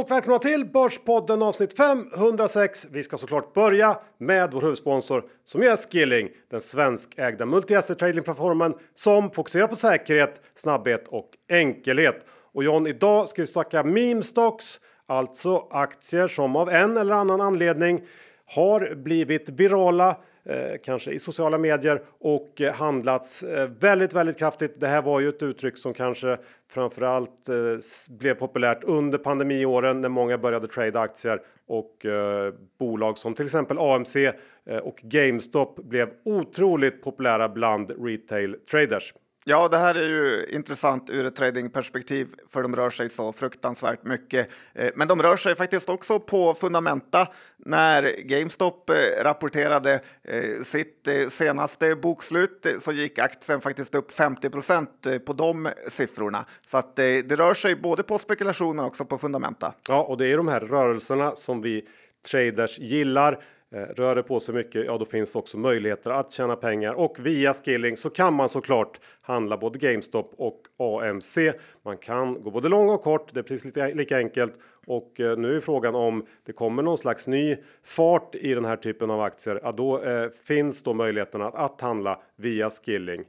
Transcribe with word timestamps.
och 0.00 0.10
välkomna 0.10 0.38
till 0.38 0.66
Börspodden 0.66 1.42
avsnitt 1.42 1.76
506. 1.76 2.86
Vi 2.90 3.02
ska 3.02 3.16
såklart 3.16 3.54
börja 3.54 3.98
med 4.18 4.52
vår 4.52 4.60
huvudsponsor 4.60 5.24
som 5.44 5.62
är 5.62 5.76
Skilling, 5.76 6.28
den 6.50 6.60
svenskägda 6.60 7.44
multi-asset 7.44 7.94
tradingplattformen 7.98 8.74
som 8.94 9.30
fokuserar 9.30 9.66
på 9.66 9.76
säkerhet, 9.76 10.40
snabbhet 10.54 11.08
och 11.08 11.30
enkelhet. 11.48 12.26
Och 12.52 12.64
John, 12.64 12.86
idag 12.86 13.28
ska 13.28 13.42
vi 13.42 13.46
snacka 13.46 13.82
meme 13.82 14.22
stocks, 14.22 14.80
alltså 15.06 15.66
aktier 15.70 16.28
som 16.28 16.56
av 16.56 16.70
en 16.70 16.96
eller 16.96 17.14
annan 17.14 17.40
anledning 17.40 18.00
har 18.46 18.94
blivit 18.94 19.50
virala 19.50 20.16
Eh, 20.50 20.78
kanske 20.84 21.12
i 21.12 21.18
sociala 21.18 21.58
medier 21.58 22.02
och 22.18 22.60
eh, 22.60 22.74
handlats 22.74 23.42
eh, 23.42 23.70
väldigt, 23.80 24.14
väldigt 24.14 24.38
kraftigt. 24.38 24.80
Det 24.80 24.86
här 24.86 25.02
var 25.02 25.20
ju 25.20 25.28
ett 25.28 25.42
uttryck 25.42 25.76
som 25.76 25.92
kanske 25.92 26.38
framförallt 26.68 27.48
allt 27.48 28.08
blev 28.10 28.34
populärt 28.34 28.84
under 28.84 29.18
pandemiåren 29.18 30.00
när 30.00 30.08
många 30.08 30.38
började 30.38 30.66
trada 30.66 31.00
aktier 31.00 31.40
och 31.66 32.06
bolag 32.78 33.18
som 33.18 33.34
till 33.34 33.44
exempel 33.44 33.78
AMC 33.78 34.16
och 34.82 35.00
GameStop 35.02 35.76
blev 35.76 36.10
otroligt 36.24 37.02
populära 37.02 37.48
bland 37.48 38.06
retail 38.06 38.56
traders. 38.70 39.14
Ja, 39.44 39.68
det 39.68 39.78
här 39.78 39.94
är 39.94 40.06
ju 40.06 40.46
intressant 40.50 41.10
ur 41.10 41.26
ett 41.26 41.36
tradingperspektiv 41.36 42.28
för 42.48 42.62
de 42.62 42.76
rör 42.76 42.90
sig 42.90 43.10
så 43.10 43.32
fruktansvärt 43.32 44.04
mycket. 44.04 44.48
Eh, 44.74 44.90
men 44.94 45.08
de 45.08 45.22
rör 45.22 45.36
sig 45.36 45.54
faktiskt 45.54 45.88
också 45.88 46.20
på 46.20 46.54
fundamenta. 46.54 47.28
När 47.56 48.22
GameStop 48.22 48.90
eh, 48.90 49.22
rapporterade 49.24 50.00
eh, 50.24 50.62
sitt 50.62 51.08
senaste 51.28 51.96
bokslut 51.96 52.66
så 52.80 52.92
gick 52.92 53.18
aktien 53.18 53.60
faktiskt 53.60 53.94
upp 53.94 54.10
50% 54.10 55.18
på 55.18 55.32
de 55.32 55.68
siffrorna. 55.88 56.44
Så 56.66 56.78
att 56.78 56.96
det 56.96 57.36
rör 57.36 57.54
sig 57.54 57.76
både 57.76 58.02
på 58.02 58.18
spekulationer 58.18 58.82
och 58.82 58.88
också 58.88 59.04
på 59.04 59.18
fundamenta. 59.18 59.74
Ja, 59.88 60.02
och 60.02 60.18
det 60.18 60.26
är 60.26 60.36
de 60.36 60.48
här 60.48 60.60
rörelserna 60.60 61.34
som 61.34 61.62
vi 61.62 61.84
traders 62.30 62.78
gillar. 62.78 63.42
Eh, 63.74 63.82
rör 63.82 64.14
det 64.14 64.22
på 64.22 64.40
sig 64.40 64.54
mycket, 64.54 64.86
ja 64.86 64.98
då 64.98 65.04
finns 65.04 65.36
också 65.36 65.58
möjligheter 65.58 66.10
att 66.10 66.32
tjäna 66.32 66.56
pengar 66.56 66.92
och 66.92 67.16
via 67.20 67.54
skilling 67.54 67.96
så 67.96 68.10
kan 68.10 68.34
man 68.34 68.48
såklart 68.48 69.00
handla 69.20 69.56
både 69.56 69.78
GameStop 69.78 70.32
och 70.36 70.60
AMC. 70.78 71.38
Man 71.82 71.96
kan 71.96 72.42
gå 72.42 72.50
både 72.50 72.68
lång 72.68 72.88
och 72.88 73.02
kort. 73.02 73.34
Det 73.34 73.40
är 73.40 73.44
precis 73.44 73.64
lika, 73.64 73.86
lika 73.86 74.16
enkelt 74.16 74.54
och 74.86 75.20
eh, 75.20 75.36
nu 75.36 75.56
är 75.56 75.60
frågan 75.60 75.94
om 75.94 76.26
det 76.44 76.52
kommer 76.52 76.82
någon 76.82 76.98
slags 76.98 77.26
ny 77.26 77.56
fart 77.84 78.34
i 78.34 78.54
den 78.54 78.64
här 78.64 78.76
typen 78.76 79.10
av 79.10 79.20
aktier. 79.20 79.60
Ja, 79.62 79.72
då 79.72 80.02
eh, 80.02 80.28
finns 80.44 80.82
då 80.82 80.94
möjligheten 80.94 81.42
att, 81.42 81.54
att 81.54 81.80
handla 81.80 82.20
via 82.36 82.70
skilling. 82.70 83.24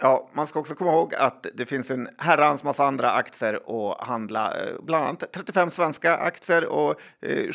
Ja, 0.00 0.30
man 0.32 0.46
ska 0.46 0.60
också 0.60 0.74
komma 0.74 0.92
ihåg 0.92 1.14
att 1.14 1.46
det 1.54 1.66
finns 1.66 1.90
en 1.90 2.08
herrans 2.18 2.64
massa 2.64 2.84
andra 2.84 3.10
aktier 3.10 3.54
att 3.54 4.06
handla, 4.06 4.54
eh, 4.54 4.82
bland 4.82 5.04
annat 5.04 5.32
35 5.32 5.70
svenska 5.70 6.16
aktier 6.16 6.64
och 6.64 7.00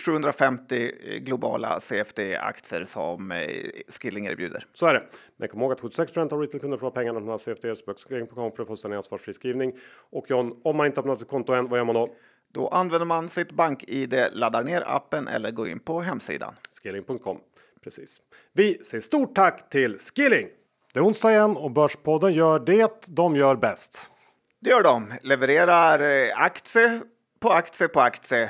750 0.06 0.92
eh, 1.04 1.18
globala 1.18 1.80
CFD-aktier 1.80 2.86
som 2.86 3.32
eh, 3.32 3.48
Skilling 3.88 4.26
erbjuder. 4.26 4.66
Så 4.74 4.86
är 4.86 4.94
det. 4.94 5.04
Men 5.38 5.50
kom 5.50 5.62
ihåg 5.62 5.72
att 5.72 5.80
76 5.80 6.18
av 6.18 6.42
retailkunder 6.42 6.78
får 6.78 6.92
pengarna 6.92 7.20
från 7.20 7.40
CFD 7.40 7.76
på 7.86 7.94
Skilling.com 7.94 8.52
för 8.52 8.66
fullständig 8.66 8.98
ansvarsfri 8.98 9.34
skrivning. 9.34 9.74
Och 10.12 10.26
John, 10.30 10.62
om 10.64 10.78
man 10.78 10.86
inte 10.86 11.02
har 11.02 11.04
öppnat 11.04 11.22
ett 11.22 11.28
konto 11.28 11.54
än, 11.54 11.68
vad 11.68 11.80
gör 11.80 11.86
man 11.86 11.96
då? 11.96 12.10
Då 12.54 12.68
använder 12.68 13.06
man 13.06 13.30
sitt 13.30 13.52
bank-id, 13.52 14.26
laddar 14.32 14.64
ner 14.64 14.84
appen 14.88 15.28
eller 15.28 15.52
går 15.52 15.68
in 15.68 15.80
på 15.80 16.02
hemsidan. 16.02 16.54
Skilling.com. 16.84 17.38
Precis. 17.84 18.22
Vi 18.54 18.84
säger 18.84 19.02
stort 19.02 19.36
tack 19.36 19.70
till 19.70 19.98
Skilling! 20.00 20.48
Det 20.94 21.00
är 21.00 21.04
onsdag 21.04 21.32
igen 21.32 21.58
och 21.58 21.72
Börspodden 21.72 22.34
gör 22.34 22.60
det 22.60 23.08
de 23.08 23.36
gör 23.36 23.56
bäst. 23.56 24.12
Det 24.60 24.70
gör 24.70 24.84
de. 24.84 25.14
Levererar 25.22 26.00
eh, 26.00 26.42
aktie 26.42 27.02
på 27.40 27.50
aktie 27.50 27.88
på 27.88 28.02
aktie. 28.02 28.50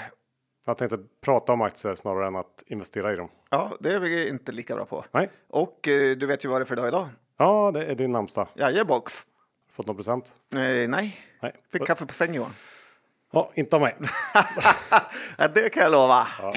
Jag 0.65 0.77
tänkte 0.77 0.97
prata 1.25 1.53
om 1.53 1.61
aktier 1.61 1.95
snarare 1.95 2.27
än 2.27 2.35
att 2.35 2.63
investera 2.67 3.13
i 3.13 3.15
dem. 3.15 3.29
Ja, 3.49 3.71
det 3.79 3.93
är 3.93 3.99
vi 3.99 4.29
inte 4.29 4.51
lika 4.51 4.75
bra 4.75 4.85
på. 4.85 5.05
Nej. 5.11 5.29
Och 5.49 5.87
eh, 5.87 6.17
du 6.17 6.25
vet 6.25 6.45
ju 6.45 6.49
vad 6.49 6.61
det 6.61 6.63
är 6.63 6.65
för 6.65 6.75
dag 6.75 6.87
idag. 6.87 7.09
Ja, 7.37 7.71
det 7.73 7.85
är 7.85 7.95
din 7.95 8.11
namnsdag. 8.11 8.47
Jajebox. 8.55 9.25
Fått 9.71 9.87
någon 9.87 9.95
present? 9.95 10.33
Eh, 10.53 10.59
nej. 10.59 11.19
nej. 11.41 11.55
Fick 11.71 11.85
kaffe 11.87 12.05
på 12.05 12.13
sängen 12.13 12.35
Johan. 12.35 12.53
Ja, 13.31 13.51
inte 13.55 13.75
av 13.75 13.81
mig. 13.81 13.95
det 15.53 15.69
kan 15.69 15.83
jag 15.83 15.91
lova. 15.91 16.27
Ja. 16.39 16.53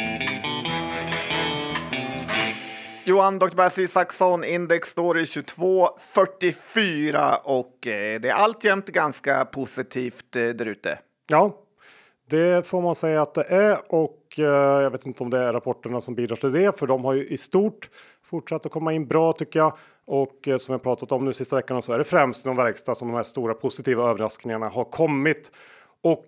Johan, 3.07 3.39
Dr. 3.39 3.57
Bassi 3.57 3.83
Isaksson, 3.83 4.45
index 4.45 4.89
står 4.89 5.19
i 5.19 5.25
22,44 5.25 7.37
och 7.45 7.87
eh, 7.87 8.21
det 8.21 8.29
är 8.29 8.33
alltjämt 8.33 8.87
ganska 8.87 9.45
positivt 9.45 10.37
eh, 10.37 10.49
där 10.49 10.67
ute. 10.67 10.99
Ja, 11.27 11.55
det 12.31 12.67
får 12.67 12.83
man 12.83 12.95
säga 12.95 13.23
att 13.23 13.35
det 13.35 13.45
är 13.45 13.79
och 13.89 14.39
eh, 14.39 14.83
jag 14.83 14.91
vet 14.91 15.07
inte 15.07 15.23
om 15.23 15.31
det 15.31 15.39
är 15.39 15.53
rapporterna 15.53 16.01
som 16.01 16.15
bidrar 16.15 16.37
till 16.37 16.53
det, 16.53 16.79
för 16.79 16.87
de 16.87 17.05
har 17.05 17.13
ju 17.13 17.29
i 17.29 17.39
stort 17.39 17.91
fortsatt 18.23 18.67
att 18.67 18.73
komma 18.73 18.93
in 18.93 19.07
bra 19.07 19.33
tycker 19.33 19.59
jag. 19.59 19.77
Och 20.07 20.49
som 20.59 20.73
jag 20.73 20.83
pratat 20.83 21.13
om 21.13 21.25
nu 21.25 21.33
sista 21.33 21.57
veckorna 21.57 21.83
så 21.83 21.93
är 21.93 21.99
det 21.99 22.05
främst 22.05 22.45
inom 22.45 22.57
verkstad 22.57 22.95
som 22.95 23.09
de 23.09 23.15
här 23.15 23.23
stora 23.23 23.55
positiva 23.55 24.11
överraskningarna 24.11 24.69
har 24.69 24.85
kommit. 24.85 25.51
Och 26.03 26.25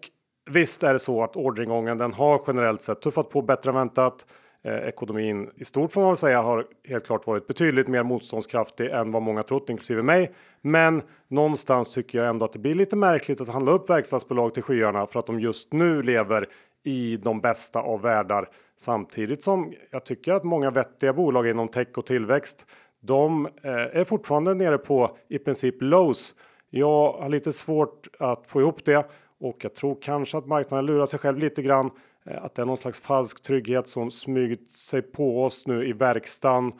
visst 0.50 0.82
är 0.82 0.92
det 0.92 0.98
så 0.98 1.22
att 1.22 1.36
orderingången 1.36 1.98
den 1.98 2.12
har 2.12 2.42
generellt 2.46 2.82
sett 2.82 3.02
tuffat 3.02 3.30
på 3.30 3.42
bättre 3.42 3.70
än 3.70 3.76
väntat. 3.76 4.26
Eh, 4.66 4.88
ekonomin 4.88 5.50
i 5.56 5.64
stort 5.64 5.92
får 5.92 6.00
man 6.00 6.10
väl 6.10 6.16
säga 6.16 6.42
har 6.42 6.66
helt 6.88 7.06
klart 7.06 7.26
varit 7.26 7.46
betydligt 7.46 7.88
mer 7.88 8.02
motståndskraftig 8.02 8.90
än 8.90 9.12
vad 9.12 9.22
många 9.22 9.42
trott, 9.42 9.70
inklusive 9.70 10.02
mig. 10.02 10.32
Men 10.60 11.02
någonstans 11.28 11.90
tycker 11.90 12.18
jag 12.18 12.28
ändå 12.28 12.44
att 12.44 12.52
det 12.52 12.58
blir 12.58 12.74
lite 12.74 12.96
märkligt 12.96 13.40
att 13.40 13.48
handla 13.48 13.72
upp 13.72 13.90
verkstadsbolag 13.90 14.54
till 14.54 14.62
skyarna 14.62 15.06
för 15.06 15.20
att 15.20 15.26
de 15.26 15.40
just 15.40 15.72
nu 15.72 16.02
lever 16.02 16.48
i 16.84 17.16
de 17.16 17.40
bästa 17.40 17.80
av 17.80 18.02
världar 18.02 18.48
samtidigt 18.76 19.42
som 19.42 19.72
jag 19.90 20.04
tycker 20.04 20.34
att 20.34 20.44
många 20.44 20.70
vettiga 20.70 21.12
bolag 21.12 21.48
inom 21.48 21.68
tech 21.68 21.88
och 21.96 22.06
tillväxt. 22.06 22.66
De 23.02 23.46
eh, 23.46 23.72
är 23.72 24.04
fortfarande 24.04 24.54
nere 24.54 24.78
på 24.78 25.16
i 25.28 25.38
princip 25.38 25.74
lows. 25.80 26.34
Jag 26.70 27.12
har 27.12 27.28
lite 27.28 27.52
svårt 27.52 28.08
att 28.18 28.46
få 28.46 28.60
ihop 28.60 28.84
det 28.84 29.10
och 29.40 29.56
jag 29.60 29.74
tror 29.74 29.98
kanske 30.02 30.38
att 30.38 30.46
marknaden 30.46 30.86
lurar 30.86 31.06
sig 31.06 31.18
själv 31.18 31.38
lite 31.38 31.62
grann. 31.62 31.90
Eh, 32.26 32.44
att 32.44 32.54
det 32.54 32.62
är 32.62 32.66
någon 32.66 32.76
slags 32.76 33.00
falsk 33.00 33.42
trygghet 33.42 33.88
som 33.88 34.10
smugit 34.10 34.72
sig 34.76 35.02
på 35.02 35.44
oss 35.44 35.66
nu 35.66 35.88
i 35.88 35.92
verkstaden. 35.92 36.72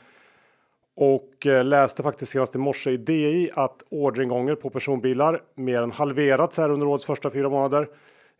Och 0.96 1.46
eh, 1.46 1.64
läste 1.64 2.02
faktiskt 2.02 2.32
senast 2.32 2.54
i 2.54 2.58
morse 2.58 2.90
i 2.90 2.96
DI 2.96 3.50
att 3.54 3.82
orderingången 3.88 4.56
på 4.56 4.70
personbilar 4.70 5.42
mer 5.54 5.82
än 5.82 5.92
halverats 5.92 6.58
här 6.58 6.70
under 6.70 6.86
årets 6.86 7.04
första 7.04 7.30
fyra 7.30 7.48
månader. 7.48 7.88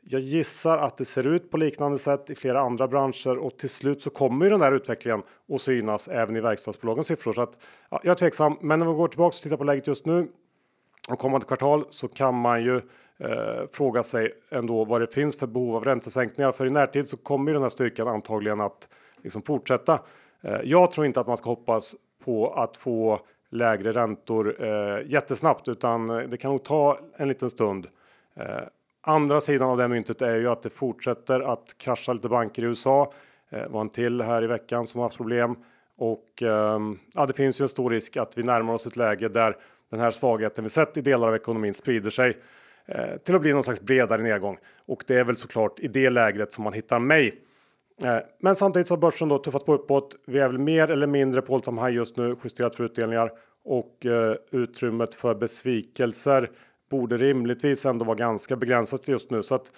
Jag 0.09 0.21
gissar 0.21 0.78
att 0.78 0.97
det 0.97 1.05
ser 1.05 1.27
ut 1.27 1.50
på 1.50 1.56
liknande 1.56 1.99
sätt 1.99 2.31
i 2.31 2.34
flera 2.34 2.61
andra 2.61 2.89
branscher 2.89 3.38
och 3.38 3.56
till 3.56 3.71
slut 3.71 4.03
så 4.03 4.11
kommer 4.11 4.47
ju 4.47 4.50
den 4.50 4.61
här 4.61 4.73
utvecklingen 4.73 5.23
att 5.53 5.61
synas 5.61 6.09
även 6.09 6.37
i 6.37 6.41
verkstadsbolagens 6.41 7.06
siffror. 7.06 7.33
Så 7.33 7.43
att, 7.43 7.59
ja, 7.91 8.00
jag 8.05 8.11
är 8.11 8.15
tveksam, 8.15 8.56
men 8.61 8.78
när 8.78 8.87
vi 8.87 8.93
går 8.93 9.09
tillbaka 9.09 9.37
och 9.37 9.43
tittar 9.43 9.56
på 9.56 9.65
läget 9.65 9.87
just 9.87 10.06
nu 10.06 10.28
och 11.09 11.19
kommande 11.19 11.47
kvartal 11.47 11.84
så 11.91 12.09
kan 12.09 12.34
man 12.34 12.62
ju 12.62 12.81
eh, 13.19 13.66
fråga 13.72 14.03
sig 14.03 14.32
ändå 14.50 14.84
vad 14.84 15.00
det 15.00 15.15
finns 15.15 15.38
för 15.38 15.47
behov 15.47 15.77
av 15.77 15.84
räntesänkningar. 15.84 16.53
För 16.53 16.66
i 16.66 16.71
närtid 16.71 17.09
så 17.09 17.16
kommer 17.16 17.50
ju 17.50 17.53
den 17.53 17.62
här 17.62 17.71
styrkan 17.71 18.09
antagligen 18.09 18.60
att 18.60 18.88
liksom 19.22 19.43
fortsätta. 19.43 20.00
Eh, 20.43 20.60
jag 20.65 20.91
tror 20.91 21.06
inte 21.06 21.21
att 21.21 21.26
man 21.26 21.37
ska 21.37 21.50
hoppas 21.50 21.94
på 22.25 22.50
att 22.50 22.76
få 22.76 23.21
lägre 23.50 23.93
räntor 23.93 24.65
eh, 24.65 24.99
jättesnabbt, 25.06 25.69
utan 25.69 26.10
eh, 26.10 26.19
det 26.19 26.37
kan 26.37 26.50
nog 26.50 26.62
ta 26.62 26.99
en 27.16 27.28
liten 27.28 27.50
stund. 27.50 27.87
Eh, 28.37 28.62
andra 29.00 29.41
sidan 29.41 29.71
av 29.71 29.76
det 29.76 29.88
myntet 29.88 30.22
är 30.22 30.37
ju 30.37 30.49
att 30.49 30.62
det 30.62 30.71
fortsätter 30.71 31.41
att 31.41 31.75
krascha 31.78 32.12
lite 32.12 32.28
banker 32.28 32.62
i 32.62 32.66
USA. 32.66 33.12
Eh, 33.50 33.69
var 33.69 33.81
en 33.81 33.88
till 33.88 34.21
här 34.21 34.44
i 34.44 34.47
veckan 34.47 34.87
som 34.87 34.99
har 34.99 35.05
haft 35.05 35.16
problem 35.16 35.56
och 35.97 36.43
ehm, 36.43 36.99
ja, 37.14 37.26
det 37.26 37.32
finns 37.32 37.61
ju 37.61 37.62
en 37.62 37.69
stor 37.69 37.91
risk 37.91 38.17
att 38.17 38.38
vi 38.38 38.43
närmar 38.43 38.75
oss 38.75 38.87
ett 38.87 38.96
läge 38.96 39.29
där 39.29 39.56
den 39.91 40.00
här 40.00 40.11
svagheten 40.11 40.64
vi 40.64 40.70
sett 40.70 40.96
i 40.96 41.00
delar 41.00 41.29
av 41.29 41.35
ekonomin 41.35 41.75
sprider 41.75 42.11
sig 42.11 42.38
eh, 42.87 43.17
till 43.25 43.35
att 43.35 43.41
bli 43.41 43.53
någon 43.53 43.65
slags 43.65 43.81
bredare 43.81 44.23
nedgång. 44.23 44.59
Och 44.87 45.05
det 45.06 45.15
är 45.15 45.25
väl 45.25 45.37
såklart 45.37 45.81
i 45.81 45.88
det 45.88 46.11
lägret 46.11 46.53
som 46.53 46.65
man 46.65 46.73
hittar 46.73 46.99
mig. 46.99 47.35
Eh, 48.03 48.19
men 48.41 48.56
samtidigt 48.56 48.88
så 48.88 48.94
har 48.94 49.00
börsen 49.00 49.29
då 49.29 49.38
tuffat 49.38 49.67
på 49.67 49.75
uppåt. 49.75 50.17
Vi 50.27 50.38
är 50.38 50.49
väl 50.49 50.59
mer 50.59 50.91
eller 50.91 51.06
mindre 51.06 51.43
på 51.43 51.55
all 51.55 51.61
time 51.61 51.81
high 51.81 51.94
just 51.94 52.17
nu, 52.17 52.37
justerat 52.44 52.77
för 52.77 52.85
utdelningar 52.85 53.31
och 53.65 54.06
eh, 54.06 54.37
utrymmet 54.50 55.15
för 55.15 55.35
besvikelser 55.35 56.50
borde 56.91 57.17
rimligtvis 57.17 57.87
ändå 57.87 58.05
vara 58.05 58.17
ganska 58.17 58.56
begränsat 58.56 59.09
just 59.09 59.31
nu 59.31 59.43
så 59.43 59.55
att 59.55 59.73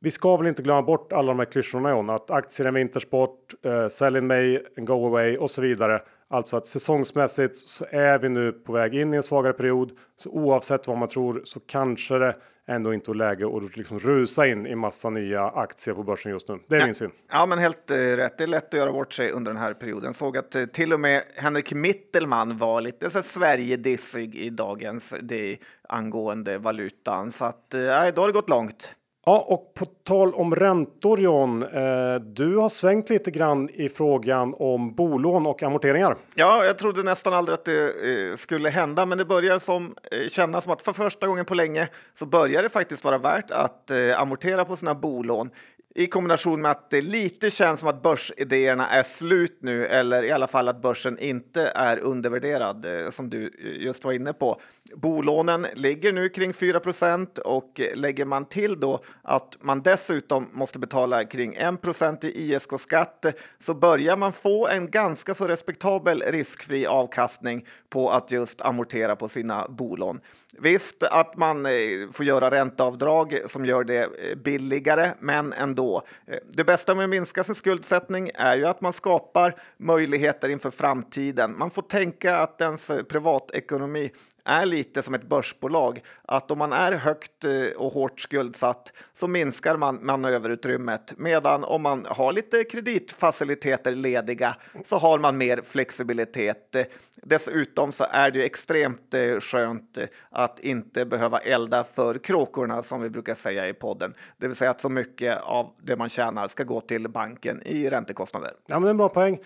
vi 0.00 0.10
ska 0.10 0.36
väl 0.36 0.46
inte 0.46 0.62
glömma 0.62 0.82
bort 0.82 1.12
alla 1.12 1.28
de 1.28 1.38
här 1.38 1.46
klyschorna 1.46 1.90
John, 1.90 2.10
att 2.10 2.30
aktier 2.30 2.64
är 2.64 2.68
en 2.68 2.74
vintersport, 2.74 3.54
eh, 3.62 3.88
sell 3.88 4.16
in 4.16 4.26
May 4.26 4.58
go 4.76 5.06
away 5.06 5.36
och 5.36 5.50
så 5.50 5.62
vidare. 5.62 6.00
Alltså 6.32 6.56
att 6.56 6.66
säsongsmässigt 6.66 7.56
så 7.56 7.86
är 7.90 8.18
vi 8.18 8.28
nu 8.28 8.52
på 8.52 8.72
väg 8.72 8.94
in 8.94 9.14
i 9.14 9.16
en 9.16 9.22
svagare 9.22 9.52
period. 9.52 9.92
Så 10.16 10.30
oavsett 10.30 10.86
vad 10.86 10.98
man 10.98 11.08
tror 11.08 11.42
så 11.44 11.60
kanske 11.60 12.18
det 12.18 12.36
ändå 12.68 12.94
inte 12.94 13.10
är 13.10 13.14
läge 13.14 13.56
att 13.56 13.76
liksom 13.76 13.98
rusa 13.98 14.46
in 14.46 14.66
i 14.66 14.74
massa 14.74 15.10
nya 15.10 15.42
aktier 15.42 15.94
på 15.94 16.02
börsen 16.02 16.32
just 16.32 16.48
nu. 16.48 16.58
Det 16.68 16.76
är 16.76 16.80
ja. 16.80 16.86
min 16.86 16.94
syn. 16.94 17.10
Ja, 17.30 17.46
men 17.46 17.58
helt 17.58 17.90
eh, 17.90 17.96
rätt. 17.96 18.38
Det 18.38 18.44
är 18.44 18.48
lätt 18.48 18.74
att 18.74 18.80
göra 18.80 18.92
bort 18.92 19.12
sig 19.12 19.30
under 19.30 19.52
den 19.52 19.60
här 19.60 19.74
perioden. 19.74 20.14
Såg 20.14 20.36
att 20.36 20.54
eh, 20.54 20.64
till 20.64 20.92
och 20.92 21.00
med 21.00 21.22
Henrik 21.36 21.72
Mittelman 21.72 22.56
var 22.56 22.80
lite 22.80 23.10
så 23.10 23.22
Sverigedissig 23.22 24.34
i 24.34 24.50
dagens 24.50 25.14
det 25.22 25.58
angående 25.88 26.58
valutan. 26.58 27.32
Så 27.32 27.44
att 27.44 27.74
eh, 27.74 27.80
då 28.14 28.22
har 28.22 28.26
det 28.26 28.32
gått 28.32 28.50
långt. 28.50 28.94
Ja, 29.26 29.44
och 29.48 29.74
på 29.74 29.84
tal 29.84 30.34
om 30.34 30.54
räntor 30.54 31.20
John, 31.20 31.62
eh, 31.62 32.14
du 32.14 32.56
har 32.56 32.68
svängt 32.68 33.10
lite 33.10 33.30
grann 33.30 33.70
i 33.70 33.88
frågan 33.88 34.54
om 34.58 34.94
bolån 34.94 35.46
och 35.46 35.62
amorteringar. 35.62 36.16
Ja, 36.34 36.64
jag 36.64 36.78
trodde 36.78 37.02
nästan 37.02 37.34
aldrig 37.34 37.54
att 37.54 37.64
det 37.64 38.30
eh, 38.30 38.36
skulle 38.36 38.68
hända, 38.68 39.06
men 39.06 39.18
det 39.18 39.24
börjar 39.24 39.58
som, 39.58 39.94
eh, 40.12 40.28
kännas 40.28 40.64
som 40.64 40.72
att 40.72 40.82
för 40.82 40.92
första 40.92 41.26
gången 41.26 41.44
på 41.44 41.54
länge 41.54 41.88
så 42.14 42.26
börjar 42.26 42.62
det 42.62 42.68
faktiskt 42.68 43.04
vara 43.04 43.18
värt 43.18 43.50
att 43.50 43.90
eh, 43.90 44.20
amortera 44.20 44.64
på 44.64 44.76
sina 44.76 44.94
bolån 44.94 45.50
i 45.94 46.06
kombination 46.06 46.62
med 46.62 46.70
att 46.70 46.90
det 46.90 47.00
lite 47.00 47.50
känns 47.50 47.80
som 47.80 47.88
att 47.88 48.02
börsidéerna 48.02 48.88
är 48.88 49.02
slut 49.02 49.58
nu, 49.62 49.86
eller 49.86 50.22
i 50.22 50.30
alla 50.30 50.46
fall 50.46 50.68
att 50.68 50.82
börsen 50.82 51.18
inte 51.18 51.72
är 51.74 51.98
undervärderad, 51.98 52.84
eh, 52.84 53.10
som 53.10 53.30
du 53.30 53.44
eh, 53.44 53.84
just 53.84 54.04
var 54.04 54.12
inne 54.12 54.32
på. 54.32 54.60
Bolånen 54.96 55.66
ligger 55.74 56.12
nu 56.12 56.28
kring 56.28 56.52
4% 56.52 57.38
och 57.38 57.80
lägger 57.94 58.24
man 58.24 58.44
till 58.44 58.80
då 58.80 59.04
att 59.22 59.56
man 59.60 59.82
dessutom 59.82 60.48
måste 60.52 60.78
betala 60.78 61.24
kring 61.24 61.56
1% 61.56 62.24
i 62.24 62.54
ISK-skatt 62.54 63.26
så 63.58 63.74
börjar 63.74 64.16
man 64.16 64.32
få 64.32 64.68
en 64.68 64.90
ganska 64.90 65.34
så 65.34 65.48
respektabel 65.48 66.22
riskfri 66.26 66.86
avkastning 66.86 67.66
på 67.90 68.10
att 68.10 68.30
just 68.30 68.60
amortera 68.60 69.16
på 69.16 69.28
sina 69.28 69.66
bolån. 69.68 70.20
Visst 70.58 71.02
att 71.02 71.36
man 71.36 71.66
eh, 71.66 71.72
får 72.12 72.26
göra 72.26 72.50
ränteavdrag 72.50 73.38
som 73.46 73.64
gör 73.64 73.84
det 73.84 74.02
eh, 74.02 74.36
billigare, 74.36 75.10
men 75.20 75.52
ändå. 75.52 76.02
Eh, 76.26 76.36
det 76.52 76.64
bästa 76.64 76.94
med 76.94 77.04
att 77.04 77.10
minska 77.10 77.44
sin 77.44 77.54
skuldsättning 77.54 78.30
är 78.34 78.56
ju 78.56 78.64
att 78.64 78.80
man 78.80 78.92
skapar 78.92 79.54
möjligheter 79.76 80.48
inför 80.48 80.70
framtiden. 80.70 81.58
Man 81.58 81.70
får 81.70 81.82
tänka 81.82 82.36
att 82.36 82.60
ens 82.60 82.90
privatekonomi 83.08 84.10
är 84.44 84.66
lite 84.66 85.02
som 85.02 85.14
ett 85.14 85.28
börsbolag. 85.28 86.00
Att 86.24 86.50
om 86.50 86.58
man 86.58 86.72
är 86.72 86.92
högt 86.92 87.44
eh, 87.44 87.76
och 87.76 87.92
hårt 87.92 88.20
skuldsatt 88.20 88.92
så 89.12 89.28
minskar 89.28 89.76
man 89.76 89.98
manöverutrymmet. 90.02 91.14
Medan 91.16 91.64
om 91.64 91.82
man 91.82 92.06
har 92.08 92.32
lite 92.32 92.64
kreditfaciliteter 92.64 93.94
lediga 93.94 94.56
så 94.84 94.96
har 94.96 95.18
man 95.18 95.38
mer 95.38 95.62
flexibilitet. 95.62 96.76
Dessutom 97.22 97.92
så 97.92 98.06
är 98.10 98.30
det 98.30 98.44
extremt 98.44 99.14
eh, 99.14 99.40
skönt 99.40 99.98
eh, 99.98 100.04
att 100.30 100.58
inte 100.58 101.06
behöva 101.06 101.38
elda 101.38 101.84
för 101.84 102.18
kråkorna 102.18 102.82
som 102.82 103.02
vi 103.02 103.10
brukar 103.10 103.34
säga 103.34 103.68
i 103.68 103.72
podden. 103.72 104.14
Det 104.36 104.46
vill 104.46 104.56
säga 104.56 104.70
att 104.70 104.80
så 104.80 104.88
mycket 104.88 105.40
av 105.42 105.74
det 105.82 105.96
man 105.96 106.08
tjänar 106.08 106.48
ska 106.48 106.64
gå 106.64 106.80
till 106.80 107.08
banken 107.08 107.62
i 107.62 107.88
räntekostnader. 107.88 108.50
Ja, 108.66 108.74
men 108.74 108.82
det 108.82 108.88
är 108.88 108.90
en 108.90 108.96
bra 108.96 109.08
poäng. 109.08 109.38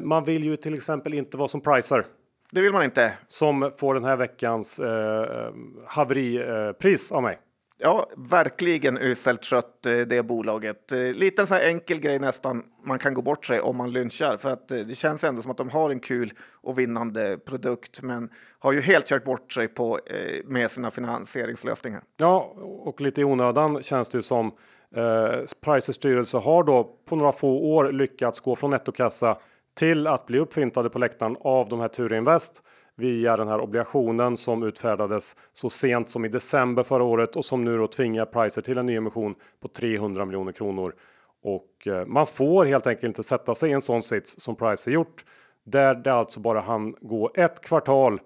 Man 0.00 0.24
vill 0.24 0.44
ju 0.44 0.56
till 0.56 0.74
exempel 0.74 1.14
inte 1.14 1.36
vara 1.36 1.48
som 1.48 1.60
Pricer 1.60 2.04
det 2.52 2.60
vill 2.60 2.72
man 2.72 2.84
inte. 2.84 3.12
Som 3.26 3.72
får 3.76 3.94
den 3.94 4.04
här 4.04 4.16
veckans 4.16 4.78
eh, 4.78 5.52
haveripris 5.86 7.12
av 7.12 7.22
mig. 7.22 7.38
Ja, 7.80 8.08
verkligen 8.16 8.98
uselt 8.98 9.44
skött 9.44 9.86
eh, 9.86 9.96
det 9.96 10.22
bolaget. 10.22 10.92
Eh, 10.92 10.98
lite 10.98 11.42
en 11.42 11.46
sån 11.46 11.56
här 11.56 11.66
enkel 11.66 12.00
grej 12.00 12.18
nästan 12.18 12.62
man 12.84 12.98
kan 12.98 13.14
gå 13.14 13.22
bort 13.22 13.44
sig 13.44 13.60
om 13.60 13.76
man 13.76 13.92
lynchar 13.92 14.36
för 14.36 14.50
att 14.50 14.70
eh, 14.70 14.78
det 14.78 14.94
känns 14.94 15.24
ändå 15.24 15.42
som 15.42 15.50
att 15.50 15.56
de 15.56 15.68
har 15.70 15.90
en 15.90 16.00
kul 16.00 16.32
och 16.62 16.78
vinnande 16.78 17.38
produkt 17.38 18.02
men 18.02 18.30
har 18.58 18.72
ju 18.72 18.80
helt 18.80 19.06
kört 19.06 19.24
bort 19.24 19.52
sig 19.52 19.68
på 19.68 19.98
med 20.44 20.70
sina 20.70 20.90
finansieringslösningar. 20.90 22.02
Ja, 22.16 22.52
och 22.58 23.00
lite 23.00 23.20
i 23.20 23.24
onödan 23.24 23.82
känns 23.82 24.08
det 24.08 24.18
ju 24.18 24.22
som. 24.22 24.52
Eh, 24.96 25.40
Prices 25.60 25.96
styrelse 25.96 26.38
har 26.38 26.64
då 26.64 26.90
på 27.08 27.16
några 27.16 27.32
få 27.32 27.48
år 27.48 27.92
lyckats 27.92 28.40
gå 28.40 28.56
från 28.56 28.70
nettokassa 28.70 29.38
till 29.78 30.06
att 30.06 30.26
bli 30.26 30.38
uppfintade 30.38 30.90
på 30.90 30.98
läktaren 30.98 31.36
av 31.40 31.68
de 31.68 31.80
här 31.80 31.88
Turinvest 31.88 32.62
via 32.96 33.36
den 33.36 33.48
här 33.48 33.60
obligationen 33.60 34.36
som 34.36 34.62
utfärdades 34.62 35.36
så 35.52 35.70
sent 35.70 36.10
som 36.10 36.24
i 36.24 36.28
december 36.28 36.82
förra 36.82 37.04
året 37.04 37.36
och 37.36 37.44
som 37.44 37.64
nu 37.64 37.76
då 37.76 37.86
tvingar 37.86 38.24
Pricer 38.24 38.62
till 38.62 38.78
en 38.78 38.86
nyemission 38.86 39.34
på 39.60 39.68
300 39.68 40.24
miljoner 40.24 40.52
kronor. 40.52 40.94
Och 41.42 41.86
eh, 41.86 42.06
man 42.06 42.26
får 42.26 42.64
helt 42.64 42.86
enkelt 42.86 43.04
inte 43.04 43.22
sätta 43.22 43.54
sig 43.54 43.70
i 43.70 43.72
en 43.72 43.80
sån 43.80 44.02
sits 44.02 44.40
som 44.40 44.56
Pricer 44.56 44.90
gjort 44.90 45.24
där 45.64 45.94
det 45.94 46.12
alltså 46.12 46.40
bara 46.40 46.60
han 46.60 46.94
gå 47.00 47.30
ett 47.34 47.60
kvartal 47.60 48.20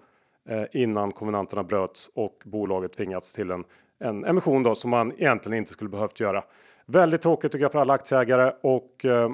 eh, 0.49 0.65
innan 0.73 1.13
konvenanterna 1.13 1.63
bröts 1.63 2.11
och 2.15 2.43
bolaget 2.45 2.93
tvingats 2.93 3.33
till 3.33 3.51
en, 3.51 3.65
en 4.01 4.25
emission 4.25 4.63
då 4.63 4.75
som 4.75 4.91
man 4.91 5.13
egentligen 5.13 5.59
inte 5.59 5.73
skulle 5.73 5.91
behövt 5.91 6.21
göra. 6.21 6.45
Väldigt 6.87 7.23
tråkigt 7.23 7.53
tycker 7.53 7.65
jag 7.65 7.73
för 7.73 7.79
alla 7.79 7.95
aktieägare 7.95 8.53
och 8.63 9.05
eh, 9.05 9.31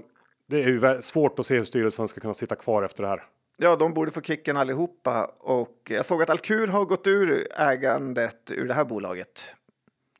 det 0.48 0.64
är 0.64 0.68
ju 0.68 1.02
svårt 1.02 1.38
att 1.38 1.46
se 1.46 1.58
hur 1.58 1.64
styrelsen 1.64 2.08
ska 2.08 2.20
kunna 2.20 2.34
sitta 2.34 2.56
kvar 2.56 2.82
efter 2.82 3.02
det 3.02 3.08
här. 3.08 3.24
Ja, 3.56 3.76
de 3.76 3.94
borde 3.94 4.10
få 4.10 4.20
kicken 4.20 4.56
allihopa 4.56 5.30
och 5.38 5.76
jag 5.88 6.04
såg 6.04 6.22
att 6.22 6.30
Alkur 6.30 6.66
har 6.66 6.84
gått 6.84 7.06
ur 7.06 7.46
ägandet 7.56 8.50
ur 8.50 8.68
det 8.68 8.74
här 8.74 8.84
bolaget. 8.84 9.54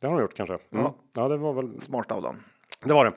Det 0.01 0.07
har 0.07 0.15
de 0.15 0.23
gjort 0.23 0.35
kanske. 0.35 0.55
Mm. 0.55 0.85
Ja. 0.85 0.95
ja, 1.15 1.29
det 1.29 1.37
var 1.37 1.53
väl 1.53 1.81
smart 1.81 2.13
av 2.13 2.23
dem. 2.23 2.37
Det 2.85 2.93
var 2.93 3.05
det. 3.05 3.13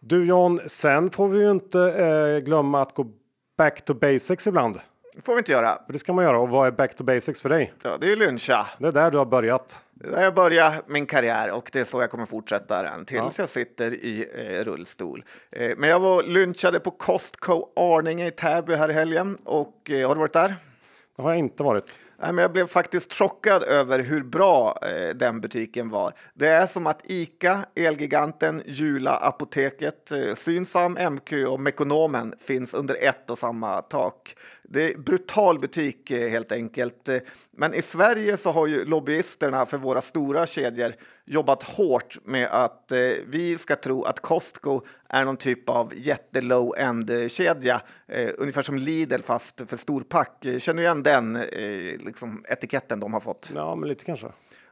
Du 0.00 0.26
Jan, 0.26 0.60
sen 0.66 1.10
får 1.10 1.28
vi 1.28 1.38
ju 1.38 1.50
inte 1.50 1.80
eh, 1.80 2.44
glömma 2.44 2.80
att 2.80 2.94
gå 2.94 3.06
back 3.58 3.84
to 3.84 3.94
basics 3.94 4.46
ibland. 4.46 4.80
Det 5.14 5.22
får 5.22 5.32
vi 5.34 5.38
inte 5.38 5.52
göra. 5.52 5.78
Det 5.88 5.98
ska 5.98 6.12
man 6.12 6.24
göra. 6.24 6.38
Och 6.38 6.48
vad 6.48 6.66
är 6.66 6.70
back 6.70 6.94
to 6.94 7.04
basics 7.04 7.42
för 7.42 7.48
dig? 7.48 7.72
Ja, 7.82 7.98
det 8.00 8.12
är 8.12 8.16
lyncha. 8.16 8.66
Det 8.78 8.88
är 8.88 8.92
där 8.92 9.10
du 9.10 9.18
har 9.18 9.24
börjat. 9.24 9.83
Jag 10.02 10.34
börjar 10.34 10.82
min 10.86 11.06
karriär 11.06 11.50
och 11.50 11.70
det 11.72 11.80
är 11.80 11.84
så 11.84 12.00
jag 12.00 12.10
kommer 12.10 12.26
fortsätta 12.26 12.82
den 12.82 13.04
tills 13.04 13.20
ja. 13.20 13.32
jag 13.36 13.48
sitter 13.48 13.94
i 13.94 14.26
eh, 14.34 14.64
rullstol. 14.64 15.24
Eh, 15.52 15.72
men 15.76 15.90
jag 15.90 16.00
var 16.00 16.22
lynchade 16.22 16.80
på 16.80 16.90
Costco 16.90 17.68
Arninge 17.76 18.26
i 18.26 18.30
Täby 18.30 18.74
här 18.74 18.90
i 18.90 18.92
helgen 18.92 19.38
och 19.44 19.90
eh, 19.90 20.08
har 20.08 20.14
du 20.14 20.18
varit 20.18 20.32
där? 20.32 20.54
Det 21.16 21.22
har 21.22 21.30
jag 21.30 21.38
inte 21.38 21.62
varit. 21.62 21.98
Men 22.18 22.38
jag 22.38 22.52
blev 22.52 22.66
faktiskt 22.66 23.12
chockad 23.12 23.62
över 23.62 23.98
hur 23.98 24.22
bra 24.22 24.78
eh, 24.82 25.14
den 25.14 25.40
butiken 25.40 25.90
var. 25.90 26.12
Det 26.34 26.48
är 26.48 26.66
som 26.66 26.86
att 26.86 27.00
Ica, 27.04 27.64
Elgiganten, 27.74 28.62
Jula, 28.66 29.16
Apoteket, 29.16 30.12
eh, 30.12 30.34
Synsam, 30.34 30.92
MQ 30.92 31.32
och 31.48 31.60
Mekonomen 31.60 32.34
finns 32.38 32.74
under 32.74 32.96
ett 33.00 33.30
och 33.30 33.38
samma 33.38 33.82
tak. 33.82 34.36
Det 34.62 34.92
är 34.92 34.98
brutal 34.98 35.58
butik 35.58 36.10
eh, 36.10 36.28
helt 36.30 36.52
enkelt. 36.52 37.08
Men 37.56 37.74
i 37.74 37.82
Sverige 37.82 38.36
så 38.36 38.50
har 38.50 38.66
ju 38.66 38.84
lobbyisterna 38.84 39.66
för 39.66 39.78
våra 39.78 40.00
stora 40.00 40.46
kedjor 40.46 40.94
jobbat 41.26 41.62
hårt 41.62 42.18
med 42.24 42.48
att 42.50 42.92
vi 43.26 43.58
ska 43.58 43.76
tro 43.76 44.04
att 44.04 44.20
Costco 44.20 44.80
är 45.08 45.24
någon 45.24 45.36
typ 45.36 45.68
av 45.68 45.92
jätte-low 45.96 46.74
end-kedja, 46.78 47.80
ungefär 48.38 48.62
som 48.62 48.78
Lidl 48.78 49.20
fast 49.22 49.62
för 49.66 49.76
storpack. 49.76 50.46
Känner 50.58 50.74
du 50.74 50.82
igen 50.82 51.02
den 51.02 51.36
liksom, 52.04 52.44
etiketten 52.48 53.00
de 53.00 53.12
har 53.12 53.20
fått? 53.20 53.52
Ja, 53.54 53.74
men 53.74 53.88
lite 53.88 54.04
kanske. 54.04 54.26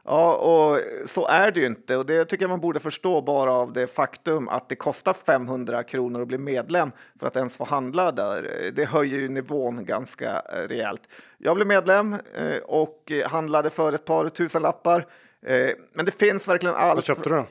Ja, 0.05 0.35
och 0.35 0.79
så 1.09 1.27
är 1.27 1.51
det 1.51 1.59
ju 1.59 1.65
inte 1.65 1.97
och 1.97 2.05
det 2.05 2.25
tycker 2.25 2.43
jag 2.43 2.49
man 2.49 2.61
borde 2.61 2.79
förstå 2.79 3.21
bara 3.21 3.51
av 3.51 3.73
det 3.73 3.87
faktum 3.87 4.47
att 4.47 4.69
det 4.69 4.75
kostar 4.75 5.13
500 5.13 5.83
kronor 5.83 6.21
att 6.21 6.27
bli 6.27 6.37
medlem 6.37 6.91
för 7.19 7.27
att 7.27 7.35
ens 7.35 7.57
få 7.57 7.63
handla 7.63 8.11
där. 8.11 8.71
Det 8.75 8.85
höjer 8.85 9.19
ju 9.19 9.29
nivån 9.29 9.85
ganska 9.85 10.29
eh, 10.29 10.67
rejält. 10.67 11.01
Jag 11.37 11.55
blev 11.55 11.67
medlem 11.67 12.13
eh, 12.13 12.57
och 12.63 13.11
handlade 13.25 13.69
för 13.69 13.93
ett 13.93 14.05
par 14.05 14.29
tusen 14.29 14.61
lappar. 14.61 15.07
Eh, 15.45 15.69
men 15.93 16.05
det 16.05 16.11
finns 16.11 16.47
verkligen 16.47 16.75
allt. 16.75 16.95
Vad 16.95 17.03
köpte 17.03 17.29
du 17.29 17.35
då? 17.35 17.45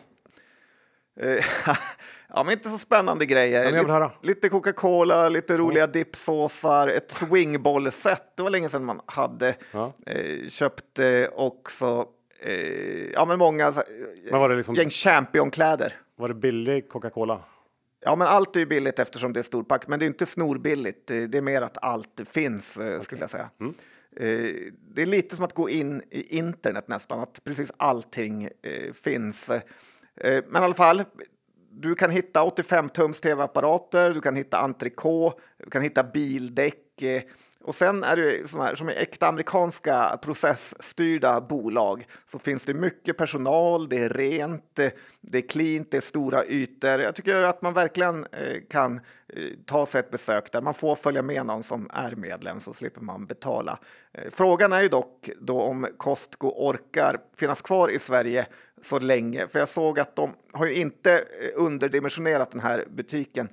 ja, 2.35 2.43
men 2.43 2.53
inte 2.53 2.69
så 2.69 2.79
spännande 2.79 3.27
grejer. 3.27 3.87
Ja, 3.89 4.13
lite 4.23 4.49
Coca-Cola, 4.49 5.29
lite 5.29 5.57
roliga 5.57 5.85
mm. 5.85 5.93
dippsåsar, 5.93 6.89
ett 6.89 7.11
swingboll-set. 7.11 8.37
Det 8.37 8.43
var 8.43 8.51
länge 8.51 8.69
sedan 8.69 8.85
man 8.85 9.01
hade 9.07 9.55
ja. 9.73 9.93
eh, 10.07 10.49
köpt 10.49 10.99
eh, 10.99 11.07
också 11.33 12.07
eh, 12.41 13.11
ja, 13.13 13.25
men 13.25 13.39
många 13.39 13.73
men 14.31 14.41
var 14.41 14.49
det 14.49 14.57
liksom, 14.57 14.75
gäng 14.75 14.91
championkläder. 14.91 15.97
Var 16.17 16.29
det 16.29 16.35
billig 16.35 16.89
Coca-Cola? 16.89 17.41
Ja, 18.05 18.17
men 18.17 18.29
allt 18.29 18.57
är 18.57 18.61
ju 18.61 18.67
billigt 18.67 18.99
eftersom 18.99 19.33
det 19.33 19.41
är 19.41 19.43
storpack, 19.43 19.89
men 19.89 19.99
det 19.99 20.05
är 20.05 20.07
inte 20.07 20.27
snorbilligt. 20.27 21.07
Det 21.07 21.35
är 21.35 21.43
mer 21.43 21.63
att 21.63 21.79
allt 21.83 22.21
finns, 22.25 22.77
okay. 22.77 23.01
skulle 23.01 23.21
jag 23.21 23.31
säga. 23.31 23.51
Mm. 23.61 23.75
Eh, 24.17 24.55
det 24.95 25.03
är 25.03 25.07
lite 25.07 25.37
som 25.37 25.45
att 25.45 25.55
gå 25.55 25.69
in 25.69 26.03
i 26.11 26.37
internet 26.37 26.89
nästan, 26.89 27.21
att 27.21 27.45
precis 27.45 27.73
allting 27.77 28.49
eh, 28.63 28.93
finns. 28.93 29.51
Eh, 29.51 29.63
men 30.49 30.63
i 30.63 30.65
alla 30.65 30.75
fall, 30.75 31.05
du 31.75 31.95
kan 31.95 32.11
hitta 32.11 32.43
85 32.43 32.91
tums 32.91 33.21
tv-apparater, 33.21 34.15
du 34.15 34.21
kan 34.21 34.37
hitta 34.37 34.61
entrecote, 34.65 35.41
du 35.65 35.71
kan 35.71 35.83
hitta 35.83 36.05
bildäck, 36.05 37.03
eh, 37.03 37.23
och 37.65 37.75
sen 37.75 38.05
är 38.05 38.17
det 38.17 38.51
såna 38.51 38.65
här, 38.65 38.75
som 38.75 38.89
är 38.89 38.93
äkta 38.93 39.27
amerikanska 39.27 40.19
processstyrda 40.23 41.41
bolag 41.41 42.07
så 42.27 42.39
finns 42.39 42.65
det 42.65 42.75
mycket 42.75 43.17
personal, 43.17 43.89
det 43.89 43.99
är 43.99 44.09
rent, 44.09 44.75
det 45.21 45.39
är 45.39 45.49
cleant, 45.49 45.91
det 45.91 45.97
är 45.97 46.01
stora 46.01 46.45
ytor. 46.47 47.01
Jag 47.01 47.15
tycker 47.15 47.43
att 47.43 47.63
man 47.63 47.75
verkligen 47.75 48.27
eh, 48.33 48.61
kan 48.71 49.01
eh, 49.29 49.43
ta 49.67 49.87
sig 49.87 50.01
ett 50.01 50.11
besök 50.11 50.53
där. 50.53 50.61
Man 50.61 50.75
får 50.75 50.97
följa 50.97 51.23
med 51.23 51.47
någon 51.47 51.63
som 51.63 51.91
är 51.93 52.15
medlem 52.17 52.61
så 52.61 52.73
slipper 52.73 53.01
man 53.01 53.27
betala. 53.27 53.79
Eh, 54.13 54.31
frågan 54.31 54.73
är 54.73 54.83
ju 54.83 54.89
dock 54.89 55.31
då 55.41 55.63
om 55.63 55.87
Costco 55.97 56.49
orkar 56.49 57.19
finnas 57.37 57.63
kvar 57.63 57.89
i 57.89 57.99
Sverige 57.99 58.47
så 58.83 58.99
länge, 58.99 59.49
för 59.49 59.59
jag 59.59 59.69
såg 59.69 60.01
att 60.01 60.17
de 60.17 60.35
har 60.53 60.67
ju 60.67 60.75
inte 60.75 61.25
underdimensionerat 61.55 62.51
den 62.51 62.61
här 62.61 62.85
butiken. 62.91 63.49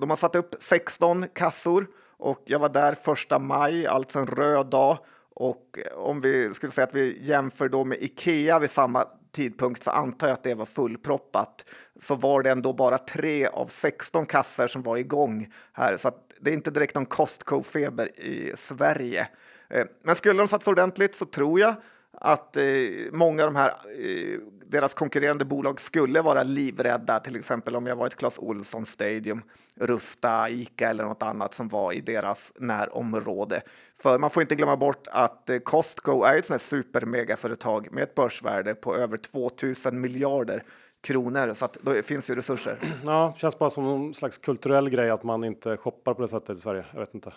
De 0.00 0.10
har 0.10 0.16
satt 0.16 0.34
upp 0.34 0.54
16 0.58 1.26
kassor 1.32 1.86
och 2.24 2.42
jag 2.44 2.58
var 2.58 2.68
där 2.68 2.94
första 2.94 3.38
maj, 3.38 3.86
alltså 3.86 4.18
en 4.18 4.26
röd 4.26 4.66
dag. 4.66 4.98
Och 5.34 5.78
om 5.94 6.20
vi 6.20 6.54
skulle 6.54 6.72
säga 6.72 6.86
att 6.86 6.94
vi 6.94 7.18
jämför 7.22 7.68
då 7.68 7.84
med 7.84 7.98
Ikea 8.02 8.58
vid 8.58 8.70
samma 8.70 9.04
tidpunkt 9.32 9.82
så 9.82 9.90
antar 9.90 10.26
jag 10.26 10.34
att 10.34 10.42
det 10.42 10.54
var 10.54 10.66
fullproppat 10.66 11.64
så 12.00 12.14
var 12.14 12.42
det 12.42 12.50
ändå 12.50 12.72
bara 12.72 12.98
tre 12.98 13.46
av 13.46 13.66
16 13.66 14.26
kassor 14.26 14.66
som 14.66 14.82
var 14.82 14.96
igång 14.96 15.52
här. 15.72 15.96
Så 15.96 16.10
det 16.40 16.50
är 16.50 16.54
inte 16.54 16.70
direkt 16.70 16.94
någon 16.94 17.06
Costco-feber 17.06 18.20
i 18.20 18.52
Sverige. 18.56 19.28
Eh, 19.70 19.86
men 20.02 20.16
skulle 20.16 20.38
de 20.38 20.48
satsa 20.48 20.70
ordentligt 20.70 21.14
så 21.14 21.24
tror 21.24 21.60
jag 21.60 21.74
att 22.20 22.56
eh, 22.56 22.64
många 23.12 23.44
av 23.44 23.52
de 23.52 23.56
här, 23.56 23.68
eh, 23.68 24.38
deras 24.66 24.94
konkurrerande 24.94 25.44
bolag 25.44 25.80
skulle 25.80 26.22
vara 26.22 26.42
livrädda, 26.42 27.20
till 27.20 27.36
exempel 27.36 27.76
om 27.76 27.86
jag 27.86 27.96
var 27.96 28.06
ett 28.06 28.16
Clas 28.16 28.38
Ohlson 28.38 28.86
Stadium, 28.86 29.42
Rusta, 29.76 30.48
Ica 30.48 30.90
eller 30.90 31.04
något 31.04 31.22
annat 31.22 31.54
som 31.54 31.68
var 31.68 31.92
i 31.92 32.00
deras 32.00 32.52
närområde. 32.58 33.62
För 34.02 34.18
man 34.18 34.30
får 34.30 34.42
inte 34.42 34.54
glömma 34.54 34.76
bort 34.76 35.06
att 35.10 35.50
eh, 35.50 35.58
Costco 35.58 36.22
är 36.22 36.36
ett 36.36 36.46
sånt 36.46 36.60
här 36.60 36.66
supermegaföretag 36.66 37.88
med 37.92 38.02
ett 38.02 38.14
börsvärde 38.14 38.74
på 38.74 38.96
över 38.96 39.16
2000 39.16 40.00
miljarder 40.00 40.62
kronor 41.04 41.54
så 41.54 41.64
att 41.64 41.78
då 41.80 42.02
finns 42.02 42.30
ju 42.30 42.34
resurser. 42.34 42.78
Ja, 43.04 43.34
känns 43.38 43.58
bara 43.58 43.70
som 43.70 43.86
en 43.86 44.14
slags 44.14 44.38
kulturell 44.38 44.90
grej 44.90 45.10
att 45.10 45.22
man 45.22 45.44
inte 45.44 45.76
shoppar 45.76 46.14
på 46.14 46.22
det 46.22 46.28
sättet 46.28 46.56
i 46.56 46.60
Sverige. 46.60 46.84
Jag 46.92 47.00
vet 47.00 47.14
inte. 47.14 47.32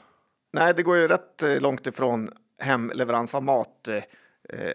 Nej, 0.53 0.73
det 0.73 0.83
går 0.83 0.97
ju 0.97 1.07
rätt 1.07 1.43
eh, 1.43 1.61
långt 1.61 1.87
ifrån 1.87 2.29
hemleverans 2.59 3.35
av 3.35 3.43
mat 3.43 3.87
eh, 3.87 4.03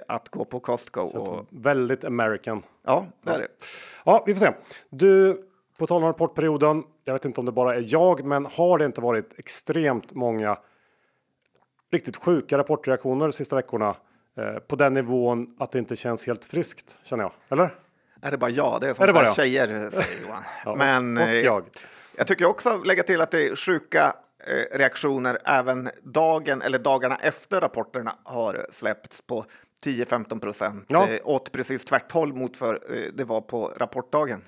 att 0.08 0.28
gå 0.28 0.44
på 0.44 0.60
Costco. 0.60 1.00
Och... 1.00 1.46
Väldigt 1.50 2.04
American. 2.04 2.62
Ja, 2.84 3.06
det 3.22 3.30
är 3.30 3.38
det. 3.38 3.48
Ja, 4.04 4.24
vi 4.26 4.34
får 4.34 4.40
se. 4.40 4.52
Du, 4.90 5.42
på 5.78 5.86
tal 5.86 6.02
om 6.02 6.08
rapportperioden. 6.08 6.84
Jag 7.04 7.12
vet 7.12 7.24
inte 7.24 7.40
om 7.40 7.46
det 7.46 7.52
bara 7.52 7.74
är 7.74 7.84
jag, 7.86 8.24
men 8.24 8.46
har 8.46 8.78
det 8.78 8.84
inte 8.84 9.00
varit 9.00 9.38
extremt 9.38 10.14
många 10.14 10.58
riktigt 11.92 12.16
sjuka 12.16 12.58
rapportreaktioner 12.58 13.26
de 13.26 13.32
sista 13.32 13.56
veckorna 13.56 13.96
eh, 14.36 14.58
på 14.68 14.76
den 14.76 14.94
nivån 14.94 15.56
att 15.58 15.72
det 15.72 15.78
inte 15.78 15.96
känns 15.96 16.26
helt 16.26 16.44
friskt 16.44 16.98
känner 17.02 17.24
jag. 17.24 17.32
Eller? 17.48 17.74
Är 18.22 18.30
det 18.30 18.38
bara 18.38 18.50
jag? 18.50 18.80
Det 18.80 18.88
är 18.88 18.94
som 18.94 19.02
är 19.02 19.06
det 19.06 19.12
bara 19.12 19.34
tjejer 19.34 19.66
säger 19.66 20.26
Johan. 20.26 20.42
ja, 20.64 20.74
men 20.74 21.18
och 21.18 21.34
jag. 21.34 21.64
jag 22.16 22.26
tycker 22.26 22.44
också 22.44 22.82
lägga 22.84 23.02
till 23.02 23.20
att 23.20 23.30
det 23.30 23.48
är 23.48 23.56
sjuka 23.56 24.14
Eh, 24.31 24.31
reaktioner 24.72 25.38
även 25.44 25.90
dagen 26.02 26.62
eller 26.62 26.78
dagarna 26.78 27.16
efter 27.16 27.60
rapporterna 27.60 28.14
har 28.24 28.66
släppts 28.70 29.20
på 29.20 29.44
10-15 29.84 30.40
procent 30.40 30.84
ja. 30.88 31.08
Eh, 31.08 31.20
åt 31.24 31.52
precis 31.52 31.84
tvärtom 31.84 32.38
mot 32.38 32.56
för 32.56 32.74
eh, 32.74 33.12
det 33.14 33.24
var 33.24 33.40
på 33.40 33.72
rapportdagen. 33.76 34.44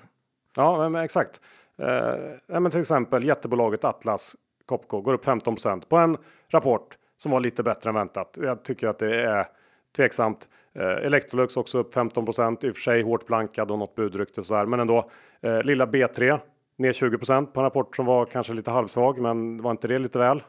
Ja, 0.55 0.89
men 0.89 1.03
exakt. 1.03 1.41
Eh, 1.77 2.59
men 2.59 2.71
till 2.71 2.81
exempel 2.81 3.23
jättebolaget 3.23 3.83
Atlas 3.83 4.35
Copco 4.65 5.01
går 5.01 5.13
upp 5.13 5.25
15% 5.25 5.87
på 5.89 5.97
en 5.97 6.17
rapport 6.49 6.97
som 7.17 7.31
var 7.31 7.39
lite 7.39 7.63
bättre 7.63 7.89
än 7.89 7.95
väntat. 7.95 8.37
Jag 8.41 8.63
tycker 8.63 8.87
att 8.87 8.99
det 8.99 9.21
är 9.21 9.47
tveksamt. 9.95 10.49
Eh, 10.75 11.05
Electrolux 11.05 11.57
också 11.57 11.77
upp 11.77 11.93
15 11.93 12.23
i 12.23 12.27
och 12.27 12.75
för 12.75 12.81
sig 12.81 13.01
hårt 13.01 13.27
blankad 13.27 13.71
och 13.71 13.79
något 13.79 13.95
budrykte 13.95 14.43
så 14.43 14.55
här, 14.55 14.65
men 14.65 14.79
ändå. 14.79 15.09
Eh, 15.41 15.63
lilla 15.63 15.85
B3 15.85 16.39
ner 16.77 16.91
20% 16.91 17.45
på 17.45 17.59
en 17.59 17.63
rapport 17.63 17.95
som 17.95 18.05
var 18.05 18.25
kanske 18.25 18.53
lite 18.53 18.71
halvsvag, 18.71 19.19
men 19.19 19.61
var 19.61 19.71
inte 19.71 19.87
det 19.87 19.97
lite 19.97 20.19
väl? 20.19 20.43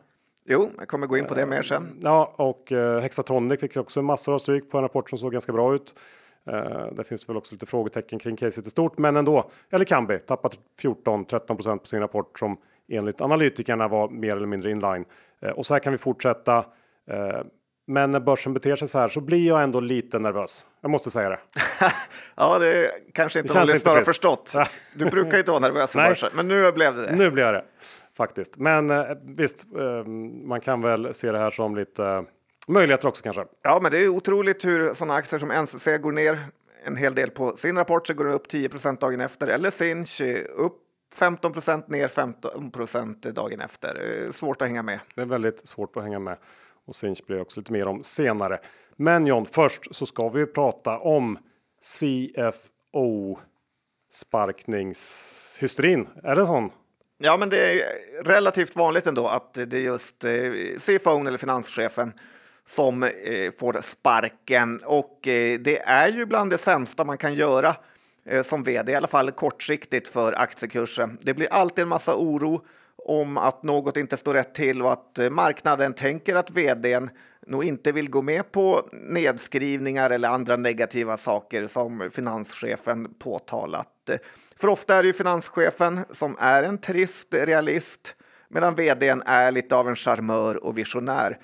Jo, 0.45 0.71
jag 0.79 0.89
kommer 0.89 1.07
gå 1.07 1.19
in 1.19 1.25
på 1.25 1.35
det 1.35 1.47
mer 1.47 1.63
sen. 1.63 2.01
Ja, 2.03 2.35
och 2.37 2.73
eh, 2.73 3.01
Hexatronic 3.01 3.61
fick 3.61 3.77
också 3.77 4.03
massor 4.03 4.35
av 4.35 4.39
stryk 4.39 4.71
på 4.71 4.79
en 4.79 4.83
rapport 4.83 5.11
som 5.11 5.19
såg 5.19 5.33
ganska 5.33 5.53
bra 5.53 5.75
ut. 5.75 5.95
Eh, 6.51 6.87
det 6.93 7.05
finns 7.05 7.29
väl 7.29 7.37
också 7.37 7.55
lite 7.55 7.67
frågetecken 7.67 8.19
kring 8.19 8.37
caset 8.37 8.67
i 8.67 8.71
stort, 8.71 8.99
men 8.99 9.17
ändå. 9.17 9.51
Eller 9.71 9.85
Kambi 9.85 10.19
tappat 10.19 10.59
14-13% 10.83 11.79
på 11.79 11.87
sin 11.87 12.01
rapport 12.01 12.39
som 12.39 12.57
enligt 12.89 13.21
analytikerna 13.21 13.89
var 13.89 14.09
mer 14.09 14.37
eller 14.37 14.47
mindre 14.47 14.71
inline. 14.71 15.05
Eh, 15.41 15.51
och 15.51 15.67
så 15.67 15.75
här 15.75 15.79
kan 15.79 15.93
vi 15.93 15.99
fortsätta. 15.99 16.65
Men 17.89 18.11
när 18.11 18.21
börsen 18.21 18.55
beter 18.55 18.77
sig 18.77 18.89
så 18.89 18.99
här 18.99 19.09
så 19.09 19.21
blir 19.21 19.47
jag 19.47 19.63
ändå 19.63 19.81
lite 19.81 20.19
nervös. 20.19 20.67
Jag 20.81 20.91
måste 20.91 21.11
säga 21.11 21.29
det. 21.29 21.39
ja, 22.37 22.59
det 22.59 22.91
kanske 23.15 23.41
inte 23.41 23.59
någon 23.59 23.67
lyssnare 23.67 23.95
har 23.95 24.03
förstått. 24.03 24.55
Du 24.95 25.05
brukar 25.11 25.39
inte 25.39 25.51
vara 25.51 25.61
nervös 25.61 25.93
för 25.93 26.09
börsen, 26.09 26.31
men 26.35 26.49
nu 26.49 26.73
blev 26.73 26.97
det 26.97 27.07
det. 27.07 27.17
Nu 27.17 27.31
blev 27.31 27.47
jag 27.47 27.55
det 27.55 27.65
faktiskt. 28.17 28.57
Men 28.57 28.91
eh, 28.91 29.07
visst, 29.23 29.67
eh, 29.79 30.07
man 30.45 30.61
kan 30.61 30.83
väl 30.83 31.15
se 31.15 31.33
det 31.33 31.39
här 31.39 31.51
som 31.51 31.77
lite 31.77 32.05
eh, 32.05 32.23
möjligheter 32.69 33.09
också 33.09 33.23
kanske. 33.23 33.45
Ja, 33.63 33.79
men 33.83 33.91
det 33.91 34.05
är 34.05 34.09
otroligt 34.09 34.65
hur 34.65 34.95
sådana 34.95 35.15
aktier 35.15 35.39
som 35.41 35.49
NCC 35.49 35.87
går 36.01 36.13
ner 36.13 36.39
en 36.85 36.97
hel 36.97 37.15
del 37.15 37.31
på 37.31 37.57
sin 37.57 37.77
rapport 37.77 38.07
så 38.07 38.15
går 38.15 38.25
den 38.25 38.35
upp 38.35 38.53
10% 38.53 39.01
dagen 39.01 39.21
efter 39.21 39.47
eller 39.47 39.71
Sinch 39.71 40.21
upp 40.57 40.83
15% 41.17 41.91
ner 41.91 42.09
15% 42.09 43.33
dagen 43.33 43.61
efter. 43.61 44.19
Svårt 44.31 44.63
att 44.63 44.69
hänga 44.69 44.83
med. 44.83 45.01
Det 45.15 45.23
är 45.23 45.27
väldigt 45.27 45.69
svårt 45.69 45.97
att 45.97 46.03
hänga 46.03 46.19
med 46.19 46.37
och 46.87 46.95
Sinch 46.95 47.27
blir 47.27 47.41
också 47.41 47.61
lite 47.61 47.73
mer 47.73 47.89
om 47.89 48.03
senare. 48.03 48.61
Men 48.97 49.27
John, 49.27 49.47
först 49.47 49.95
så 49.95 50.07
ska 50.07 50.29
vi 50.29 50.47
prata 50.47 50.99
om 50.99 51.39
CFO 51.83 53.39
sparkningshysterin. 54.13 56.09
Är 56.23 56.37
det 56.37 56.47
sån? 56.47 56.71
Ja, 57.19 57.37
men 57.37 57.49
det 57.49 57.73
är 57.73 57.83
relativt 58.25 58.77
vanligt 58.77 59.07
ändå 59.07 59.29
att 59.29 59.55
det 59.55 59.73
är 59.73 59.81
just 59.81 60.25
eh, 60.25 60.31
CFO 60.79 61.27
eller 61.27 61.39
finanschefen 61.39 62.13
som 62.67 63.03
eh, 63.03 63.11
får 63.59 63.83
sparken 63.83 64.81
och 64.85 65.29
eh, 65.29 65.59
det 65.61 65.83
är 65.83 66.09
ju 66.09 66.27
bland 66.27 66.51
det 66.51 66.59
sämsta 66.59 67.05
man 67.05 67.19
kan 67.19 67.35
göra 67.35 67.77
som 68.43 68.63
vd, 68.63 68.93
i 68.93 68.95
alla 68.95 69.07
fall 69.07 69.31
kortsiktigt 69.31 70.09
för 70.09 70.33
aktiekursen. 70.33 71.19
Det 71.23 71.35
blir 71.35 71.53
alltid 71.53 71.83
en 71.83 71.89
massa 71.89 72.17
oro 72.17 72.67
om 73.09 73.39
att 73.39 73.63
något 73.63 73.97
inte 73.97 74.17
står 74.17 74.35
rätt 74.35 74.55
till 74.55 74.83
och 74.83 74.93
att 74.93 75.19
eh, 75.19 75.31
marknaden 75.31 75.95
tänker 75.95 76.35
att 76.35 76.51
vdn 76.51 77.11
nog 77.47 77.65
inte 77.65 77.93
vill 77.93 78.11
gå 78.11 78.23
med 78.23 78.53
på 78.53 78.89
nedskrivningar 78.93 80.11
eller 80.11 80.29
andra 80.29 80.57
negativa 80.57 81.17
saker 81.17 81.67
som 81.67 82.11
finanschefen 82.13 83.15
påtalat. 83.19 84.11
För 84.57 84.69
ofta 84.69 84.95
är 84.95 85.03
det 85.03 85.07
ju 85.07 85.13
finanschefen 85.13 86.01
som 86.11 86.37
är 86.39 86.63
en 86.63 86.79
trist 86.79 87.35
realist 87.35 88.15
medan 88.49 88.75
vdn 88.75 89.23
är 89.27 89.53
lite 89.53 89.77
av 89.77 89.89
en 89.89 89.97
charmör 89.97 90.65
och 90.65 90.79
visionär. 90.79 91.39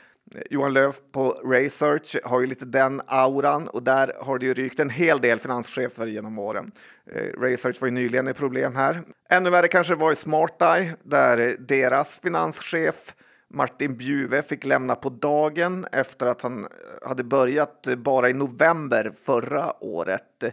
Johan 0.50 0.72
Löf 0.72 0.96
på 1.12 1.30
Research 1.30 2.16
har 2.24 2.40
ju 2.40 2.46
lite 2.46 2.64
den 2.64 3.02
auran 3.06 3.68
och 3.68 3.82
där 3.82 4.12
har 4.20 4.38
det 4.38 4.46
ju 4.46 4.54
rykt 4.54 4.80
en 4.80 4.90
hel 4.90 5.20
del 5.20 5.38
finanschefer 5.38 6.06
genom 6.06 6.38
åren. 6.38 6.72
Eh, 7.12 7.40
Research 7.40 7.80
var 7.80 7.88
ju 7.88 7.92
nyligen 7.92 8.28
ett 8.28 8.36
problem 8.36 8.76
här. 8.76 9.02
Ännu 9.30 9.50
värre 9.50 9.68
kanske 9.68 9.94
var 9.94 10.12
i 10.12 10.16
SmartEye 10.16 10.94
där 11.02 11.56
deras 11.58 12.20
finanschef 12.20 13.14
Martin 13.54 13.96
Bjuve 13.96 14.42
fick 14.42 14.64
lämna 14.64 14.94
på 14.94 15.08
dagen 15.08 15.86
efter 15.92 16.26
att 16.26 16.42
han 16.42 16.64
eh, 16.64 17.08
hade 17.08 17.24
börjat 17.24 17.86
eh, 17.86 17.94
bara 17.94 18.30
i 18.30 18.32
november 18.32 19.12
förra 19.22 19.84
året. 19.84 20.44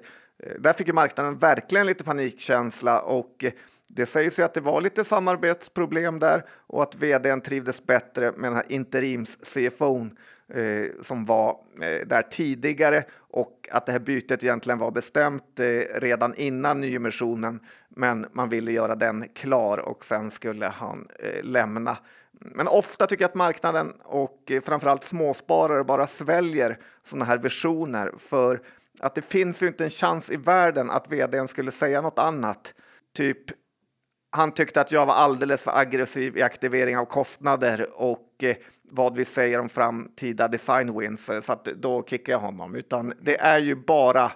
Där 0.59 0.73
fick 0.73 0.87
ju 0.87 0.93
marknaden 0.93 1.37
verkligen 1.37 1.85
lite 1.85 2.03
panikkänsla 2.03 3.01
och 3.01 3.45
det 3.89 4.05
sägs 4.05 4.39
ju 4.39 4.43
att 4.43 4.53
det 4.53 4.61
var 4.61 4.81
lite 4.81 5.05
samarbetsproblem 5.05 6.19
där 6.19 6.45
och 6.67 6.83
att 6.83 6.95
vdn 6.95 7.41
trivdes 7.41 7.85
bättre 7.85 8.31
med 8.31 8.51
den 8.51 8.55
här 8.55 8.65
interims-CFOn 8.69 10.17
eh, 10.53 10.85
som 11.01 11.25
var 11.25 11.49
eh, 11.81 12.07
där 12.07 12.21
tidigare 12.21 13.03
och 13.17 13.69
att 13.71 13.85
det 13.85 13.91
här 13.91 13.99
bytet 13.99 14.43
egentligen 14.43 14.79
var 14.79 14.91
bestämt 14.91 15.59
eh, 15.59 15.99
redan 15.99 16.35
innan 16.35 16.81
nyemissionen. 16.81 17.59
Men 17.89 18.25
man 18.31 18.49
ville 18.49 18.71
göra 18.71 18.95
den 18.95 19.27
klar 19.35 19.77
och 19.77 20.05
sen 20.05 20.31
skulle 20.31 20.67
han 20.67 21.07
eh, 21.19 21.43
lämna. 21.43 21.97
Men 22.31 22.67
ofta 22.67 23.07
tycker 23.07 23.23
jag 23.23 23.29
att 23.29 23.35
marknaden 23.35 23.93
och 24.03 24.51
eh, 24.51 24.61
framförallt 24.61 25.03
småsparare 25.03 25.83
bara 25.83 26.07
sväljer 26.07 26.77
sådana 27.03 27.25
här 27.25 27.37
visioner 27.37 28.13
för 28.17 28.61
att 28.99 29.15
det 29.15 29.21
finns 29.21 29.63
ju 29.63 29.67
inte 29.67 29.83
en 29.83 29.89
chans 29.89 30.31
i 30.31 30.37
världen 30.37 30.89
att 30.89 31.11
vdn 31.11 31.47
skulle 31.47 31.71
säga 31.71 32.01
något 32.01 32.19
annat. 32.19 32.73
Typ 33.13 33.58
han 34.31 34.51
tyckte 34.51 34.81
att 34.81 34.91
jag 34.91 35.05
var 35.05 35.13
alldeles 35.13 35.63
för 35.63 35.77
aggressiv 35.77 36.37
i 36.37 36.41
aktivering 36.41 36.97
av 36.97 37.05
kostnader 37.05 37.87
och 37.93 38.43
eh, 38.43 38.55
vad 38.83 39.15
vi 39.15 39.25
säger 39.25 39.59
om 39.59 39.69
framtida 39.69 40.47
design 40.47 40.99
wins, 40.99 41.29
eh, 41.29 41.41
så 41.41 41.53
att 41.53 41.65
då 41.65 42.03
kickar 42.03 42.33
jag 42.33 42.39
honom. 42.39 42.75
Utan 42.75 43.13
det 43.21 43.39
är 43.39 43.59
ju 43.59 43.75
bara, 43.75 44.31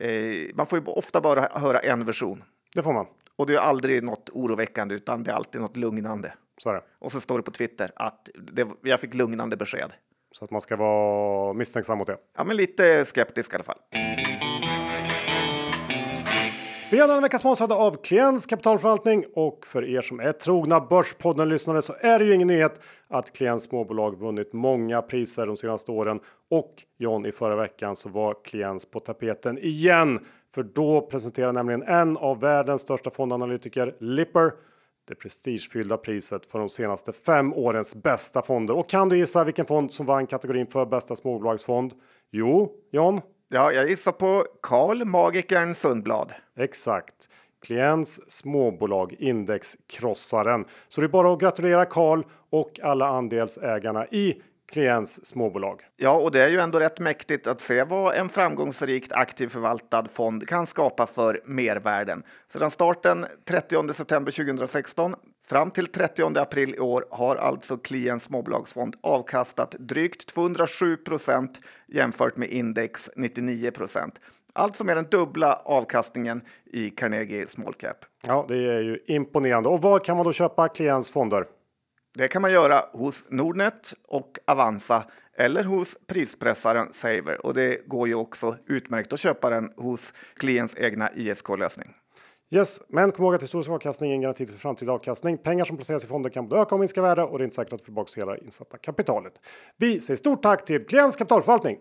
eh, 0.00 0.54
man 0.54 0.66
får 0.66 0.78
ju 0.78 0.84
ofta 0.84 1.20
bara 1.20 1.48
höra 1.60 1.78
en 1.78 2.04
version. 2.04 2.44
Det 2.74 2.82
får 2.82 2.92
man. 2.92 3.06
Och 3.36 3.46
det 3.46 3.54
är 3.54 3.58
aldrig 3.58 4.02
något 4.02 4.30
oroväckande, 4.30 4.94
utan 4.94 5.22
det 5.22 5.30
är 5.30 5.34
alltid 5.34 5.60
något 5.60 5.76
lugnande. 5.76 6.34
Så 6.58 6.70
är 6.70 6.74
det. 6.74 6.82
Och 6.98 7.12
så 7.12 7.20
står 7.20 7.36
det 7.36 7.42
på 7.42 7.50
Twitter 7.50 7.90
att 7.96 8.28
det, 8.52 8.68
jag 8.82 9.00
fick 9.00 9.14
lugnande 9.14 9.56
besked. 9.56 9.92
Så 10.32 10.44
att 10.44 10.50
man 10.50 10.60
ska 10.60 10.76
vara 10.76 11.52
misstänksam 11.52 11.98
mot 11.98 12.06
det? 12.06 12.16
Ja, 12.36 12.44
men 12.44 12.56
lite 12.56 13.04
skeptisk 13.04 13.52
i 13.52 13.54
alla 13.54 13.64
fall. 13.64 13.78
Vi 16.90 16.98
är 16.98 17.08
denna 17.08 17.20
vecka 17.20 17.38
sponsrade 17.38 17.74
av 17.74 17.96
Klients 18.02 18.46
kapitalförvaltning 18.46 19.24
och 19.34 19.66
för 19.66 19.84
er 19.84 20.00
som 20.00 20.20
är 20.20 20.32
trogna 20.32 20.80
Börspodden 20.80 21.48
lyssnare 21.48 21.82
så 21.82 21.94
är 22.00 22.18
det 22.18 22.24
ju 22.24 22.34
ingen 22.34 22.48
nyhet 22.48 22.80
att 23.08 23.32
Klients 23.32 23.64
småbolag 23.64 24.18
vunnit 24.18 24.52
många 24.52 25.02
priser 25.02 25.46
de 25.46 25.56
senaste 25.56 25.92
åren 25.92 26.20
och 26.50 26.74
John 26.98 27.26
i 27.26 27.32
förra 27.32 27.56
veckan 27.56 27.96
så 27.96 28.08
var 28.08 28.44
Klients 28.44 28.90
på 28.90 29.00
tapeten 29.00 29.58
igen. 29.58 30.18
För 30.54 30.62
då 30.62 31.00
presenterar 31.00 31.52
nämligen 31.52 31.82
en 31.82 32.16
av 32.16 32.40
världens 32.40 32.82
största 32.82 33.10
fondanalytiker 33.10 33.94
Lipper 34.00 34.52
det 35.08 35.14
prestigefyllda 35.14 35.96
priset 35.96 36.46
för 36.46 36.58
de 36.58 36.68
senaste 36.68 37.12
fem 37.12 37.54
årens 37.54 37.94
bästa 37.94 38.42
fonder. 38.42 38.74
Och 38.76 38.88
kan 38.88 39.08
du 39.08 39.18
gissa 39.18 39.44
vilken 39.44 39.66
fond 39.66 39.92
som 39.92 40.06
vann 40.06 40.26
kategorin 40.26 40.66
för 40.66 40.86
bästa 40.86 41.16
småbolagsfond? 41.16 41.92
Jo, 42.30 42.72
John, 42.92 43.20
Ja, 43.50 43.72
jag 43.72 43.88
gissar 43.88 44.12
på 44.12 44.44
Karl 44.62 45.04
Magikern 45.04 45.74
Sundblad. 45.74 46.32
Exakt. 46.58 47.14
Klients 47.62 48.20
småbolag 48.30 49.16
Indexkrossaren. 49.18 50.64
Så 50.88 51.00
det 51.00 51.06
är 51.06 51.08
bara 51.08 51.32
att 51.32 51.40
gratulera 51.40 51.84
Karl 51.84 52.22
och 52.50 52.80
alla 52.82 53.06
andelsägarna 53.06 54.06
i 54.06 54.42
klients 54.72 55.26
småbolag. 55.26 55.80
Ja, 55.96 56.20
och 56.20 56.30
det 56.30 56.42
är 56.42 56.48
ju 56.48 56.58
ändå 56.58 56.80
rätt 56.80 57.00
mäktigt 57.00 57.46
att 57.46 57.60
se 57.60 57.84
vad 57.84 58.14
en 58.14 58.28
framgångsrikt 58.28 59.12
aktiv 59.12 59.48
förvaltad 59.48 60.04
fond 60.04 60.48
kan 60.48 60.66
skapa 60.66 61.06
för 61.06 61.40
mervärden. 61.44 62.22
Sedan 62.52 62.70
starten 62.70 63.26
30 63.48 63.92
september 63.92 64.32
2016 64.32 65.14
fram 65.48 65.70
till 65.70 65.86
30 65.86 66.38
april 66.38 66.74
i 66.74 66.78
år 66.78 67.04
har 67.10 67.36
alltså 67.36 67.76
Klients 67.76 68.24
småbolagsfond 68.24 68.96
avkastat 69.00 69.74
drygt 69.78 70.26
207 70.26 70.96
procent 70.96 71.60
jämfört 71.86 72.36
med 72.36 72.48
index 72.48 73.10
99 73.16 73.70
procent. 73.70 74.20
Alltså 74.52 74.84
mer 74.84 74.96
än 74.96 75.06
dubbla 75.10 75.54
avkastningen 75.54 76.40
i 76.72 76.90
Carnegie 76.90 77.46
Small 77.46 77.74
Cap. 77.74 77.96
Ja, 78.26 78.44
det 78.48 78.54
är 78.54 78.80
ju 78.80 78.98
imponerande. 79.06 79.68
Och 79.68 79.82
var 79.82 79.98
kan 79.98 80.16
man 80.16 80.26
då 80.26 80.32
köpa 80.32 80.68
Klients 80.68 81.10
fonder? 81.10 81.44
Det 82.14 82.28
kan 82.28 82.42
man 82.42 82.52
göra 82.52 82.84
hos 82.92 83.24
Nordnet 83.28 83.94
och 84.08 84.38
Avanza 84.46 85.04
eller 85.36 85.64
hos 85.64 85.96
prispressaren 86.06 86.92
Saver 86.92 87.46
och 87.46 87.54
det 87.54 87.88
går 87.88 88.08
ju 88.08 88.14
också 88.14 88.56
utmärkt 88.66 89.12
att 89.12 89.20
köpa 89.20 89.50
den 89.50 89.70
hos 89.76 90.14
klients 90.36 90.76
egna 90.78 91.10
ISK-lösning. 91.14 91.94
Yes, 92.50 92.82
men 92.88 93.12
kom 93.12 93.24
ihåg 93.24 93.34
att 93.34 93.42
historisk 93.42 93.70
avkastning 93.70 94.10
är 94.10 94.14
en 94.14 94.20
garanti 94.20 94.46
för 94.46 94.54
framtida 94.54 94.92
avkastning. 94.92 95.36
Pengar 95.36 95.64
som 95.64 95.76
placeras 95.76 96.04
i 96.04 96.06
fonder 96.06 96.30
kan 96.30 96.48
både 96.48 96.60
öka 96.60 96.74
och 96.74 96.78
minska 96.78 97.02
värde 97.02 97.22
och 97.22 97.38
det 97.38 97.42
är 97.42 97.44
inte 97.44 97.56
säkert 97.56 97.72
att 97.72 97.80
få 97.80 97.84
tillbaka 97.84 98.20
hela 98.20 98.38
insatta 98.38 98.78
kapitalet. 98.78 99.32
Vi 99.76 100.00
säger 100.00 100.16
stort 100.16 100.42
tack 100.42 100.64
till 100.64 100.86
Klients 100.86 101.16
kapitalförvaltning. 101.16 101.78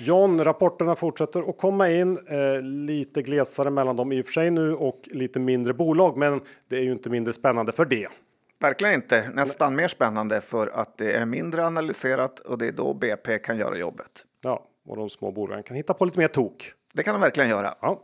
John, 0.00 0.44
rapporterna 0.44 0.94
fortsätter 0.94 1.50
att 1.50 1.58
komma 1.58 1.90
in. 1.90 2.18
Eh, 2.26 2.62
lite 2.62 3.22
glesare 3.22 3.70
mellan 3.70 3.96
dem 3.96 4.12
i 4.12 4.22
och 4.22 4.26
för 4.26 4.32
sig 4.32 4.50
nu 4.50 4.74
och 4.74 5.00
lite 5.04 5.38
mindre 5.38 5.74
bolag, 5.74 6.16
men 6.16 6.40
det 6.68 6.76
är 6.76 6.82
ju 6.82 6.92
inte 6.92 7.10
mindre 7.10 7.32
spännande 7.32 7.72
för 7.72 7.84
det. 7.84 8.08
Verkligen 8.60 8.94
inte. 8.94 9.30
Nästan 9.34 9.74
mer 9.74 9.88
spännande 9.88 10.40
för 10.40 10.66
att 10.66 10.98
det 10.98 11.12
är 11.12 11.26
mindre 11.26 11.66
analyserat 11.66 12.40
och 12.40 12.58
det 12.58 12.66
är 12.66 12.72
då 12.72 12.94
BP 12.94 13.38
kan 13.38 13.58
göra 13.58 13.78
jobbet. 13.78 14.26
Ja, 14.42 14.66
och 14.88 14.96
de 14.96 15.10
små 15.10 15.32
bolagen 15.32 15.62
kan 15.62 15.76
hitta 15.76 15.94
på 15.94 16.04
lite 16.04 16.18
mer 16.18 16.28
tok. 16.28 16.72
Det 16.92 17.02
kan 17.02 17.14
de 17.14 17.20
verkligen 17.20 17.50
göra. 17.50 17.74
Ja. 17.80 18.02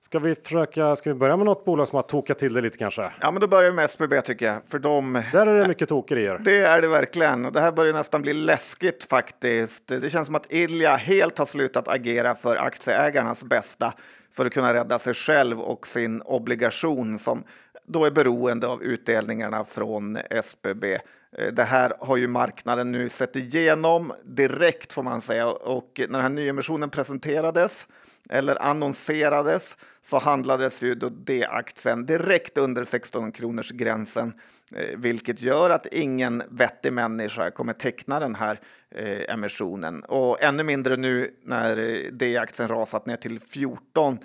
Ska 0.00 0.18
vi 0.18 0.34
försöka? 0.34 0.96
Ska 0.96 1.12
vi 1.12 1.18
börja 1.18 1.36
med 1.36 1.46
något 1.46 1.64
bolag 1.64 1.88
som 1.88 1.96
har 1.96 2.02
tokat 2.02 2.38
till 2.38 2.54
det 2.54 2.60
lite 2.60 2.78
kanske? 2.78 3.12
Ja, 3.20 3.30
men 3.30 3.40
då 3.40 3.48
börjar 3.48 3.70
vi 3.70 3.76
med 3.76 3.84
SBB 3.84 4.20
tycker 4.22 4.46
jag, 4.46 4.60
för 4.68 4.78
de. 4.78 5.22
Där 5.32 5.46
är 5.46 5.62
det 5.62 5.68
mycket 5.68 5.88
tokerier. 5.88 6.38
Det 6.44 6.58
är 6.58 6.82
det 6.82 6.88
verkligen 6.88 7.46
och 7.46 7.52
det 7.52 7.60
här 7.60 7.72
börjar 7.72 7.92
nästan 7.92 8.22
bli 8.22 8.32
läskigt 8.32 9.04
faktiskt. 9.04 9.86
Det 9.86 10.10
känns 10.10 10.26
som 10.26 10.34
att 10.34 10.52
Ilja 10.52 10.96
helt 10.96 11.38
har 11.38 11.46
slutat 11.46 11.88
agera 11.88 12.34
för 12.34 12.56
aktieägarnas 12.56 13.44
bästa 13.44 13.92
för 14.32 14.46
att 14.46 14.52
kunna 14.52 14.74
rädda 14.74 14.98
sig 14.98 15.14
själv 15.14 15.60
och 15.60 15.86
sin 15.86 16.22
obligation 16.22 17.18
som 17.18 17.44
då 17.86 18.04
är 18.04 18.10
beroende 18.10 18.66
av 18.66 18.82
utdelningarna 18.82 19.64
från 19.64 20.18
SBB. 20.30 20.98
Eh, 21.38 21.52
det 21.52 21.64
här 21.64 21.92
har 22.00 22.16
ju 22.16 22.28
marknaden 22.28 22.92
nu 22.92 23.08
sett 23.08 23.36
igenom 23.36 24.12
direkt 24.24 24.92
får 24.92 25.02
man 25.02 25.20
säga 25.20 25.48
och 25.48 25.92
när 25.96 26.06
den 26.06 26.20
här 26.20 26.28
nyemissionen 26.28 26.90
presenterades 26.90 27.86
eller 28.30 28.62
annonserades 28.62 29.76
så 30.02 30.18
handlades 30.18 30.82
ju 30.82 30.94
då 30.94 31.08
D-aktien 31.08 32.06
direkt 32.06 32.58
under 32.58 32.84
16 32.84 33.32
kronors 33.32 33.70
gränsen, 33.70 34.32
eh, 34.74 34.98
vilket 34.98 35.42
gör 35.42 35.70
att 35.70 35.86
ingen 35.86 36.42
vettig 36.50 36.92
människa 36.92 37.50
kommer 37.50 37.72
teckna 37.72 38.20
den 38.20 38.34
här 38.34 38.60
eh, 38.94 39.34
emissionen 39.34 40.02
och 40.02 40.42
ännu 40.42 40.62
mindre 40.62 40.96
nu 40.96 41.34
när 41.42 41.76
D-aktien 42.12 42.68
rasat 42.68 43.06
ner 43.06 43.16
till 43.16 43.40
14. 43.40 44.18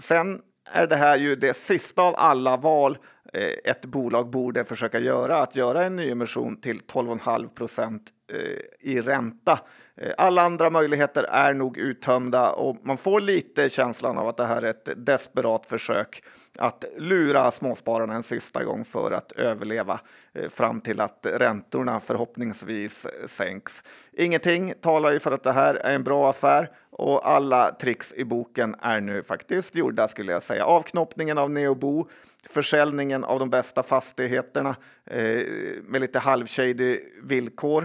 Sen 0.00 0.40
är 0.72 0.86
det 0.86 0.96
här 0.96 1.16
ju 1.16 1.36
det 1.36 1.54
sista 1.54 2.02
av 2.02 2.14
alla 2.16 2.56
val 2.56 2.98
Eh, 3.32 3.70
ett 3.70 3.86
bolag 3.86 4.30
borde 4.30 4.64
försöka 4.64 4.98
göra, 4.98 5.38
att 5.38 5.56
göra 5.56 5.84
en 5.84 5.96
nyemission 5.96 6.60
till 6.60 6.78
12,5 6.78 7.48
procent 7.54 8.12
Eh, 8.32 8.90
i 8.90 9.00
ränta. 9.00 9.60
Eh, 9.96 10.12
alla 10.18 10.42
andra 10.42 10.70
möjligheter 10.70 11.24
är 11.24 11.54
nog 11.54 11.78
uttömda 11.78 12.50
och 12.50 12.76
man 12.82 12.96
får 12.96 13.20
lite 13.20 13.68
känslan 13.68 14.18
av 14.18 14.28
att 14.28 14.36
det 14.36 14.46
här 14.46 14.62
är 14.62 14.70
ett 14.70 15.06
desperat 15.06 15.66
försök 15.66 16.22
att 16.58 16.84
lura 16.98 17.50
småspararna 17.50 18.14
en 18.14 18.22
sista 18.22 18.64
gång 18.64 18.84
för 18.84 19.12
att 19.12 19.32
överleva 19.32 20.00
eh, 20.34 20.48
fram 20.48 20.80
till 20.80 21.00
att 21.00 21.26
räntorna 21.32 22.00
förhoppningsvis 22.00 23.06
sänks. 23.26 23.82
Ingenting 24.12 24.74
talar 24.80 25.12
ju 25.12 25.18
för 25.18 25.32
att 25.32 25.42
det 25.42 25.52
här 25.52 25.74
är 25.74 25.94
en 25.94 26.04
bra 26.04 26.30
affär 26.30 26.70
och 26.90 27.30
alla 27.30 27.70
tricks 27.80 28.14
i 28.14 28.24
boken 28.24 28.76
är 28.80 29.00
nu 29.00 29.22
faktiskt 29.22 29.74
gjorda 29.74 30.08
skulle 30.08 30.32
jag 30.32 30.42
säga. 30.42 30.64
Avknoppningen 30.64 31.38
av 31.38 31.50
Neobo 31.50 32.08
försäljningen 32.48 33.24
av 33.24 33.38
de 33.38 33.50
bästa 33.50 33.82
fastigheterna 33.82 34.76
eh, 35.06 35.42
med 35.82 36.00
lite 36.00 36.18
halvshady 36.18 37.00
villkor. 37.22 37.84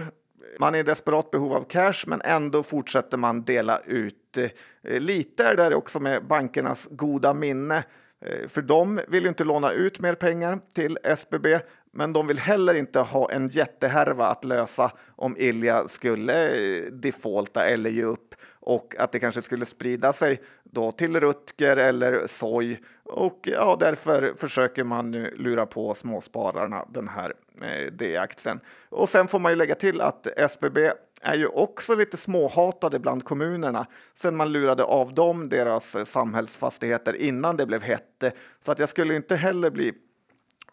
Man 0.58 0.74
är 0.74 0.78
i 0.78 0.82
desperat 0.82 1.30
behov 1.30 1.52
av 1.52 1.64
cash, 1.64 2.04
men 2.06 2.20
ändå 2.24 2.62
fortsätter 2.62 3.16
man 3.16 3.44
dela 3.44 3.80
ut. 3.86 4.38
Eh, 4.82 5.00
lite 5.00 5.44
är 5.44 5.56
det 5.56 5.74
också 5.74 6.00
med 6.00 6.26
bankernas 6.26 6.88
goda 6.90 7.34
minne. 7.34 7.84
Eh, 8.20 8.48
för 8.48 8.62
de 8.62 9.00
vill 9.08 9.22
ju 9.22 9.28
inte 9.28 9.44
låna 9.44 9.72
ut 9.72 10.00
mer 10.00 10.14
pengar 10.14 10.58
till 10.74 10.98
SBB, 11.02 11.60
men 11.92 12.12
de 12.12 12.26
vill 12.26 12.38
heller 12.38 12.74
inte 12.74 13.00
ha 13.00 13.30
en 13.30 13.48
jättehärva 13.48 14.26
att 14.26 14.44
lösa 14.44 14.92
om 15.16 15.36
Ilja 15.36 15.88
skulle 15.88 16.48
eh, 16.48 16.84
defaulta 16.84 17.66
eller 17.66 17.90
ge 17.90 18.04
upp 18.04 18.34
och 18.64 18.94
att 18.98 19.12
det 19.12 19.18
kanske 19.18 19.42
skulle 19.42 19.66
sprida 19.66 20.12
sig 20.12 20.40
då 20.64 20.92
till 20.92 21.20
Rutger 21.20 21.76
eller 21.76 22.26
Soj 22.26 22.80
och 23.04 23.40
ja, 23.52 23.76
därför 23.80 24.34
försöker 24.36 24.84
man 24.84 25.10
nu 25.10 25.34
lura 25.36 25.66
på 25.66 25.94
småspararna 25.94 26.84
den 26.88 27.08
här 27.08 27.32
eh, 27.62 27.92
D-aktien. 27.92 28.60
Och 28.88 29.08
sen 29.08 29.28
får 29.28 29.38
man 29.38 29.52
ju 29.52 29.56
lägga 29.56 29.74
till 29.74 30.00
att 30.00 30.26
SBB 30.26 30.92
är 31.22 31.34
ju 31.34 31.46
också 31.46 31.94
lite 31.94 32.16
småhatade 32.16 32.98
bland 32.98 33.24
kommunerna 33.24 33.86
sen 34.14 34.36
man 34.36 34.52
lurade 34.52 34.84
av 34.84 35.14
dem 35.14 35.48
deras 35.48 35.96
eh, 35.96 36.04
samhällsfastigheter 36.04 37.14
innan 37.16 37.56
det 37.56 37.66
blev 37.66 37.82
hett. 37.82 38.24
Så 38.64 38.72
att 38.72 38.78
jag 38.78 38.88
skulle 38.88 39.14
inte 39.14 39.36
heller 39.36 39.70
bli 39.70 39.92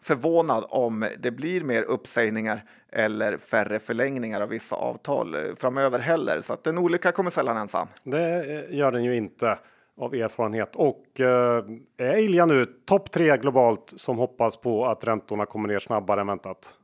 förvånad 0.02 0.64
om 0.68 1.08
det 1.18 1.30
blir 1.30 1.60
mer 1.60 1.82
uppsägningar 1.82 2.64
eller 2.92 3.36
färre 3.36 3.78
förlängningar 3.78 4.40
av 4.40 4.48
vissa 4.48 4.76
avtal 4.76 5.34
eh, 5.34 5.40
framöver 5.56 5.98
heller. 5.98 6.40
Så 6.40 6.52
att 6.52 6.66
en 6.66 6.78
olycka 6.78 7.12
kommer 7.12 7.30
sällan 7.30 7.56
ensam. 7.56 7.88
Det 8.04 8.54
eh, 8.68 8.76
gör 8.76 8.92
den 8.92 9.04
ju 9.04 9.16
inte 9.16 9.58
av 9.96 10.14
erfarenhet 10.14 10.76
och 10.76 11.20
eh, 11.20 11.64
är 11.96 12.16
Ilja 12.16 12.46
nu 12.46 12.66
topp 12.66 13.10
tre 13.10 13.36
globalt 13.36 13.92
som 13.96 14.18
hoppas 14.18 14.56
på 14.56 14.86
att 14.86 15.04
räntorna 15.04 15.46
kommer 15.46 15.68
ner 15.68 15.78
snabbare 15.78 16.20
än 16.20 16.26
väntat? 16.26 16.74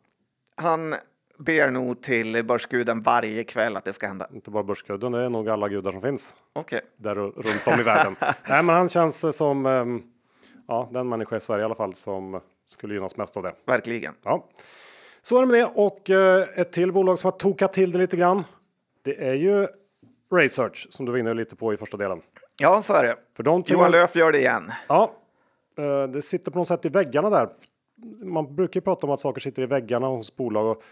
Han 0.57 0.95
ber 1.39 1.71
nog 1.71 2.03
till 2.03 2.45
börsguden 2.45 3.03
varje 3.03 3.45
kväll 3.45 3.77
att 3.77 3.85
det 3.85 3.93
ska 3.93 4.07
hända. 4.07 4.29
Inte 4.35 4.51
bara 4.51 4.63
börsguden, 4.63 5.13
det 5.13 5.21
är 5.21 5.29
nog 5.29 5.49
alla 5.49 5.69
gudar 5.69 5.93
som 5.93 6.03
finns. 6.03 6.37
Okej. 6.53 6.77
Okay. 6.77 6.89
Där 6.97 7.15
runt 7.15 7.67
om 7.67 7.81
i 7.81 7.83
världen. 7.83 8.17
Nej, 8.49 8.63
men 8.63 8.77
han 8.77 8.89
känns 8.89 9.37
som 9.37 9.67
ehm, 9.67 10.03
ja, 10.69 10.89
den 10.93 11.09
människa 11.09 11.37
i 11.37 11.41
Sverige 11.41 11.63
i 11.63 11.65
alla 11.65 11.75
fall 11.75 11.95
som 11.95 12.41
skulle 12.69 12.95
gynnas 12.95 13.17
mest 13.17 13.37
av 13.37 13.43
det. 13.43 13.55
Verkligen. 13.67 14.15
Ja. 14.25 14.49
Så 15.23 15.37
är 15.37 15.41
det 15.41 15.47
med 15.47 15.61
det 15.61 15.71
och 15.75 16.11
eh, 16.11 16.49
ett 16.57 16.73
till 16.73 16.93
bolag 16.93 17.19
som 17.19 17.31
har 17.31 17.39
tokat 17.39 17.73
till 17.73 17.93
det 17.93 17.99
lite 17.99 18.17
grann. 18.17 18.45
Det 19.05 19.29
är 19.29 19.35
ju 19.35 19.67
Research 20.33 20.87
som 20.91 21.07
du 21.07 21.13
var 21.13 21.19
inne 21.19 21.35
lite 21.35 21.57
på 21.57 21.75
i 21.75 21.77
första 21.77 21.97
delen. 21.97 22.21
Ja, 22.59 22.83
så 22.83 22.95
är 22.95 23.03
det. 23.03 23.17
För 23.37 23.43
de 23.43 23.63
Johan 23.67 23.91
Löf 23.91 24.17
gör 24.17 24.33
det 24.33 24.39
igen. 24.39 24.73
Ja, 24.89 25.13
eh, 25.79 26.03
det 26.03 26.23
sitter 26.23 26.51
på 26.51 26.59
något 26.59 26.69
sätt 26.69 26.85
i 26.85 26.89
väggarna 26.89 27.31
där. 27.31 27.49
Man 28.23 28.55
brukar 28.55 28.81
prata 28.81 29.07
om 29.07 29.13
att 29.13 29.21
saker 29.21 29.41
sitter 29.41 29.63
i 29.63 29.67
väggarna 29.67 30.07
hos 30.07 30.37
bolag 30.37 30.67
och 30.67 30.83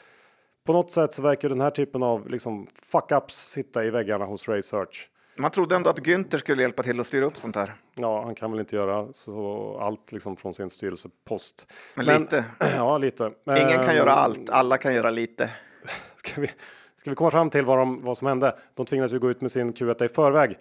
på 0.67 0.73
något 0.73 0.93
sätt 0.93 1.13
så 1.13 1.23
verkar 1.23 1.49
den 1.49 1.61
här 1.61 1.71
typen 1.71 2.03
av 2.03 2.31
liksom 2.31 2.67
fuck 2.83 3.13
ups 3.13 3.51
sitta 3.51 3.85
i 3.85 3.91
väggarna 3.91 4.25
hos 4.25 4.49
Research. 4.49 5.11
Man 5.39 5.51
trodde 5.51 5.77
ändå 5.77 5.91
att 5.91 5.99
Günther 5.99 6.39
skulle 6.39 6.63
hjälpa 6.63 6.83
till 6.83 7.01
att 7.01 7.07
styra 7.07 7.25
upp 7.25 7.37
sånt 7.37 7.57
här. 7.57 7.75
Ja, 7.95 8.23
han 8.25 8.35
kan 8.35 8.51
väl 8.51 8.61
inte 8.61 8.77
göra 8.77 9.13
så 9.13 9.79
allt 9.81 10.13
liksom 10.13 10.37
från 10.37 10.55
sin 10.55 10.71
styrelsepost. 10.71 11.73
Men, 11.97 12.07
Men 12.07 12.21
lite. 12.21 12.45
Ja, 12.77 12.99
lite. 12.99 13.33
Ingen 13.47 13.87
kan 13.87 13.97
göra 13.97 14.11
allt. 14.11 14.51
Alla 14.51 14.79
kan 14.79 14.95
göra 14.95 15.11
lite. 15.11 15.51
Ska 16.17 16.41
vi, 16.41 16.51
ska 16.97 17.11
vi 17.11 17.17
komma 17.17 17.31
fram 17.31 17.51
till 17.51 17.65
vad, 17.65 17.79
de, 17.79 18.05
vad 18.05 18.19
som 18.19 18.27
hände? 18.27 18.59
De 18.75 18.87
tvingades 18.87 19.13
ju 19.13 19.19
gå 19.19 19.31
ut 19.31 19.41
med 19.41 19.53
sin 19.53 19.73
Q1 19.73 20.05
i 20.05 20.09
förväg 20.09 20.59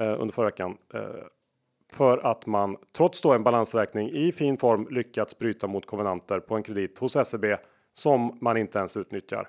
eh, 0.00 0.20
under 0.20 0.34
förra 0.34 0.46
veckan. 0.46 0.76
Eh, 0.94 1.00
för 1.92 2.18
att 2.18 2.46
man 2.46 2.76
trots 2.96 3.20
då 3.20 3.32
en 3.32 3.42
balansräkning 3.42 4.10
i 4.10 4.32
fin 4.32 4.56
form 4.56 4.88
lyckats 4.90 5.38
bryta 5.38 5.66
mot 5.66 5.86
konvenanter 5.86 6.40
på 6.40 6.56
en 6.56 6.62
kredit 6.62 6.98
hos 6.98 7.28
SEB 7.28 7.44
som 7.94 8.38
man 8.40 8.56
inte 8.56 8.78
ens 8.78 8.96
utnyttjar. 8.96 9.48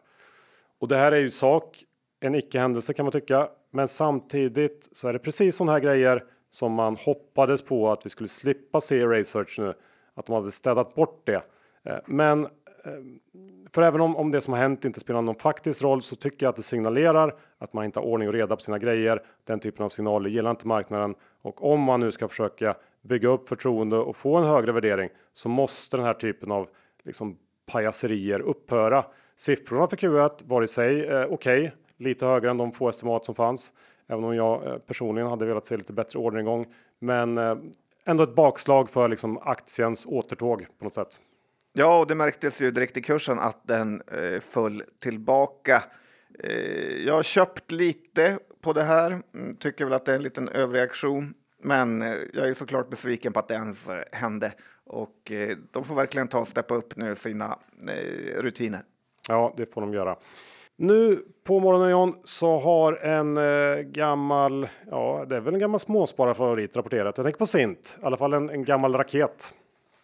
Och 0.80 0.88
det 0.88 0.98
här 0.98 1.12
är 1.12 1.20
ju 1.20 1.30
sak 1.30 1.84
en 2.26 2.36
icke 2.36 2.60
händelse 2.60 2.94
kan 2.94 3.06
man 3.06 3.12
tycka, 3.12 3.50
men 3.72 3.88
samtidigt 3.88 4.90
så 4.92 5.08
är 5.08 5.14
det 5.14 5.20
precis 5.20 5.56
sådana 5.56 5.72
här 5.72 5.80
grejer 5.80 6.24
som 6.52 6.74
man 6.74 6.96
hoppades 6.96 7.62
på 7.62 7.92
att 7.92 8.06
vi 8.06 8.10
skulle 8.10 8.30
slippa 8.30 8.82
se 8.82 8.96
i 8.96 9.06
Research 9.06 9.60
nu, 9.60 9.74
att 10.14 10.26
de 10.26 10.36
hade 10.36 10.52
städat 10.52 10.96
bort 10.96 11.22
det. 11.26 11.42
Eh, 11.84 11.98
men 12.06 12.46
eh, 12.46 12.50
för 13.72 13.82
även 13.82 14.02
om, 14.02 14.16
om 14.16 14.32
det 14.32 14.42
som 14.42 14.54
har 14.54 14.62
hänt 14.62 14.86
inte 14.86 15.00
spelar 15.00 15.22
någon 15.22 15.36
faktisk 15.36 15.84
roll 15.84 16.02
så 16.02 16.16
tycker 16.16 16.46
jag 16.46 16.50
att 16.50 16.56
det 16.56 16.64
signalerar 16.64 17.36
att 17.58 17.74
man 17.74 17.86
inte 17.86 18.00
har 18.00 18.06
ordning 18.06 18.28
och 18.28 18.34
reda 18.34 18.56
på 18.56 18.62
sina 18.62 18.80
grejer. 18.80 19.24
Den 19.44 19.60
typen 19.60 19.86
av 19.86 19.90
signaler 19.90 20.30
gillar 20.30 20.50
inte 20.50 20.68
marknaden 20.68 21.16
och 21.42 21.72
om 21.72 21.82
man 21.82 22.00
nu 22.00 22.12
ska 22.12 22.28
försöka 22.28 22.76
bygga 23.02 23.30
upp 23.30 23.50
förtroende 23.50 23.98
och 23.98 24.16
få 24.16 24.36
en 24.36 24.44
högre 24.44 24.72
värdering 24.72 25.10
så 25.34 25.50
måste 25.50 25.98
den 25.98 26.06
här 26.06 26.14
typen 26.14 26.52
av 26.52 26.68
liksom 27.04 27.38
pajaserier 27.72 28.40
upphöra. 28.40 29.06
Siffrorna 29.36 29.88
för 29.88 29.98
Q1 29.98 30.32
var 30.46 30.64
i 30.64 30.68
sig 30.68 31.06
eh, 31.06 31.24
okej, 31.24 31.60
okay, 31.60 31.72
lite 31.98 32.26
högre 32.26 32.50
än 32.50 32.58
de 32.58 32.72
få 32.72 32.90
estimat 32.90 33.26
som 33.26 33.36
fanns, 33.36 33.74
även 34.08 34.24
om 34.24 34.36
jag 34.36 34.68
eh, 34.68 34.78
personligen 34.78 35.30
hade 35.30 35.46
velat 35.46 35.66
se 35.66 35.78
lite 35.78 35.94
bättre 35.94 36.20
orderingång. 36.20 36.66
Men 37.00 37.38
eh, 37.38 37.58
ändå 38.06 38.24
ett 38.24 38.36
bakslag 38.36 38.90
för 38.90 39.10
liksom 39.10 39.38
aktiens 39.38 40.06
återtåg 40.06 40.68
på 40.80 40.84
något 40.84 40.96
sätt. 40.96 41.20
Ja, 41.74 42.00
och 42.00 42.08
det 42.08 42.16
märktes 42.16 42.62
ju 42.62 42.72
direkt 42.72 42.98
i 42.98 43.02
kursen 43.02 43.40
att 43.40 43.68
den 43.68 44.02
eh, 44.02 44.40
föll 44.40 44.84
tillbaka. 45.00 45.84
Eh, 46.40 47.06
jag 47.06 47.14
har 47.14 47.24
köpt 47.24 47.72
lite 47.72 48.40
på 48.62 48.74
det 48.74 48.84
här, 48.84 49.22
mm, 49.34 49.56
tycker 49.56 49.86
väl 49.86 49.94
att 49.94 50.06
det 50.06 50.12
är 50.12 50.16
en 50.16 50.24
liten 50.24 50.50
överreaktion. 50.50 51.34
Men 51.64 52.02
eh, 52.02 52.16
jag 52.34 52.48
är 52.48 52.54
såklart 52.54 52.90
besviken 52.90 53.34
på 53.34 53.40
att 53.40 53.48
det 53.48 53.54
ens 53.54 53.90
eh, 53.90 54.04
hände 54.12 54.54
och 54.86 55.32
de 55.72 55.84
får 55.84 55.96
verkligen 55.96 56.28
ta 56.28 56.40
och 56.40 56.48
steppa 56.48 56.76
upp 56.76 56.96
nu 56.96 57.16
sina 57.16 57.60
rutiner. 58.38 58.82
Ja, 59.28 59.54
det 59.58 59.74
får 59.74 59.82
de 59.82 59.94
göra. 59.94 60.16
Nu 60.78 61.26
på 61.44 61.60
morgonen 61.60 61.90
John 61.90 62.16
så 62.24 62.60
har 62.60 62.94
en 62.94 63.38
eh, 63.38 63.82
gammal, 63.84 64.68
ja 64.92 65.26
det 65.30 65.36
är 65.36 65.40
väl 65.40 65.54
en 65.54 65.60
gammal 65.60 65.80
småspararfavorit 65.80 66.76
rapporterat. 66.76 67.18
Jag 67.18 67.26
tänker 67.26 67.40
på 67.40 67.48
Sint, 67.48 67.98
i 68.02 68.06
alla 68.06 68.18
fall 68.18 68.34
en, 68.34 68.50
en 68.50 68.64
gammal 68.66 68.96
raket. 68.96 69.54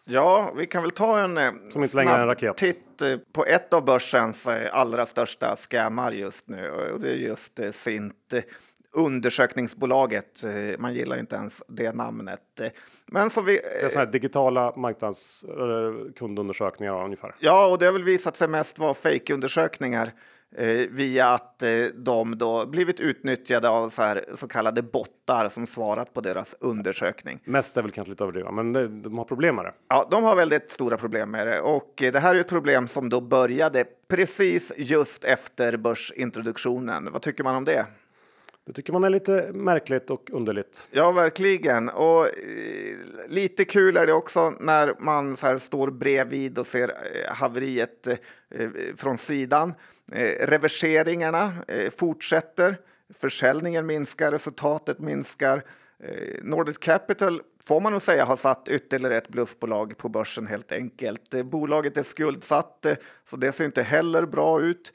Ja, 0.05 0.53
vi 0.57 0.65
kan 0.65 0.81
väl 0.81 0.91
ta 0.91 1.19
en 1.19 1.37
eh, 1.37 1.51
Som 1.69 1.83
inte 1.83 1.97
längre 1.97 2.11
är 2.13 2.19
en 2.19 2.27
raket. 2.27 2.57
titt 2.57 3.01
eh, 3.01 3.17
på 3.33 3.45
ett 3.45 3.73
av 3.73 3.85
börsens 3.85 4.47
eh, 4.47 4.75
allra 4.75 5.05
största 5.05 5.55
scammar 5.55 6.11
just 6.11 6.49
nu 6.49 6.71
och 6.93 6.99
det 6.99 7.09
är 7.09 7.15
just 7.15 7.59
eh, 7.59 7.71
Sint 7.71 8.33
undersökningsbolaget. 8.97 10.43
Man 10.79 10.93
gillar 10.93 11.17
inte 11.19 11.35
ens 11.35 11.63
det 11.67 11.95
namnet. 11.95 12.39
Men 13.07 13.29
så 13.29 13.41
vi, 13.41 13.53
det 13.53 13.85
är 13.85 13.89
sådana 13.89 14.05
här 14.05 14.11
digitala 14.11 14.73
marknads 14.75 15.43
eller 15.43 16.11
kundundersökningar 16.13 17.05
ungefär. 17.05 17.35
Ja, 17.39 17.67
och 17.67 17.77
det 17.79 17.85
har 17.85 17.93
väl 17.93 18.03
visat 18.03 18.37
sig 18.37 18.47
mest 18.47 18.79
vara 18.79 18.93
fejkundersökningar 18.93 20.11
eh, 20.57 20.87
via 20.89 21.27
att 21.27 21.63
eh, 21.63 21.69
de 21.95 22.37
då 22.37 22.65
blivit 22.65 22.99
utnyttjade 22.99 23.69
av 23.69 23.89
så, 23.89 24.01
här, 24.01 24.25
så 24.33 24.47
kallade 24.47 24.81
bottar 24.81 25.49
som 25.49 25.65
svarat 25.65 26.13
på 26.13 26.21
deras 26.21 26.55
undersökning. 26.59 27.39
Mest 27.43 27.77
är 27.77 27.81
väl 27.81 27.91
kanske 27.91 28.09
lite 28.09 28.23
överdrivet, 28.23 28.53
men 28.53 28.73
det, 28.73 28.87
de 28.87 29.17
har 29.17 29.25
problem 29.25 29.55
med 29.55 29.65
det. 29.65 29.73
Ja, 29.87 30.07
de 30.11 30.23
har 30.23 30.35
väldigt 30.35 30.71
stora 30.71 30.97
problem 30.97 31.31
med 31.31 31.47
det 31.47 31.61
och 31.61 32.03
eh, 32.03 32.11
det 32.11 32.19
här 32.19 32.35
är 32.35 32.39
ett 32.39 32.49
problem 32.49 32.87
som 32.87 33.09
då 33.09 33.21
började 33.21 33.85
precis 34.09 34.73
just 34.77 35.23
efter 35.23 35.77
börsintroduktionen. 35.77 37.09
Vad 37.11 37.21
tycker 37.21 37.43
man 37.43 37.55
om 37.55 37.65
det? 37.65 37.85
Det 38.65 38.73
tycker 38.73 38.93
man 38.93 39.03
är 39.03 39.09
lite 39.09 39.51
märkligt 39.53 40.09
och 40.09 40.29
underligt. 40.31 40.87
Ja, 40.91 41.11
verkligen. 41.11 41.89
Och 41.89 42.25
eh, 42.25 42.97
lite 43.27 43.65
kul 43.65 43.97
är 43.97 44.05
det 44.05 44.13
också 44.13 44.49
när 44.59 44.93
man 44.99 45.37
så 45.37 45.47
här 45.47 45.57
står 45.57 45.91
bredvid 45.91 46.59
och 46.59 46.67
ser 46.67 46.89
eh, 46.89 47.33
haveriet 47.33 48.07
eh, 48.07 48.17
eh 48.51 48.69
från 48.95 49.17
sidan. 49.17 49.73
Eh, 50.11 50.47
reverseringarna 50.47 51.53
eh, 51.67 51.89
fortsätter. 51.89 52.77
Försäljningen 53.13 53.85
minskar, 53.85 54.31
resultatet 54.31 54.99
minskar. 54.99 55.63
Nordic 56.41 56.77
Capital 56.77 57.41
får 57.65 57.81
man 57.81 57.91
nog 57.91 58.01
säga 58.01 58.25
har 58.25 58.35
satt 58.35 58.69
ytterligare 58.69 59.17
ett 59.17 59.29
bluffbolag 59.29 59.97
på 59.97 60.09
börsen 60.09 60.47
helt 60.47 60.71
enkelt. 60.71 61.45
Bolaget 61.45 61.97
är 61.97 62.03
skuldsatt, 62.03 62.85
så 63.29 63.37
det 63.37 63.51
ser 63.51 63.65
inte 63.65 63.83
heller 63.83 64.25
bra 64.25 64.61
ut. 64.61 64.93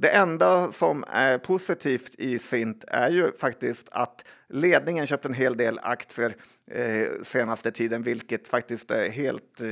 Det 0.00 0.08
enda 0.08 0.72
som 0.72 1.04
är 1.08 1.38
positivt 1.38 2.14
i 2.18 2.38
Sint 2.38 2.84
är 2.88 3.10
ju 3.10 3.32
faktiskt 3.32 3.88
att 3.90 4.24
ledningen 4.48 5.06
köpt 5.06 5.26
en 5.26 5.34
hel 5.34 5.56
del 5.56 5.80
aktier 5.82 6.36
eh, 6.70 7.08
senaste 7.22 7.70
tiden, 7.70 8.02
vilket 8.02 8.48
faktiskt 8.48 8.90
är 8.90 9.08
helt 9.08 9.60
eh, 9.60 9.68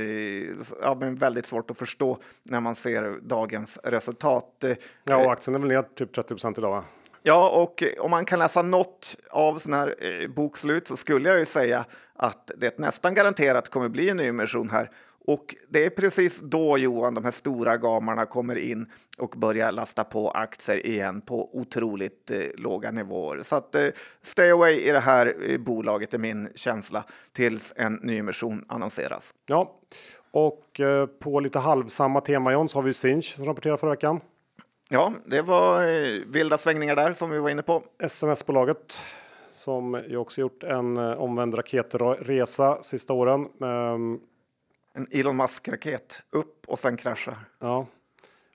ja, 0.81 0.97
men 0.99 1.15
väldigt 1.15 1.45
svårt 1.45 1.71
att 1.71 1.77
förstå 1.77 2.17
när 2.43 2.59
man 2.59 2.75
ser 2.75 3.19
dagens 3.21 3.79
resultat. 3.83 4.63
Ja, 5.03 5.17
och 5.17 5.31
aktien 5.31 5.55
är 5.55 5.59
väl 5.59 5.67
ner 5.67 5.81
typ 5.95 6.13
30 6.13 6.27
procent 6.27 6.57
idag? 6.57 6.83
Ja, 7.23 7.49
och 7.49 7.83
om 7.99 8.11
man 8.11 8.25
kan 8.25 8.39
läsa 8.39 8.61
något 8.61 9.17
av 9.31 9.59
sådana 9.59 9.81
här 9.81 9.95
eh, 9.99 10.27
bokslut 10.29 10.87
så 10.87 10.97
skulle 10.97 11.29
jag 11.29 11.39
ju 11.39 11.45
säga 11.45 11.85
att 12.15 12.51
det 12.57 12.79
nästan 12.79 13.13
garanterat 13.13 13.69
kommer 13.69 13.89
bli 13.89 14.09
en 14.09 14.17
nyemission 14.17 14.69
här 14.69 14.91
och 15.27 15.55
det 15.69 15.85
är 15.85 15.89
precis 15.89 16.39
då 16.39 16.77
Johan, 16.77 17.13
de 17.13 17.23
här 17.23 17.31
stora 17.31 17.77
gamarna 17.77 18.25
kommer 18.25 18.55
in 18.55 18.85
och 19.17 19.29
börjar 19.29 19.71
lasta 19.71 20.03
på 20.03 20.31
aktier 20.31 20.87
igen 20.87 21.21
på 21.21 21.57
otroligt 21.57 22.31
eh, 22.31 22.39
låga 22.57 22.91
nivåer. 22.91 23.39
Så 23.43 23.55
att 23.55 23.75
eh, 23.75 23.87
stay 24.21 24.49
away 24.49 24.73
i 24.73 24.91
det 24.91 24.99
här 24.99 25.35
eh, 25.49 25.57
bolaget 25.57 26.13
är 26.13 26.17
min 26.17 26.49
känsla 26.55 27.03
tills 27.31 27.73
en 27.75 27.93
nyemission 27.93 28.65
annonseras. 28.67 29.33
Ja, 29.45 29.79
och 30.31 30.79
eh, 30.79 31.05
på 31.05 31.39
lite 31.39 31.59
halvsamma 31.59 32.21
tema 32.21 32.51
John 32.51 32.69
så 32.69 32.77
har 32.77 32.83
vi 32.83 32.93
Sinch 32.93 33.35
som 33.35 33.45
rapporterar 33.45 33.77
förra 33.77 33.91
veckan. 33.91 34.19
Ja, 34.89 35.13
det 35.25 35.41
var 35.41 35.83
eh, 35.85 36.19
vilda 36.27 36.57
svängningar 36.57 36.95
där 36.95 37.13
som 37.13 37.29
vi 37.29 37.39
var 37.39 37.49
inne 37.49 37.61
på. 37.61 37.83
SMS-bolaget 37.99 38.99
som 39.51 40.01
ju 40.09 40.17
också 40.17 40.41
gjort 40.41 40.63
en 40.63 40.97
eh, 40.97 41.11
omvänd 41.11 41.57
raketresa 41.57 42.83
sista 42.83 43.13
åren. 43.13 43.47
Um, 43.59 44.19
en 44.97 45.07
Elon 45.11 45.37
Musk-raket 45.37 46.23
upp 46.29 46.65
och 46.67 46.79
sen 46.79 46.97
krascha. 46.97 47.35
Ja, 47.59 47.85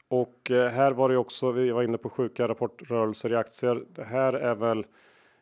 och 0.08 0.50
eh, 0.50 0.68
här 0.68 0.92
var 0.92 1.08
det 1.08 1.16
också. 1.16 1.52
Vi 1.52 1.70
var 1.70 1.82
inne 1.82 1.98
på 1.98 2.10
sjuka 2.10 2.48
rapportrörelser 2.48 3.32
i 3.32 3.36
aktier. 3.36 3.84
Det 3.88 4.04
här 4.04 4.32
är 4.32 4.54
väl 4.54 4.78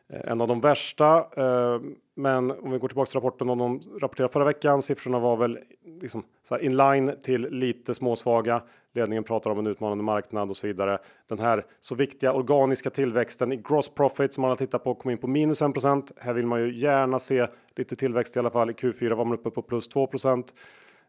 eh, 0.07 0.31
en 0.31 0.41
av 0.41 0.47
de 0.47 0.61
värsta. 0.61 1.17
Eh, 1.17 1.79
men 2.15 2.51
om 2.51 2.71
vi 2.71 2.77
går 2.77 2.87
tillbaka 2.87 3.09
till 3.09 3.19
rapporten 3.19 3.49
om 3.49 3.57
de 3.57 3.81
rapporterade 4.01 4.33
förra 4.33 4.45
veckan. 4.45 4.81
Siffrorna 4.81 5.19
var 5.19 5.37
väl 5.37 5.59
liksom 6.01 6.23
så 6.43 6.55
här 6.55 6.61
inline 6.61 7.11
till 7.23 7.41
lite 7.41 7.95
småsvaga. 7.95 8.61
Ledningen 8.93 9.23
pratar 9.23 9.51
om 9.51 9.59
en 9.59 9.67
utmanande 9.67 10.03
marknad 10.03 10.49
och 10.49 10.57
så 10.57 10.67
vidare. 10.67 10.99
Den 11.27 11.39
här 11.39 11.65
så 11.79 11.95
viktiga 11.95 12.33
organiska 12.33 12.89
tillväxten 12.89 13.51
i 13.51 13.55
gross 13.55 13.89
profit 13.89 14.33
som 14.33 14.41
man 14.41 14.49
har 14.49 14.55
tittat 14.55 14.83
på 14.83 14.95
kom 14.95 15.11
in 15.11 15.17
på 15.17 15.27
minus 15.27 15.61
1% 15.61 16.11
Här 16.17 16.33
vill 16.33 16.45
man 16.45 16.61
ju 16.61 16.77
gärna 16.77 17.19
se 17.19 17.47
lite 17.75 17.95
tillväxt 17.95 18.35
i 18.35 18.39
alla 18.39 18.49
fall. 18.49 18.69
I 18.69 18.73
Q4 18.73 19.13
var 19.13 19.25
man 19.25 19.37
uppe 19.37 19.49
på 19.49 19.61
plus 19.61 19.87
2 19.87 20.07
%. 20.07 20.53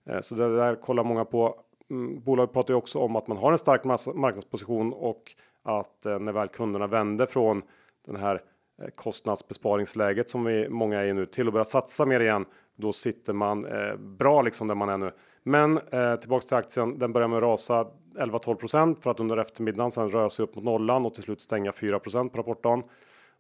Eh, 0.07 0.21
så 0.21 0.35
det 0.35 0.57
där 0.57 0.75
kollar 0.75 1.05
många 1.05 1.25
på. 1.25 1.55
Mm, 1.91 2.07
bolag 2.09 2.25
bolaget 2.25 2.53
pratar 2.53 2.75
ju 2.75 2.79
också 2.79 2.99
om 2.99 3.17
att 3.17 3.29
man 3.29 3.37
har 3.37 3.53
en 3.53 3.59
stark 3.59 3.85
marknadsposition 4.15 4.93
och 4.93 5.23
att 5.63 6.07
eh, 6.07 6.19
när 6.19 6.33
väl 6.33 6.49
kunderna 6.49 6.87
vänder 6.87 7.27
från 7.27 7.63
den 8.07 8.17
här 8.17 8.43
eh, 8.83 8.89
kostnadsbesparingsläget 8.95 10.31
som 10.31 10.45
vi 10.45 10.69
många 10.69 11.01
är 11.01 11.07
i 11.07 11.13
nu 11.13 11.27
till 11.27 11.47
att 11.47 11.53
börja 11.53 11.65
satsa 11.65 12.07
mer 12.07 12.21
igen. 12.21 12.45
Då 12.77 12.93
sitter 12.93 13.33
man 13.33 13.67
bra 13.99 14.43
liksom 14.43 14.69
där 14.69 14.75
man 14.75 14.89
är 14.89 14.99
nu. 14.99 15.13
Men 15.43 15.79
eh, 15.79 16.17
tillbaks 16.17 16.47
till 16.47 16.57
aktien. 16.57 16.99
Den 16.99 17.13
börjar 17.13 17.29
med 17.29 17.37
att 17.37 17.43
rasa 17.43 17.87
11-12% 18.19 19.01
för 19.01 19.11
att 19.11 19.21
under 19.21 19.37
eftermiddagen 19.37 19.91
sen 19.91 20.11
röra 20.11 20.31
sig 20.31 20.43
upp 20.43 20.55
mot 20.55 20.65
nollan 20.65 21.07
och 21.07 21.15
till 21.15 21.23
slut 21.23 21.41
stänga 21.41 21.71
4% 21.71 22.29
på 22.29 22.39
rapportdagen. 22.39 22.83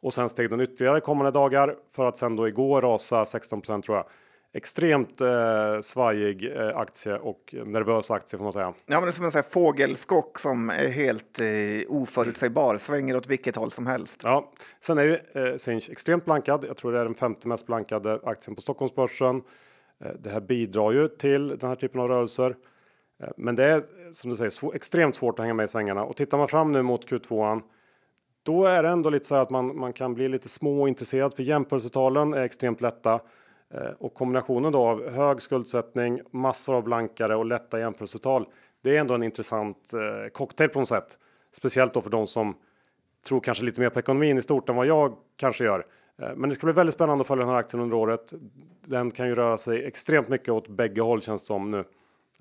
Och 0.00 0.14
sen 0.14 0.28
steg 0.28 0.50
den 0.50 0.60
ytterligare 0.60 1.00
kommande 1.00 1.30
dagar 1.30 1.76
för 1.90 2.04
att 2.06 2.16
sen 2.16 2.36
då 2.36 2.48
igår 2.48 2.82
rasa 2.82 3.24
16 3.24 3.60
tror 3.60 3.82
jag 3.96 4.04
extremt 4.54 5.20
eh, 5.20 5.80
svajig 5.80 6.56
eh, 6.56 6.76
aktie 6.76 7.18
och 7.18 7.54
nervös 7.66 8.10
aktie 8.10 8.38
får 8.38 8.44
man 8.44 8.52
säga. 8.52 8.74
Ja, 8.86 8.94
men 8.94 9.02
det 9.02 9.08
är 9.08 9.12
som 9.12 9.24
en 9.24 9.32
sån 9.32 9.42
fågelskock 9.42 10.38
som 10.38 10.70
är 10.70 10.88
helt 10.88 11.40
eh, 11.40 11.46
oförutsägbar, 11.88 12.76
svänger 12.76 13.16
åt 13.16 13.26
vilket 13.26 13.56
håll 13.56 13.70
som 13.70 13.86
helst. 13.86 14.20
Ja, 14.24 14.52
sen 14.80 14.98
är 14.98 15.04
ju 15.04 15.18
eh, 15.34 15.56
Sinch 15.56 15.90
extremt 15.90 16.24
blankad. 16.24 16.64
Jag 16.68 16.76
tror 16.76 16.92
det 16.92 17.00
är 17.00 17.04
den 17.04 17.14
femte 17.14 17.48
mest 17.48 17.66
blankade 17.66 18.20
aktien 18.24 18.54
på 18.54 18.62
Stockholmsbörsen. 18.62 19.42
Eh, 20.04 20.12
det 20.20 20.30
här 20.30 20.40
bidrar 20.40 20.92
ju 20.92 21.08
till 21.08 21.48
den 21.48 21.68
här 21.68 21.76
typen 21.76 22.00
av 22.00 22.08
rörelser. 22.08 22.56
Eh, 23.22 23.28
men 23.36 23.56
det 23.56 23.64
är 23.64 23.82
som 24.12 24.30
du 24.30 24.36
säger 24.36 24.50
svår, 24.50 24.76
extremt 24.76 25.16
svårt 25.16 25.38
att 25.38 25.42
hänga 25.42 25.54
med 25.54 25.64
i 25.64 25.68
svängarna 25.68 26.04
och 26.04 26.16
tittar 26.16 26.38
man 26.38 26.48
fram 26.48 26.72
nu 26.72 26.82
mot 26.82 27.10
Q2 27.10 27.62
då 28.44 28.64
är 28.64 28.82
det 28.82 28.88
ändå 28.88 29.10
lite 29.10 29.26
så 29.26 29.34
här 29.34 29.42
att 29.42 29.50
man, 29.50 29.76
man 29.76 29.92
kan 29.92 30.14
bli 30.14 30.28
lite 30.28 30.48
småintresserad 30.48 31.34
för 31.34 31.42
jämförelsetalen 31.42 32.34
är 32.34 32.42
extremt 32.42 32.80
lätta. 32.80 33.20
Eh, 33.74 33.90
och 33.98 34.14
kombinationen 34.14 34.72
då 34.72 34.86
av 34.86 35.10
hög 35.10 35.42
skuldsättning, 35.42 36.20
massor 36.30 36.74
av 36.74 36.84
blankare 36.84 37.36
och 37.36 37.46
lätta 37.46 37.78
jämförelsetal. 37.78 38.46
Det 38.82 38.96
är 38.96 39.00
ändå 39.00 39.14
en 39.14 39.22
intressant 39.22 39.92
eh, 39.94 40.30
cocktail 40.32 40.70
på 40.70 40.78
något 40.78 40.88
sätt. 40.88 41.18
Speciellt 41.52 41.94
då 41.94 42.02
för 42.02 42.10
de 42.10 42.26
som 42.26 42.54
tror 43.26 43.40
kanske 43.40 43.64
lite 43.64 43.80
mer 43.80 43.88
på 43.88 43.98
ekonomin 43.98 44.38
i 44.38 44.42
stort 44.42 44.68
än 44.68 44.76
vad 44.76 44.86
jag 44.86 45.16
kanske 45.36 45.64
gör. 45.64 45.86
Eh, 46.22 46.28
men 46.36 46.50
det 46.50 46.54
ska 46.56 46.66
bli 46.66 46.72
väldigt 46.72 46.94
spännande 46.94 47.22
att 47.22 47.28
följa 47.28 47.44
den 47.44 47.54
här 47.54 47.60
aktien 47.60 47.82
under 47.82 47.96
året. 47.96 48.32
Den 48.86 49.10
kan 49.10 49.28
ju 49.28 49.34
röra 49.34 49.58
sig 49.58 49.84
extremt 49.84 50.28
mycket 50.28 50.48
åt 50.48 50.68
bägge 50.68 51.00
håll 51.00 51.22
känns 51.22 51.42
det 51.42 51.46
som 51.46 51.70
nu. 51.70 51.84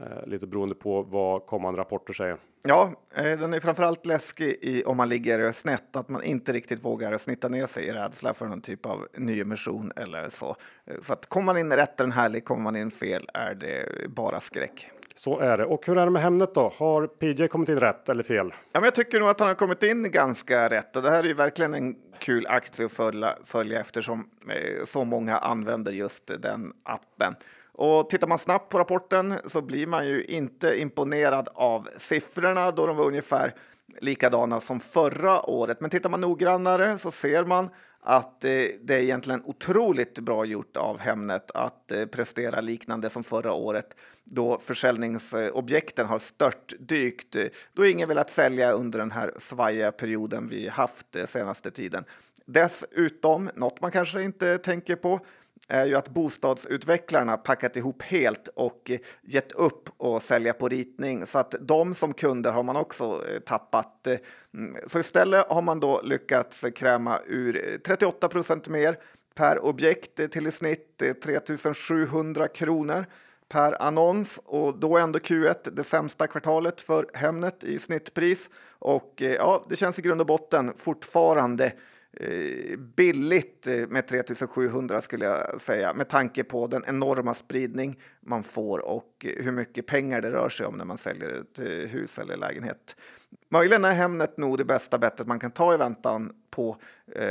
Eh, 0.02 0.28
lite 0.28 0.48
beroende 0.48 0.76
på 0.76 1.02
vad 1.02 1.46
kommande 1.46 1.80
rapporter 1.80 2.14
säger. 2.14 2.38
Ja, 2.64 2.94
eh, 3.16 3.24
den 3.24 3.54
är 3.54 3.60
framförallt 3.60 4.06
läskig 4.06 4.58
i, 4.62 4.84
om 4.84 4.98
man 4.98 5.10
ligger 5.10 5.52
snett, 5.52 5.96
att 5.96 6.10
man 6.10 6.24
inte 6.24 6.52
riktigt 6.52 6.86
vågar 6.86 7.18
snitta 7.18 7.48
ner 7.48 7.68
sig 7.68 7.86
i 7.86 7.92
rädsla 7.92 8.34
för 8.34 8.46
någon 8.46 8.62
typ 8.62 8.86
av 8.86 9.08
nyemission 9.18 9.92
eller 9.96 10.30
så. 10.30 10.56
Eh, 10.86 10.96
så 11.02 11.14
att 11.14 11.26
kommer 11.26 11.46
man 11.46 11.58
in 11.58 11.74
rätt 11.74 12.00
är 12.00 12.04
den 12.04 12.12
härlig, 12.12 12.46
kommer 12.46 12.62
man 12.62 12.76
in 12.76 12.92
fel 12.92 13.30
är 13.34 13.56
det 13.56 14.10
bara 14.10 14.40
skräck. 14.40 14.92
Så 15.16 15.40
är 15.40 15.58
det. 15.58 15.66
Och 15.66 15.88
hur 15.88 15.98
är 15.98 16.06
det 16.06 16.12
med 16.12 16.22
Hemnet 16.22 16.56
då? 16.56 16.72
Har 16.80 17.08
PJ 17.08 17.48
kommit 17.48 17.70
in 17.70 17.80
rätt 17.80 18.10
eller 18.10 18.24
fel? 18.24 18.54
Ja, 18.72 18.80
men 18.80 18.84
jag 18.84 18.96
tycker 18.96 19.20
nog 19.20 19.30
att 19.30 19.40
han 19.40 19.48
har 19.48 19.56
kommit 19.56 19.84
in 19.84 20.12
ganska 20.12 20.70
rätt 20.70 20.96
och 20.96 21.02
det 21.02 21.10
här 21.10 21.24
är 21.24 21.28
ju 21.28 21.34
verkligen 21.34 21.74
en 21.74 21.96
kul 22.20 22.48
aktie 22.48 22.86
att 22.86 22.92
följa, 22.92 23.38
följa 23.44 23.82
eftersom 23.82 24.30
så 24.86 25.04
många 25.06 25.38
använder 25.38 25.92
just 25.92 26.32
den 26.42 26.74
appen. 26.84 27.36
Och 27.82 28.10
tittar 28.10 28.28
man 28.28 28.40
snabbt 28.40 28.70
på 28.70 28.80
rapporten 28.80 29.34
så 29.46 29.62
blir 29.62 29.88
man 29.88 30.08
ju 30.08 30.24
inte 30.24 30.82
imponerad 30.82 31.50
av 31.54 31.90
siffrorna 31.98 32.72
då 32.72 32.86
de 32.88 32.98
var 32.98 33.06
ungefär 33.06 33.56
likadana 34.00 34.60
som 34.60 34.80
förra 34.80 35.50
året. 35.50 35.82
Men 35.82 35.90
tittar 35.90 36.10
man 36.10 36.22
noggrannare 36.22 36.98
så 36.98 37.12
ser 37.12 37.44
man 37.46 37.70
att 38.02 38.44
eh, 38.44 38.50
det 38.82 38.94
är 38.94 39.02
egentligen 39.02 39.42
otroligt 39.46 40.20
bra 40.20 40.46
gjort 40.46 40.78
av 40.78 41.00
Hemnet 41.00 41.52
att 41.52 41.92
eh, 41.92 42.06
prestera 42.06 42.62
liknande 42.62 43.10
som 43.10 43.24
förra 43.24 43.54
året 43.54 43.96
då 44.24 44.60
försäljningsobjekten 44.60 46.08
har 46.08 46.20
störtdykt 46.20 47.36
då 47.74 47.86
ingen 47.86 48.08
velat 48.08 48.30
sälja 48.30 48.72
under 48.72 49.00
den 49.00 49.12
här 49.12 49.34
svajiga 49.38 49.92
perioden 49.92 50.48
vi 50.48 50.68
haft 50.68 51.16
eh, 51.16 51.26
senaste 51.26 51.72
tiden. 51.72 52.04
Dessutom, 52.46 53.50
något 53.56 53.82
man 53.82 53.92
kanske 53.92 54.22
inte 54.22 54.58
tänker 54.58 54.96
på, 54.96 55.20
är 55.68 55.86
ju 55.86 55.96
att 55.96 56.10
bostadsutvecklarna 56.10 57.38
packat 57.38 57.76
ihop 57.76 58.04
helt 58.04 58.48
och 58.48 58.92
gett 59.22 59.52
upp 59.52 59.90
och 59.98 60.22
sälja 60.22 60.54
på 60.54 60.70
ritning. 60.70 61.26
Så 61.26 61.40
att 61.40 61.56
de 61.60 61.94
som 61.94 62.14
kunder 62.14 62.52
har 62.52 62.64
man 62.64 62.76
också 62.76 63.24
eh, 63.30 63.40
tappat. 63.40 64.08
Eh, 64.08 64.18
mm, 64.54 64.78
så 64.88 65.00
istället 65.00 65.46
har 65.50 65.62
man 65.62 65.80
då 65.80 66.02
lyckats 66.04 66.66
kräma 66.76 67.20
ur 67.28 67.72
eh, 67.74 67.78
38 67.78 68.28
procent 68.28 68.68
mer 68.68 68.98
per 69.36 69.66
objekt 69.66 70.32
till 70.32 70.48
i 70.48 70.52
snitt 70.52 71.02
3700 71.24 72.48
kronor 72.48 73.06
per 73.50 73.82
annons. 73.82 74.40
Och 74.46 74.80
då 74.80 74.98
är 74.98 75.02
ändå 75.02 75.20
Q1 75.20 75.70
det 75.72 75.84
sämsta 75.84 76.28
kvartalet 76.28 76.82
för 76.82 77.06
Hemnet 77.14 77.64
i 77.64 77.80
snittpris. 77.80 78.50
Och 78.80 79.14
ja, 79.18 79.66
det 79.70 79.76
känns 79.76 80.00
i 80.00 80.02
grund 80.02 80.22
och 80.22 80.28
botten 80.28 80.74
fortfarande 80.78 81.66
Eh, 81.66 81.72
Eh, 82.20 82.78
billigt 82.78 83.68
eh, 83.68 83.88
med 83.88 84.08
3700 84.08 85.02
skulle 85.02 85.26
jag 85.26 85.62
säga 85.62 85.94
med 85.94 86.10
tanke 86.10 86.44
på 86.44 86.68
den 86.68 86.84
enorma 86.88 87.34
spridning 87.34 88.00
man 88.22 88.44
får 88.44 88.86
och 88.86 89.26
hur 89.38 89.52
mycket 89.52 89.88
pengar 89.88 90.22
det 90.22 90.32
rör 90.32 90.50
sig 90.50 90.66
om 90.66 90.78
när 90.78 90.86
man 90.86 90.98
säljer 90.98 91.30
ett 91.30 91.60
eh, 91.60 91.66
hus 91.66 92.20
eller 92.20 92.38
lägenhet. 92.38 92.96
Möjligen 93.50 93.86
är 93.86 93.94
Hemnet 93.94 94.38
nog 94.38 94.58
det 94.58 94.66
bästa 94.66 94.98
bettet 94.98 95.28
man 95.28 95.40
kan 95.40 95.52
ta 95.52 95.74
i 95.74 95.78
väntan 95.78 96.32
på 96.50 96.78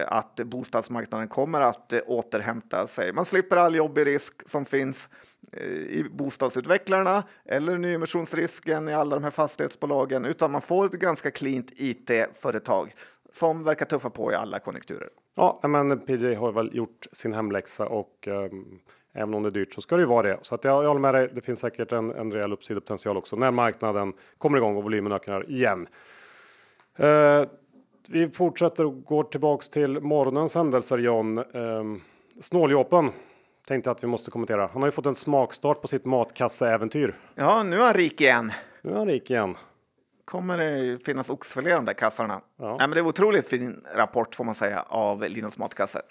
att 0.06 0.36
bostadsmarknaden 0.36 1.28
kommer 1.28 1.60
att 1.60 1.92
återhämta 2.06 2.86
sig. 2.86 3.12
Man 3.12 3.24
slipper 3.24 3.56
all 3.56 3.74
jobbig 3.74 4.06
risk 4.06 4.34
som 4.46 4.64
finns 4.64 5.08
i 5.88 6.04
bostadsutvecklarna 6.10 7.22
eller 7.44 7.78
nyemissionsrisken 7.78 8.88
i 8.88 8.94
alla 8.94 9.16
de 9.16 9.24
här 9.24 9.30
fastighetsbolagen 9.30 10.24
utan 10.24 10.50
man 10.50 10.60
får 10.60 10.86
ett 10.86 10.92
ganska 10.92 11.30
cleant 11.30 11.70
IT-företag 11.76 12.94
som 13.32 13.64
verkar 13.64 13.86
tuffa 13.86 14.10
på 14.10 14.32
i 14.32 14.34
alla 14.34 14.58
konjunkturer. 14.58 15.08
Ja, 15.36 15.60
men 15.62 15.98
PJ 15.98 16.34
har 16.34 16.52
väl 16.52 16.70
gjort 16.72 17.06
sin 17.12 17.32
hemläxa 17.32 17.86
och 17.86 18.28
um, 18.28 18.80
även 19.12 19.34
om 19.34 19.42
det 19.42 19.48
är 19.48 19.50
dyrt 19.50 19.74
så 19.74 19.80
ska 19.80 19.96
det 19.96 20.02
ju 20.02 20.08
vara 20.08 20.28
det. 20.28 20.38
Så 20.42 20.54
att 20.54 20.64
jag, 20.64 20.84
jag 20.84 20.88
håller 20.88 21.00
med 21.00 21.14
dig. 21.14 21.30
Det 21.34 21.40
finns 21.40 21.58
säkert 21.58 21.92
en, 21.92 22.10
en 22.10 22.32
rejäl 22.32 22.52
uppsidopotential 22.52 23.16
också 23.16 23.36
när 23.36 23.50
marknaden 23.50 24.12
kommer 24.38 24.58
igång 24.58 24.76
och 24.76 24.82
volymen 24.82 25.12
ökar 25.12 25.50
igen. 25.50 25.86
Uh, 27.00 27.48
vi 28.08 28.30
fortsätter 28.30 28.86
och 28.86 29.04
går 29.04 29.22
tillbaks 29.22 29.68
till 29.68 30.00
morgonens 30.00 30.54
händelser 30.54 30.98
John. 30.98 31.38
Um, 31.38 32.02
Snåljåpen 32.40 33.10
tänkte 33.66 33.90
att 33.90 34.04
vi 34.04 34.08
måste 34.08 34.30
kommentera. 34.30 34.66
Han 34.72 34.82
har 34.82 34.88
ju 34.88 34.92
fått 34.92 35.06
en 35.06 35.14
smakstart 35.14 35.82
på 35.82 35.88
sitt 35.88 36.04
matkasseäventyr. 36.04 37.14
Ja, 37.34 37.62
nu 37.62 37.76
är 37.76 37.84
han 37.84 37.94
rik 37.94 38.20
igen. 38.20 38.52
Nu 38.82 38.90
är 38.90 38.96
han 38.96 39.06
rik 39.06 39.30
igen 39.30 39.56
kommer 40.30 40.58
det 40.58 40.98
finnas 41.04 41.30
oxfilé 41.30 41.70
i 41.70 41.72
de 41.72 41.84
där 41.84 41.92
kassarna. 41.92 42.40
Ja. 42.56 42.68
Nej, 42.68 42.78
men 42.78 42.90
det 42.90 42.96
är 42.96 43.02
en 43.02 43.06
otroligt 43.06 43.48
fin 43.48 43.84
rapport 43.94 44.34
får 44.34 44.44
man 44.44 44.54
säga 44.54 44.84
av 44.88 45.22
Linus 45.22 45.58
Matkasse, 45.58 46.02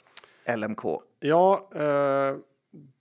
LMK. 0.58 0.82
Ja, 1.20 1.70
eh, 1.76 2.36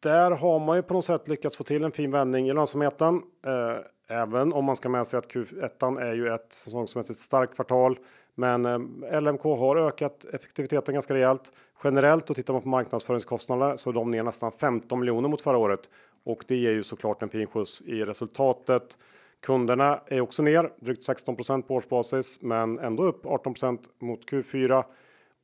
där 0.01 0.31
har 0.31 0.59
man 0.59 0.77
ju 0.77 0.83
på 0.83 0.95
något 0.95 1.05
sätt 1.05 1.29
lyckats 1.29 1.57
få 1.57 1.65
till 1.65 1.85
en 1.85 1.91
fin 1.91 2.11
vändning 2.11 2.49
i 2.49 2.53
lönsamheten. 2.53 3.23
Eh, 3.47 4.17
även 4.17 4.53
om 4.53 4.65
man 4.65 4.77
ska 4.77 4.89
med 4.89 5.07
sig 5.07 5.19
att 5.19 5.29
Q1 5.29 6.01
är 6.01 6.15
ju 6.15 6.29
ett 6.29 6.53
säsongsmässigt 6.53 7.19
starkt 7.19 7.55
kvartal. 7.55 7.99
Men 8.35 8.67
eh, 8.67 9.21
LMK 9.21 9.43
har 9.43 9.77
ökat 9.77 10.25
effektiviteten 10.25 10.95
ganska 10.95 11.15
rejält. 11.15 11.53
Generellt 11.85 12.31
och 12.31 12.37
tittar 12.37 12.53
man 12.53 12.63
på 12.63 12.69
marknadsföringskostnader 12.69 13.77
så 13.77 13.91
är 13.91 13.95
de 13.95 14.11
ner 14.11 14.23
nästan 14.23 14.53
15 14.53 15.01
miljoner 15.01 15.29
mot 15.29 15.41
förra 15.41 15.59
året 15.59 15.81
och 16.25 16.45
det 16.49 16.57
ger 16.57 16.71
ju 16.71 16.83
såklart 16.83 17.23
en 17.23 17.29
fin 17.29 17.47
skjuts 17.47 17.83
i 17.83 18.05
resultatet. 18.05 18.99
Kunderna 19.41 20.01
är 20.07 20.21
också 20.21 20.43
ner 20.43 20.71
drygt 20.81 21.05
16 21.05 21.37
på 21.37 21.75
årsbasis, 21.75 22.39
men 22.43 22.79
ändå 22.79 23.03
upp 23.03 23.25
18% 23.25 23.79
mot 23.99 24.31
Q4 24.31 24.85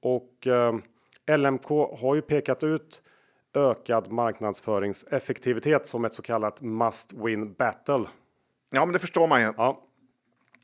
och 0.02 0.46
eh, 0.46 1.36
LMK 1.36 1.68
har 1.98 2.14
ju 2.14 2.22
pekat 2.22 2.62
ut 2.62 3.02
ökad 3.54 4.12
marknadsföringseffektivitet 4.12 5.86
som 5.86 6.04
ett 6.04 6.14
så 6.14 6.22
kallat 6.22 6.60
must 6.60 7.12
win 7.12 7.52
battle. 7.52 8.04
Ja, 8.72 8.84
men 8.84 8.92
det 8.92 8.98
förstår 8.98 9.26
man 9.26 9.40
ju. 9.40 9.52
Ja. 9.56 9.80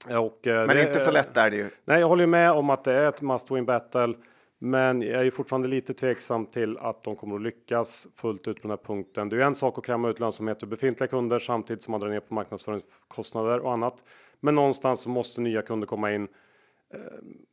Och, 0.09 0.47
eh, 0.47 0.67
men 0.67 0.77
det, 0.77 0.83
inte 0.83 1.01
så 1.01 1.11
lätt 1.11 1.37
är 1.37 1.51
det 1.51 1.57
ju. 1.57 1.71
Nej, 1.85 2.01
jag 2.01 2.09
håller 2.09 2.27
med 2.27 2.53
om 2.53 2.71
att 2.71 2.85
det 2.85 2.93
är 2.93 3.09
ett 3.09 3.23
must 3.23 3.51
win 3.51 3.65
battle. 3.65 4.15
Men 4.63 5.03
jag 5.03 5.27
är 5.27 5.31
fortfarande 5.31 5.69
lite 5.69 5.95
tveksam 5.95 6.47
till 6.47 6.79
att 6.79 7.05
de 7.05 7.17
kommer 7.17 7.37
att 7.37 7.43
lyckas 7.43 8.09
fullt 8.15 8.49
ut 8.49 8.57
på 8.57 8.69
den 8.69 8.71
här 8.71 8.85
punkten. 8.85 9.29
Det 9.29 9.37
är 9.37 9.41
en 9.41 9.55
sak 9.55 9.79
att 9.79 9.85
kräma 9.85 10.09
ut 10.09 10.21
lönsamhet 10.21 10.63
ur 10.63 10.67
befintliga 10.67 11.09
kunder 11.09 11.39
samtidigt 11.39 11.83
som 11.83 11.93
man 11.93 12.01
drar 12.01 12.09
ner 12.09 12.21
på 12.21 12.35
marknadsföringskostnader 12.35 13.61
och 13.61 13.73
annat. 13.73 14.05
Men 14.41 14.55
någonstans 14.55 15.07
måste 15.07 15.41
nya 15.41 15.63
kunder 15.63 15.87
komma 15.87 16.13
in. 16.13 16.29
Eh, 16.95 17.01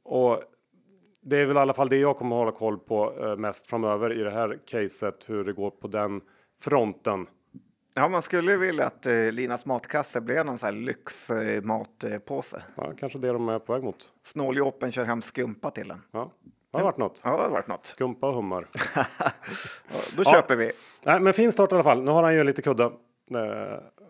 och 0.03 0.43
det 1.21 1.37
är 1.37 1.45
väl 1.45 1.57
i 1.57 1.59
alla 1.59 1.73
fall 1.73 1.89
det 1.89 1.97
jag 1.97 2.17
kommer 2.17 2.35
att 2.35 2.39
hålla 2.39 2.51
koll 2.51 2.77
på 2.77 3.13
eh, 3.19 3.35
mest 3.35 3.67
framöver 3.67 4.19
i 4.19 4.23
det 4.23 4.31
här 4.31 4.59
caset, 4.65 5.29
hur 5.29 5.43
det 5.43 5.53
går 5.53 5.71
på 5.71 5.87
den 5.87 6.21
fronten. 6.61 7.27
Ja, 7.95 8.09
man 8.09 8.21
skulle 8.21 8.57
vilja 8.57 8.85
att 8.85 9.05
eh, 9.05 9.31
Linas 9.31 9.65
matkasse 9.65 10.21
blev 10.21 10.45
någon 10.45 10.59
sån 10.59 10.67
här 10.67 10.73
lyxmatpåse. 10.73 12.63
Ja, 12.75 12.93
kanske 12.99 13.19
det 13.19 13.27
de 13.27 13.49
är 13.49 13.59
på 13.59 13.73
väg 13.73 13.83
mot. 13.83 14.13
Snåljåpen 14.23 14.91
kör 14.91 15.05
hem 15.05 15.21
skumpa 15.21 15.71
till 15.71 15.87
den. 15.87 16.01
Ja. 16.11 16.31
Har 16.77 16.83
varit 16.83 16.97
något. 16.97 17.21
Ja, 17.23 17.37
det 17.37 17.43
har 17.43 17.49
varit 17.49 17.67
något. 17.67 17.85
Skumpa 17.85 18.27
och 18.27 18.33
hummer. 18.33 18.67
då 20.17 20.23
köper 20.23 20.55
vi. 20.55 20.71
Nej, 21.03 21.19
men 21.19 21.33
fin 21.33 21.51
start 21.51 21.71
i 21.71 21.75
alla 21.75 21.83
fall. 21.83 22.03
Nu 22.03 22.11
har 22.11 22.23
han 22.23 22.35
ju 22.35 22.43
lite 22.43 22.61
kudde 22.61 22.83
eh, 22.83 22.91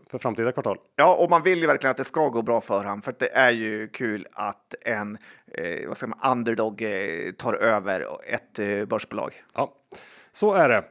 för 0.09 0.17
framtida 0.17 0.51
kvartal. 0.51 0.77
Ja, 0.95 1.15
och 1.15 1.29
man 1.29 1.43
vill 1.43 1.59
ju 1.59 1.67
verkligen 1.67 1.91
att 1.91 1.97
det 1.97 2.03
ska 2.03 2.29
gå 2.29 2.41
bra 2.41 2.61
för 2.61 2.77
honom, 2.77 3.01
för 3.01 3.15
det 3.19 3.35
är 3.35 3.51
ju 3.51 3.87
kul 3.87 4.27
att 4.33 4.75
en 4.81 5.17
eh, 5.53 5.87
vad 5.87 5.97
säger 5.97 6.13
man, 6.15 6.31
underdog 6.37 6.81
eh, 6.81 7.31
tar 7.31 7.53
över 7.53 8.07
ett 8.33 8.59
eh, 8.59 8.85
börsbolag. 8.85 9.43
Ja, 9.53 9.73
så 10.31 10.53
är 10.53 10.69
det. 10.69 10.83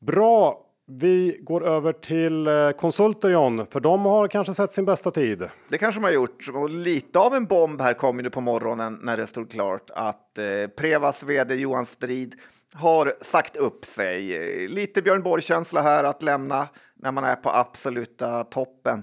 Bra 0.00 0.66
vi 0.98 1.38
går 1.40 1.66
över 1.66 1.92
till 1.92 2.46
eh, 2.46 2.70
konsulter 2.70 3.30
John, 3.30 3.66
för 3.70 3.80
de 3.80 4.04
har 4.04 4.28
kanske 4.28 4.54
sett 4.54 4.72
sin 4.72 4.84
bästa 4.84 5.10
tid. 5.10 5.48
Det 5.68 5.78
kanske 5.78 6.00
de 6.00 6.04
har 6.04 6.12
gjort. 6.12 6.48
Och 6.54 6.70
lite 6.70 7.18
av 7.18 7.34
en 7.34 7.44
bomb 7.44 7.80
här 7.80 7.94
kom 7.94 8.20
ju 8.20 8.30
på 8.30 8.40
morgonen 8.40 8.98
när 9.02 9.16
det 9.16 9.26
stod 9.26 9.50
klart 9.50 9.90
att 9.94 10.38
eh, 10.38 10.44
Prevas 10.76 11.22
vd 11.22 11.54
Johan 11.54 11.86
Strid 11.86 12.34
har 12.74 13.12
sagt 13.20 13.56
upp 13.56 13.84
sig. 13.84 14.68
Lite 14.68 15.02
Björn 15.02 15.22
Borg-känsla 15.22 15.82
här 15.82 16.04
att 16.04 16.22
lämna 16.22 16.68
när 16.96 17.12
man 17.12 17.24
är 17.24 17.36
på 17.36 17.50
absoluta 17.50 18.44
toppen. 18.44 19.02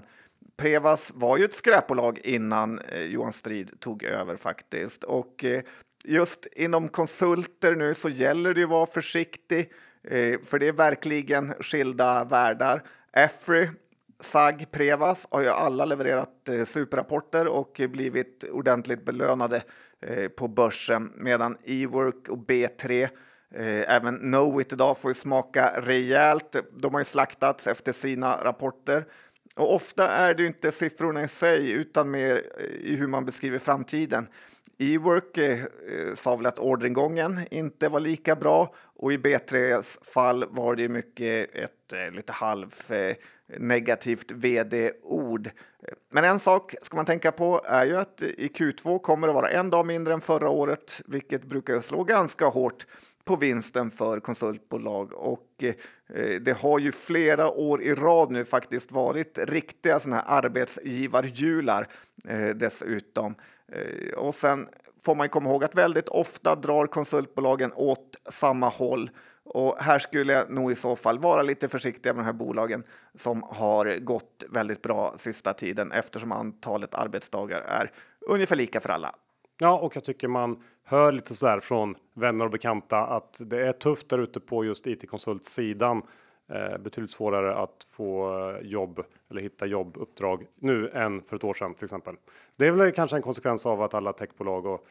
Prevas 0.56 1.12
var 1.14 1.38
ju 1.38 1.44
ett 1.44 1.54
skräpbolag 1.54 2.18
innan 2.24 2.78
eh, 2.78 3.02
Johan 3.02 3.32
Strid 3.32 3.80
tog 3.80 4.02
över 4.02 4.36
faktiskt. 4.36 5.04
Och 5.04 5.44
eh, 5.44 5.62
just 6.04 6.46
inom 6.56 6.88
konsulter 6.88 7.74
nu 7.74 7.94
så 7.94 8.08
gäller 8.08 8.54
det 8.54 8.60
ju 8.60 8.64
att 8.64 8.70
vara 8.70 8.86
försiktig. 8.86 9.72
Eh, 10.10 10.40
för 10.44 10.58
det 10.58 10.68
är 10.68 10.72
verkligen 10.72 11.54
skilda 11.60 12.24
världar. 12.24 12.82
Efri, 13.12 13.70
SAG, 14.20 14.66
Prevas 14.70 15.26
har 15.30 15.42
ju 15.42 15.48
alla 15.48 15.84
levererat 15.84 16.48
eh, 16.48 16.64
superrapporter 16.64 17.46
och 17.46 17.80
blivit 17.88 18.44
ordentligt 18.52 19.04
belönade 19.04 19.62
eh, 20.00 20.28
på 20.28 20.48
börsen 20.48 21.12
medan 21.16 21.56
Ework 21.64 22.28
och 22.28 22.38
B3 22.38 23.02
eh, 23.54 23.94
Även 23.94 24.18
Knowit 24.18 24.72
idag 24.72 24.98
får 24.98 25.10
ju 25.10 25.14
smaka 25.14 25.72
rejält. 25.76 26.56
De 26.72 26.94
har 26.94 27.00
ju 27.00 27.04
slaktats 27.04 27.66
efter 27.66 27.92
sina 27.92 28.44
rapporter. 28.44 29.04
Och 29.56 29.74
ofta 29.74 30.08
är 30.08 30.34
det 30.34 30.46
inte 30.46 30.70
siffrorna 30.70 31.22
i 31.22 31.28
sig 31.28 31.72
utan 31.72 32.10
mer 32.10 32.42
eh, 32.58 32.64
i 32.64 32.96
hur 32.96 33.06
man 33.06 33.24
beskriver 33.24 33.58
framtiden. 33.58 34.26
Ework 34.78 35.38
eh, 35.38 35.58
eh, 35.62 36.14
sa 36.14 36.36
väl 36.36 36.46
att 36.46 36.58
orderingången 36.58 37.40
inte 37.50 37.88
var 37.88 38.00
lika 38.00 38.36
bra 38.36 38.74
och 38.98 39.12
i 39.12 39.18
B3s 39.18 40.04
fall 40.04 40.44
var 40.50 40.76
det 40.76 40.88
mycket 40.88 41.54
ett 41.54 41.92
eh, 41.92 42.10
lite 42.14 42.32
halv 42.32 42.74
eh, 42.88 43.16
negativt 43.58 44.32
vd-ord. 44.32 45.50
Men 46.10 46.24
en 46.24 46.40
sak 46.40 46.74
ska 46.82 46.96
man 46.96 47.06
tänka 47.06 47.32
på 47.32 47.60
är 47.64 47.86
ju 47.86 47.96
att 47.96 48.22
i 48.22 48.48
Q2 48.48 48.98
kommer 48.98 49.26
det 49.26 49.32
vara 49.32 49.50
en 49.50 49.70
dag 49.70 49.86
mindre 49.86 50.14
än 50.14 50.20
förra 50.20 50.48
året, 50.48 51.02
vilket 51.06 51.44
brukar 51.44 51.80
slå 51.80 52.04
ganska 52.04 52.46
hårt 52.46 52.86
på 53.24 53.36
vinsten 53.36 53.90
för 53.90 54.20
konsultbolag 54.20 55.12
och 55.12 55.64
eh, 56.14 56.40
det 56.40 56.58
har 56.58 56.78
ju 56.78 56.92
flera 56.92 57.50
år 57.50 57.82
i 57.82 57.94
rad 57.94 58.30
nu 58.30 58.44
faktiskt 58.44 58.92
varit 58.92 59.38
riktiga 59.38 60.00
såna 60.00 60.16
här 60.16 60.24
arbetsgivarhjular 60.26 61.88
eh, 62.28 62.48
dessutom. 62.48 63.34
Eh, 63.72 64.18
och 64.18 64.34
sen 64.34 64.68
får 65.04 65.14
man 65.14 65.28
komma 65.28 65.50
ihåg 65.50 65.64
att 65.64 65.74
väldigt 65.74 66.08
ofta 66.08 66.54
drar 66.54 66.86
konsultbolagen 66.86 67.72
åt 67.72 68.07
samma 68.30 68.68
håll 68.68 69.10
och 69.50 69.76
här 69.78 69.98
skulle 69.98 70.32
jag 70.32 70.50
nog 70.50 70.72
i 70.72 70.74
så 70.74 70.96
fall 70.96 71.18
vara 71.18 71.42
lite 71.42 71.68
försiktig 71.68 72.08
med 72.08 72.16
de 72.16 72.24
här 72.24 72.32
bolagen 72.32 72.84
som 73.14 73.42
har 73.42 73.98
gått 73.98 74.44
väldigt 74.48 74.82
bra 74.82 75.14
sista 75.16 75.52
tiden 75.52 75.92
eftersom 75.92 76.32
antalet 76.32 76.94
arbetsdagar 76.94 77.60
är 77.60 77.90
ungefär 78.20 78.56
lika 78.56 78.80
för 78.80 78.88
alla. 78.88 79.14
Ja, 79.58 79.78
och 79.78 79.96
jag 79.96 80.04
tycker 80.04 80.28
man 80.28 80.62
hör 80.84 81.12
lite 81.12 81.34
så 81.34 81.46
här 81.46 81.60
från 81.60 81.94
vänner 82.14 82.44
och 82.44 82.50
bekanta 82.50 82.98
att 82.98 83.40
det 83.46 83.66
är 83.66 83.72
tufft 83.72 84.08
där 84.08 84.18
ute 84.18 84.40
på 84.40 84.64
just 84.64 84.86
it 84.86 85.10
konsultsidan. 85.10 86.02
Eh, 86.48 86.78
betydligt 86.78 87.10
svårare 87.10 87.54
att 87.54 87.86
få 87.90 88.38
eh, 88.50 88.66
jobb 88.66 89.04
eller 89.30 89.42
hitta 89.42 89.66
jobbuppdrag 89.66 90.46
nu 90.56 90.88
än 90.88 91.22
för 91.22 91.36
ett 91.36 91.44
år 91.44 91.54
sedan 91.54 91.74
till 91.74 91.84
exempel. 91.84 92.14
Det 92.56 92.66
är 92.66 92.70
väl 92.70 92.92
kanske 92.92 93.16
en 93.16 93.22
konsekvens 93.22 93.66
av 93.66 93.82
att 93.82 93.94
alla 93.94 94.12
techbolag 94.12 94.66
och 94.66 94.86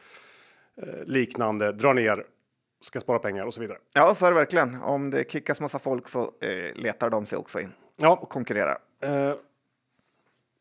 eh, 0.76 1.04
liknande 1.04 1.72
drar 1.72 1.94
ner 1.94 2.24
ska 2.80 3.00
spara 3.00 3.18
pengar 3.18 3.46
och 3.46 3.54
så 3.54 3.60
vidare. 3.60 3.78
Ja, 3.94 4.14
så 4.14 4.26
är 4.26 4.30
det 4.30 4.36
verkligen. 4.36 4.82
Om 4.82 5.10
det 5.10 5.30
kickas 5.30 5.60
massa 5.60 5.78
folk 5.78 6.08
så 6.08 6.20
eh, 6.20 6.74
letar 6.74 7.10
de 7.10 7.26
sig 7.26 7.38
också 7.38 7.60
in 7.60 7.72
ja. 7.96 8.18
och 8.22 8.28
konkurrerar. 8.28 8.78
Eh, 9.02 9.34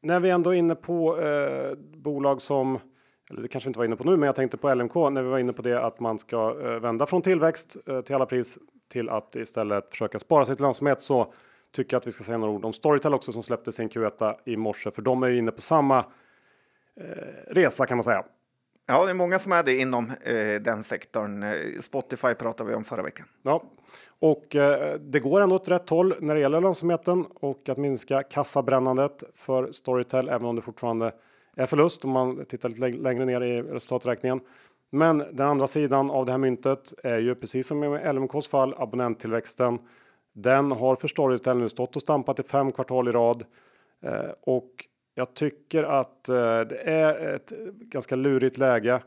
när 0.01 0.19
vi 0.19 0.29
ändå 0.29 0.49
är 0.49 0.57
inne 0.57 0.75
på 0.75 1.21
eh, 1.21 1.73
bolag 1.77 2.41
som 2.41 2.79
eller 3.29 3.41
det 3.41 3.47
kanske 3.47 3.69
inte 3.69 3.79
var 3.79 3.85
inne 3.85 3.95
på 3.95 4.03
nu, 4.03 4.17
men 4.17 4.27
jag 4.27 4.35
tänkte 4.35 4.57
på 4.57 4.73
LMK 4.73 4.95
när 4.95 5.21
vi 5.21 5.29
var 5.29 5.39
inne 5.39 5.53
på 5.53 5.61
det 5.61 5.85
att 5.85 5.99
man 5.99 6.19
ska 6.19 6.61
eh, 6.61 6.79
vända 6.79 7.05
från 7.05 7.21
tillväxt 7.21 7.77
eh, 7.87 8.01
till 8.01 8.15
alla 8.15 8.25
pris 8.25 8.57
till 8.91 9.09
att 9.09 9.35
istället 9.35 9.89
försöka 9.89 10.19
spara 10.19 10.45
sig 10.45 10.55
till 10.55 10.65
lönsamhet 10.65 11.01
så 11.01 11.33
tycker 11.71 11.93
jag 11.93 11.99
att 11.99 12.07
vi 12.07 12.11
ska 12.11 12.23
säga 12.23 12.37
några 12.37 12.53
ord 12.53 12.65
om 12.65 12.73
Storytel 12.73 13.13
också 13.13 13.31
som 13.31 13.43
släppte 13.43 13.71
sin 13.71 13.89
Q1 13.89 14.35
i 14.45 14.57
morse, 14.57 14.91
för 14.91 15.01
de 15.01 15.23
är 15.23 15.27
ju 15.27 15.37
inne 15.37 15.51
på 15.51 15.61
samma 15.61 15.97
eh, 16.99 17.03
resa 17.47 17.85
kan 17.85 17.97
man 17.97 18.03
säga. 18.03 18.23
Ja, 18.89 19.05
det 19.05 19.11
är 19.11 19.15
många 19.15 19.39
som 19.39 19.51
är 19.51 19.63
det 19.63 19.77
inom 19.77 20.11
eh, 20.21 20.61
den 20.61 20.83
sektorn. 20.83 21.43
Eh, 21.43 21.79
Spotify 21.79 22.33
pratade 22.33 22.69
vi 22.69 22.75
om 22.75 22.83
förra 22.83 23.03
veckan. 23.03 23.25
Ja, 23.43 23.63
och 24.19 24.55
eh, 24.55 24.99
det 24.99 25.19
går 25.19 25.41
ändå 25.41 25.55
åt 25.55 25.67
rätt 25.67 25.89
håll 25.89 26.13
när 26.19 26.35
det 26.35 26.41
gäller 26.41 26.61
lönsamheten 26.61 27.25
och 27.35 27.69
att 27.69 27.77
minska 27.77 28.23
kassabrännandet 28.23 29.23
för 29.33 29.71
Storytel, 29.71 30.29
även 30.29 30.45
om 30.45 30.55
det 30.55 30.61
fortfarande 30.61 31.11
är 31.55 31.65
förlust 31.65 32.05
om 32.05 32.11
man 32.11 32.45
tittar 32.45 32.69
lite 32.69 32.87
längre 32.87 33.25
ner 33.25 33.41
i 33.41 33.61
resultaträkningen. 33.61 34.41
Men 34.91 35.17
den 35.17 35.47
andra 35.47 35.67
sidan 35.67 36.11
av 36.11 36.25
det 36.25 36.31
här 36.31 36.39
myntet 36.39 36.93
är 37.03 37.19
ju 37.19 37.35
precis 37.35 37.67
som 37.67 37.83
i 37.83 38.13
LMKs 38.13 38.47
fall 38.47 38.75
abonnenttillväxten. 38.77 39.79
Den 40.35 40.71
har 40.71 40.95
för 40.95 41.07
Storytel 41.07 41.57
nu 41.57 41.69
stått 41.69 41.95
och 41.95 42.01
stampat 42.01 42.39
i 42.39 42.43
fem 42.43 42.71
kvartal 42.71 43.07
i 43.07 43.11
rad 43.11 43.43
eh, 44.03 44.31
och 44.41 44.69
jag 45.17 45.33
tycker 45.33 45.83
att 45.83 46.29
eh, 46.29 46.59
det 46.59 46.81
är 46.85 47.35
ett 47.35 47.51
ganska 47.79 48.15
lurigt 48.15 48.57
läge. 48.57 49.01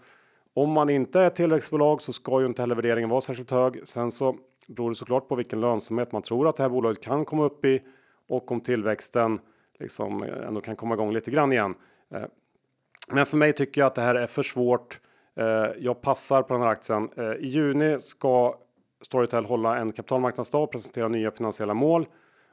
Om 0.54 0.72
man 0.72 0.90
inte 0.90 1.20
är 1.20 1.30
tillväxtbolag 1.30 2.02
så 2.02 2.12
ska 2.12 2.40
ju 2.40 2.46
inte 2.46 2.62
heller 2.62 2.74
värderingen 2.74 3.10
vara 3.10 3.20
särskilt 3.20 3.50
hög. 3.50 3.80
Sen 3.84 4.10
så 4.10 4.36
beror 4.68 4.88
det 4.88 4.94
såklart 4.94 5.28
på 5.28 5.34
vilken 5.34 5.60
lönsamhet 5.60 6.12
man 6.12 6.22
tror 6.22 6.48
att 6.48 6.56
det 6.56 6.62
här 6.62 6.70
bolaget 6.70 7.00
kan 7.00 7.24
komma 7.24 7.44
upp 7.44 7.64
i 7.64 7.82
och 8.28 8.52
om 8.52 8.60
tillväxten 8.60 9.40
liksom 9.78 10.22
eh, 10.22 10.46
ändå 10.46 10.60
kan 10.60 10.76
komma 10.76 10.94
igång 10.94 11.12
lite 11.12 11.30
grann 11.30 11.52
igen. 11.52 11.74
Eh, 12.14 12.22
men 13.08 13.26
för 13.26 13.36
mig 13.36 13.52
tycker 13.52 13.80
jag 13.80 13.86
att 13.86 13.94
det 13.94 14.02
här 14.02 14.14
är 14.14 14.26
för 14.26 14.42
svårt. 14.42 15.00
Jag 15.78 16.02
passar 16.02 16.42
på 16.42 16.54
den 16.54 16.62
här 16.62 16.70
aktien. 16.70 17.10
I 17.40 17.46
juni 17.46 17.98
ska 17.98 18.54
Storytel 19.02 19.44
hålla 19.44 19.78
en 19.78 19.92
kapitalmarknadsdag 19.92 20.62
och 20.62 20.72
presentera 20.72 21.08
nya 21.08 21.30
finansiella 21.30 21.74
mål 21.74 22.06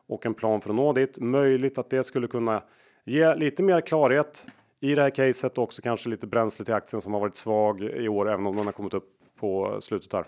och 0.08 0.26
en 0.26 0.34
plan 0.34 0.62
för 0.62 0.70
att 0.70 0.76
nå 0.76 0.94
dit. 0.94 1.20
Möjligt 1.20 1.78
att 1.78 1.90
det 1.90 2.04
skulle 2.04 2.28
kunna 2.28 2.64
ge 3.08 3.36
lite 3.36 3.64
mer 3.64 3.82
klarhet 3.82 4.48
i 4.80 4.96
det 4.96 5.02
här 5.02 5.10
caset 5.10 5.58
och 5.58 5.64
också 5.64 5.82
kanske 5.82 6.10
lite 6.10 6.28
bränsle 6.28 6.66
till 6.66 6.74
aktien 6.74 7.02
som 7.02 7.14
har 7.14 7.20
varit 7.20 7.36
svag 7.36 7.82
i 7.82 8.08
år, 8.08 8.30
även 8.30 8.48
om 8.48 8.56
den 8.56 8.66
har 8.66 8.74
kommit 8.74 8.94
upp 8.94 9.10
på 9.40 9.82
slutet 9.82 10.14
här. 10.14 10.26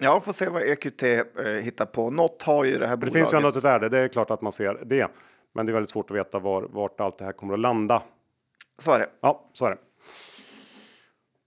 Ja, 0.00 0.20
får 0.20 0.32
se 0.32 0.48
vad 0.48 0.62
EQT 0.62 1.02
eh, 1.02 1.22
hittar 1.62 1.86
på. 1.86 2.10
Något 2.10 2.42
har 2.42 2.64
ju 2.64 2.78
det 2.78 2.86
här 2.86 2.96
bolaget. 2.96 3.12
Det 3.12 3.18
finns 3.18 3.32
ju 3.32 3.36
ändå 3.36 3.48
ett 3.48 3.64
värde. 3.64 3.88
Det 3.88 3.98
är 3.98 4.08
klart 4.08 4.30
att 4.30 4.42
man 4.42 4.52
ser 4.52 4.74
det, 4.84 5.08
men 5.54 5.66
det 5.66 5.72
är 5.72 5.74
väldigt 5.74 5.90
svårt 5.90 6.10
att 6.10 6.16
veta 6.16 6.38
var 6.38 6.62
vart 6.62 7.00
allt 7.00 7.18
det 7.18 7.24
här 7.24 7.32
kommer 7.32 7.54
att 7.54 7.60
landa. 7.60 8.02
Så 8.78 8.92
är 8.92 8.98
det. 8.98 9.08
Ja, 9.20 9.50
så 9.52 9.66
är 9.66 9.70
det. 9.70 9.78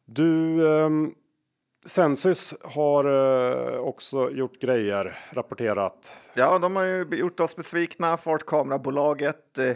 Du, 0.05 0.67
eh, 0.67 0.89
Sensys 1.85 2.53
har 2.63 3.05
eh, 3.05 3.79
också 3.79 4.31
gjort 4.31 4.61
grejer, 4.61 5.19
rapporterat. 5.31 6.31
Ja, 6.33 6.59
de 6.59 6.75
har 6.75 6.83
ju 6.83 7.05
gjort 7.11 7.39
oss 7.39 7.55
besvikna. 7.55 8.17
Fartkamerabolaget 8.17 9.57
Eh, 9.57 9.75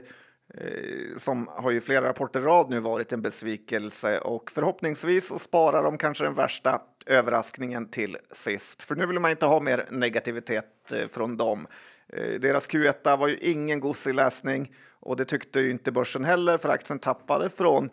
Eh, 0.58 1.18
som 1.18 1.48
har 1.48 1.72
ju 1.72 1.82
flera 1.82 2.10
rapporter 2.10 2.40
rad 2.40 2.70
nu 2.70 2.80
varit 2.80 3.14
en 3.14 3.22
besvikelse 3.22 4.20
och 4.20 4.52
förhoppningsvis 4.52 5.28
så 5.28 5.40
sparar 5.40 5.84
de 5.84 5.98
kanske 5.98 6.24
den 6.24 6.36
värsta 6.36 6.82
överraskningen 7.06 7.90
till 7.90 8.18
sist. 8.32 8.84
För 8.84 8.96
nu 8.96 9.06
vill 9.06 9.20
man 9.20 9.32
inte 9.32 9.46
ha 9.46 9.60
mer 9.60 9.86
negativitet 9.90 10.92
eh, 10.92 11.08
från 11.08 11.38
dem. 11.38 11.68
Eh, 12.08 12.40
deras 12.40 12.70
Q1 12.70 13.18
var 13.18 13.28
ju 13.28 13.38
ingen 13.38 13.80
gosig 13.80 14.14
läsning 14.16 14.76
och 15.00 15.16
det 15.16 15.26
tyckte 15.26 15.60
ju 15.60 15.72
inte 15.72 15.92
börsen 15.92 16.24
heller 16.24 16.58
för 16.58 16.70
aktien 16.70 17.00
tappade 17.00 17.50
från 17.50 17.90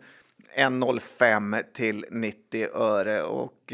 1,05 0.57 1.63
till 1.73 2.05
90 2.11 2.67
öre 2.75 3.23
och 3.23 3.73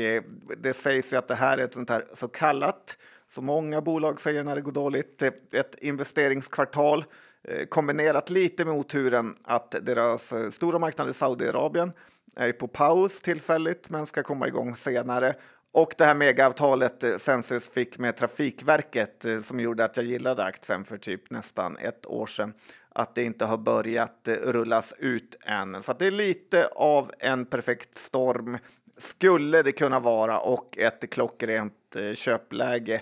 det 0.57 0.73
sägs 0.73 1.13
ju 1.13 1.17
att 1.17 1.27
det 1.27 1.35
här 1.35 1.57
är 1.57 1.63
ett 1.63 1.73
sånt 1.73 1.89
här 1.89 2.05
så 2.13 2.27
kallat, 2.27 2.97
som 3.27 3.45
många 3.45 3.81
bolag 3.81 4.21
säger 4.21 4.43
när 4.43 4.55
det 4.55 4.61
går 4.61 4.71
dåligt, 4.71 5.21
ett 5.51 5.75
investeringskvartal 5.79 7.05
Eh, 7.47 7.65
kombinerat 7.65 8.29
lite 8.29 8.65
med 8.65 8.73
oturen 8.73 9.35
att 9.43 9.75
deras 9.81 10.33
eh, 10.33 10.49
stora 10.49 10.79
marknad 10.79 11.09
i 11.09 11.13
Saudiarabien 11.13 11.91
är 12.35 12.51
på 12.51 12.67
paus 12.67 13.21
tillfälligt 13.21 13.89
men 13.89 14.05
ska 14.05 14.23
komma 14.23 14.47
igång 14.47 14.75
senare. 14.75 15.35
Och 15.71 15.93
det 15.97 16.05
här 16.05 16.15
megaavtalet 16.15 17.03
eh, 17.03 17.17
Sensus 17.17 17.69
fick 17.69 17.97
med 17.97 18.17
Trafikverket 18.17 19.25
som 19.41 19.59
gjorde 19.59 19.83
att 19.83 19.97
jag 19.97 20.05
gillade 20.05 20.43
aktien 20.43 20.85
för 20.85 20.97
typ 20.97 21.29
nästan 21.29 21.77
ett 21.77 22.05
år 22.05 22.27
sedan. 22.27 22.53
Att 22.89 23.15
det 23.15 23.23
inte 23.23 23.45
har 23.45 23.57
börjat 23.57 24.27
rullas 24.43 24.93
ut 24.97 25.37
än. 25.45 25.83
Så 25.83 25.93
det 25.93 26.07
är 26.07 26.11
lite 26.11 26.67
av 26.67 27.11
en 27.19 27.45
perfekt 27.45 27.97
storm 27.97 28.57
skulle 28.97 29.61
det 29.61 29.71
kunna 29.71 29.99
vara 29.99 30.39
och 30.39 30.77
ett 30.77 31.09
klockrent 31.09 31.73
köpläge. 32.13 33.01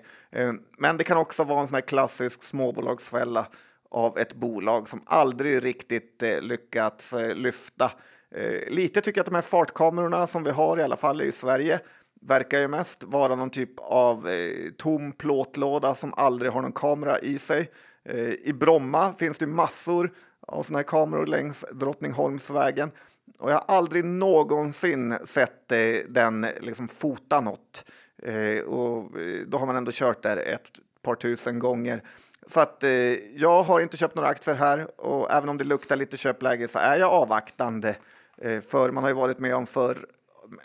Men 0.77 0.97
det 0.97 1.03
kan 1.03 1.17
också 1.17 1.43
vara 1.43 1.62
en 1.62 1.67
sån 1.67 1.75
här 1.75 1.81
klassisk 1.81 2.43
småbolagsfälla 2.43 3.47
av 3.95 4.17
ett 4.17 4.34
bolag 4.34 4.89
som 4.89 5.01
aldrig 5.05 5.63
riktigt 5.63 6.23
eh, 6.23 6.41
lyckats 6.41 7.13
eh, 7.13 7.36
lyfta. 7.36 7.91
Eh, 8.36 8.69
lite 8.69 9.01
tycker 9.01 9.19
jag 9.19 9.23
att 9.23 9.31
de 9.31 9.36
här 9.36 9.41
fartkamerorna 9.41 10.27
som 10.27 10.43
vi 10.43 10.51
har 10.51 10.79
i 10.79 10.84
alla 10.84 10.95
fall 10.95 11.21
i 11.21 11.31
Sverige 11.31 11.79
verkar 12.21 12.60
ju 12.60 12.67
mest 12.67 13.03
vara 13.03 13.36
någon 13.36 13.49
typ 13.49 13.79
av 13.79 14.29
eh, 14.29 14.71
tom 14.77 15.12
plåtlåda 15.12 15.95
som 15.95 16.13
aldrig 16.13 16.51
har 16.51 16.62
någon 16.62 16.71
kamera 16.71 17.19
i 17.19 17.39
sig. 17.39 17.71
Eh, 18.05 18.29
I 18.29 18.53
Bromma 18.53 19.13
finns 19.13 19.38
det 19.38 19.47
massor 19.47 20.12
av 20.47 20.63
sådana 20.63 20.79
här 20.79 20.84
kameror 20.84 21.25
längs 21.25 21.65
Drottningholmsvägen 21.71 22.91
och 23.39 23.51
jag 23.51 23.55
har 23.55 23.75
aldrig 23.75 24.05
någonsin 24.05 25.17
sett 25.25 25.71
eh, 25.71 25.77
den 26.10 26.47
liksom 26.62 26.88
fota 26.88 27.41
något. 27.41 27.86
Eh, 28.23 28.63
och 28.63 29.19
eh, 29.19 29.41
då 29.47 29.58
har 29.58 29.65
man 29.65 29.75
ändå 29.75 29.91
kört 29.93 30.23
där 30.23 30.38
ett 30.38 30.71
par 31.01 31.15
tusen 31.15 31.60
gånger. 31.60 32.03
Så 32.47 32.60
att 32.60 32.84
eh, 32.84 32.91
jag 33.36 33.63
har 33.63 33.81
inte 33.81 33.97
köpt 33.97 34.15
några 34.15 34.29
aktier 34.29 34.55
här 34.55 35.01
och 35.01 35.31
även 35.31 35.49
om 35.49 35.58
det 35.58 35.63
luktar 35.63 35.95
lite 35.95 36.17
köpläge 36.17 36.67
så 36.67 36.79
är 36.79 36.97
jag 36.97 37.12
avvaktande. 37.12 37.95
Eh, 38.38 38.62
för 38.62 38.91
man 38.91 39.03
har 39.03 39.10
ju 39.10 39.15
varit 39.15 39.39
med 39.39 39.55
om 39.55 39.65
för 39.67 39.97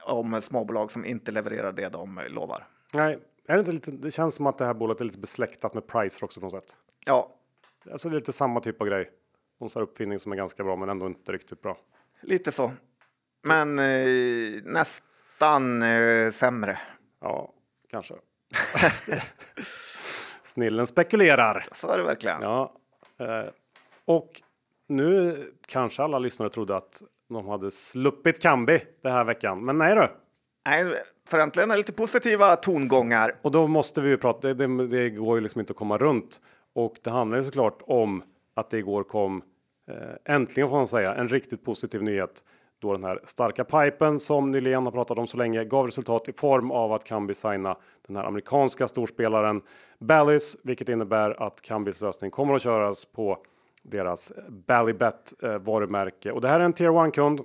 om 0.03 0.43
småbolag 0.43 0.93
som 0.93 1.05
inte 1.05 1.31
levererar 1.31 1.73
det 1.73 1.89
de 1.89 2.21
lovar. 2.29 2.67
Nej, 2.93 3.19
är 3.47 3.55
det, 3.55 3.61
inte 3.61 3.73
lite, 3.73 3.91
det 3.91 4.11
känns 4.11 4.35
som 4.35 4.47
att 4.47 4.59
det 4.59 4.65
här 4.65 4.75
bolaget 4.75 5.01
är 5.01 5.05
lite 5.05 5.19
besläktat 5.19 5.75
med 5.75 5.87
Pricer 5.87 6.25
också 6.25 6.41
på 6.41 6.47
något 6.47 6.53
sätt. 6.53 6.77
Ja. 7.05 7.37
Alltså 7.93 8.09
det 8.09 8.15
är 8.15 8.19
lite 8.19 8.33
samma 8.33 8.61
typ 8.61 8.81
av 8.81 8.87
grej. 8.87 9.11
Någon 9.61 9.71
sån 9.71 9.83
uppfinning 9.83 10.19
som 10.19 10.33
är 10.33 10.37
ganska 10.37 10.65
bra 10.65 10.77
men 10.77 10.89
ändå 10.89 11.07
inte 11.07 11.33
riktigt 11.33 11.63
bra. 11.63 11.77
Lite 12.21 12.53
så. 12.53 12.73
Men 13.43 13.79
eh, 13.79 14.63
nästan 14.65 15.83
eh, 15.83 16.31
sämre. 16.31 16.79
Ja, 17.21 17.53
kanske. 17.91 18.15
Snillen 20.51 20.87
spekulerar. 20.87 21.67
Så 21.73 21.89
är 21.89 21.99
det 21.99 22.05
verkligen. 22.05 22.39
Ja. 22.43 22.73
Eh, 23.19 23.51
och 24.05 24.43
nu 24.89 25.37
kanske 25.67 26.03
alla 26.03 26.19
lyssnare 26.19 26.49
trodde 26.49 26.77
att 26.77 27.03
de 27.29 27.49
hade 27.49 27.71
sluppit 27.71 28.43
Kambi 28.43 28.83
den 29.03 29.13
här 29.13 29.25
veckan. 29.25 29.65
Men 29.65 29.79
nej 29.79 29.95
du. 29.95 30.09
Nej, 30.67 30.95
för 31.29 31.39
äntligen 31.39 31.71
är 31.71 31.75
det 31.75 31.79
lite 31.79 31.93
positiva 31.93 32.57
tongångar. 32.57 33.33
Och 33.43 33.51
då 33.51 33.67
måste 33.67 34.01
vi 34.01 34.09
ju 34.09 34.17
prata. 34.17 34.49
Det, 34.49 34.67
det, 34.67 34.87
det 34.87 35.11
går 35.11 35.37
ju 35.37 35.43
liksom 35.43 35.61
inte 35.61 35.71
att 35.71 35.77
komma 35.77 35.99
runt. 35.99 36.41
Och 36.73 36.95
det 37.03 37.11
handlar 37.11 37.39
ju 37.39 37.45
såklart 37.45 37.83
om 37.87 38.23
att 38.55 38.71
det 38.71 38.79
igår 38.79 39.03
kom 39.03 39.43
eh, 39.91 40.35
äntligen 40.35 40.69
får 40.69 40.77
man 40.77 40.89
säga 40.89 41.15
en 41.15 41.29
riktigt 41.29 41.65
positiv 41.65 42.03
nyhet 42.03 42.45
då 42.81 42.93
den 42.93 43.05
här 43.05 43.21
starka 43.25 43.65
pipen 43.65 44.21
som 44.21 44.51
Nylén 44.51 44.85
har 44.85 44.93
pratat 44.93 45.19
om 45.19 45.27
så 45.27 45.37
länge 45.37 45.65
gav 45.65 45.87
resultat 45.87 46.29
i 46.29 46.33
form 46.33 46.71
av 46.71 46.93
att 46.93 47.05
Kambi 47.05 47.35
signa 47.35 47.77
den 48.07 48.17
här 48.17 48.25
amerikanska 48.25 48.89
storspelaren 48.89 49.63
Bally's, 49.99 50.57
vilket 50.63 50.89
innebär 50.89 51.43
att 51.43 51.61
Kambis 51.61 52.01
lösning 52.01 52.31
kommer 52.31 52.55
att 52.55 52.63
köras 52.63 53.05
på 53.05 53.39
deras 53.83 54.33
Ballybet 54.49 55.43
eh, 55.43 55.59
varumärke 55.59 56.33
och 56.33 56.41
det 56.41 56.49
här 56.49 56.61
är 56.61 56.65
en 56.65 56.73
tier 56.73 57.07
1 57.07 57.15
kund. 57.15 57.41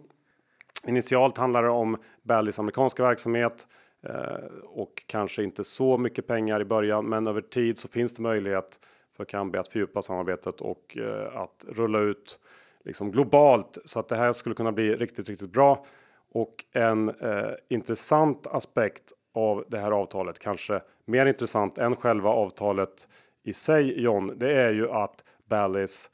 Initialt 0.87 1.37
handlar 1.37 1.63
det 1.63 1.69
om 1.69 1.97
Ballys 2.23 2.59
amerikanska 2.59 3.03
verksamhet 3.03 3.67
eh, 4.03 4.45
och 4.63 5.03
kanske 5.07 5.43
inte 5.43 5.63
så 5.63 5.97
mycket 5.97 6.27
pengar 6.27 6.61
i 6.61 6.65
början, 6.65 7.05
men 7.05 7.27
över 7.27 7.41
tid 7.41 7.77
så 7.77 7.87
finns 7.87 8.13
det 8.13 8.21
möjlighet 8.21 8.79
för 9.17 9.25
Kambi 9.25 9.57
att 9.57 9.67
fördjupa 9.67 10.01
samarbetet 10.01 10.61
och 10.61 10.97
eh, 10.97 11.37
att 11.37 11.65
rulla 11.69 11.99
ut 11.99 12.39
liksom 12.85 13.11
globalt 13.11 13.77
så 13.85 13.99
att 13.99 14.07
det 14.07 14.15
här 14.15 14.33
skulle 14.33 14.55
kunna 14.55 14.71
bli 14.71 14.95
riktigt, 14.95 15.29
riktigt 15.29 15.51
bra. 15.51 15.85
Och 16.31 16.65
en 16.71 17.09
eh, 17.09 17.51
intressant 17.69 18.47
aspekt 18.47 19.13
av 19.33 19.65
det 19.67 19.79
här 19.79 19.91
avtalet, 19.91 20.39
kanske 20.39 20.81
mer 21.05 21.25
intressant 21.25 21.77
än 21.77 21.95
själva 21.95 22.29
avtalet 22.29 23.07
i 23.43 23.53
sig 23.53 24.01
John, 24.01 24.33
det 24.35 24.53
är 24.53 24.71
ju 24.71 24.91
att 24.91 25.23
Ballis 25.49 26.09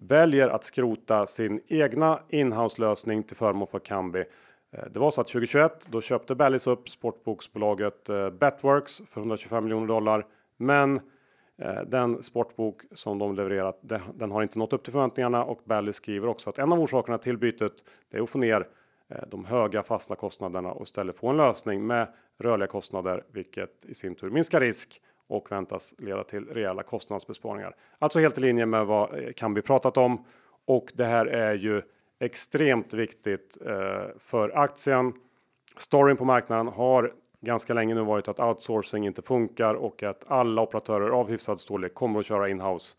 väljer 0.00 0.48
att 0.48 0.64
skrota 0.64 1.26
sin 1.26 1.60
egna 1.68 2.20
inhouse 2.28 2.80
lösning 2.80 3.22
till 3.22 3.36
förmån 3.36 3.66
för 3.66 3.78
Kambi. 3.78 4.24
Eh, 4.72 4.84
det 4.90 5.00
var 5.00 5.10
så 5.10 5.20
att 5.20 5.26
2021 5.26 5.88
då 5.90 6.00
köpte 6.00 6.34
Bally's 6.34 6.70
upp 6.70 6.88
sportboksbolaget 6.88 8.08
eh, 8.08 8.30
Betworks 8.30 9.02
för 9.06 9.20
125 9.20 9.64
miljoner 9.64 9.86
dollar. 9.86 10.26
Men 10.56 11.00
Eh, 11.60 11.82
den 11.86 12.22
sportbok 12.22 12.82
som 12.92 13.18
de 13.18 13.34
levererat, 13.34 13.78
den 14.14 14.30
har 14.30 14.42
inte 14.42 14.58
nått 14.58 14.72
upp 14.72 14.82
till 14.82 14.92
förväntningarna 14.92 15.44
och 15.44 15.60
Bally 15.64 15.92
skriver 15.92 16.28
också 16.28 16.50
att 16.50 16.58
en 16.58 16.72
av 16.72 16.80
orsakerna 16.80 17.18
till 17.18 17.38
bytet 17.38 17.72
är 18.10 18.22
att 18.22 18.30
få 18.30 18.38
ner 18.38 18.68
eh, 19.08 19.22
de 19.28 19.44
höga 19.44 19.82
fasta 19.82 20.16
kostnaderna 20.16 20.72
och 20.72 20.82
istället 20.82 21.16
få 21.16 21.28
en 21.28 21.36
lösning 21.36 21.86
med 21.86 22.08
rörliga 22.38 22.66
kostnader, 22.66 23.24
vilket 23.32 23.84
i 23.84 23.94
sin 23.94 24.14
tur 24.14 24.30
minskar 24.30 24.60
risk 24.60 25.00
och 25.26 25.52
väntas 25.52 25.94
leda 25.98 26.24
till 26.24 26.44
rejäla 26.46 26.82
kostnadsbesparingar. 26.82 27.76
Alltså 27.98 28.18
helt 28.18 28.38
i 28.38 28.40
linje 28.40 28.66
med 28.66 28.86
vad 28.86 29.18
eh, 29.18 29.32
kan 29.32 29.54
vi 29.54 29.62
pratat 29.62 29.96
om 29.96 30.24
och 30.64 30.92
det 30.94 31.04
här 31.04 31.26
är 31.26 31.54
ju 31.54 31.82
extremt 32.18 32.94
viktigt 32.94 33.58
för 34.18 34.58
aktien. 34.58 35.12
Storyn 35.76 36.16
på 36.16 36.24
marknaden 36.24 36.68
har 36.68 37.12
ganska 37.40 37.74
länge 37.74 37.94
nu 37.94 38.04
varit 38.04 38.28
att 38.28 38.40
outsourcing 38.40 39.06
inte 39.06 39.22
funkar 39.22 39.74
och 39.74 40.02
att 40.02 40.24
alla 40.26 40.62
operatörer 40.62 41.10
av 41.10 41.28
hyfsad 41.30 41.60
storlek 41.60 41.94
kommer 41.94 42.20
att 42.20 42.26
köra 42.26 42.48
inhouse. 42.48 42.96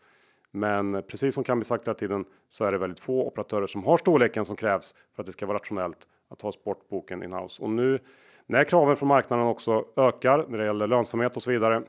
Men 0.50 1.02
precis 1.02 1.34
som 1.34 1.44
kan 1.44 1.58
bli 1.58 1.64
sagt 1.64 1.86
hela 1.86 1.94
tiden 1.94 2.24
så 2.48 2.64
är 2.64 2.72
det 2.72 2.78
väldigt 2.78 3.00
få 3.00 3.26
operatörer 3.26 3.66
som 3.66 3.84
har 3.84 3.96
storleken 3.96 4.44
som 4.44 4.56
krävs 4.56 4.94
för 5.14 5.22
att 5.22 5.26
det 5.26 5.32
ska 5.32 5.46
vara 5.46 5.58
rationellt 5.58 6.06
att 6.30 6.42
ha 6.42 6.52
sportboken 6.52 7.22
inhouse. 7.22 7.62
Och 7.62 7.70
nu 7.70 7.98
när 8.46 8.64
kraven 8.64 8.96
från 8.96 9.08
marknaden 9.08 9.46
också 9.46 9.84
ökar 9.96 10.46
när 10.48 10.58
det 10.58 10.64
gäller 10.64 10.86
lönsamhet 10.86 11.36
och 11.36 11.42
så 11.42 11.50
vidare. 11.50 11.82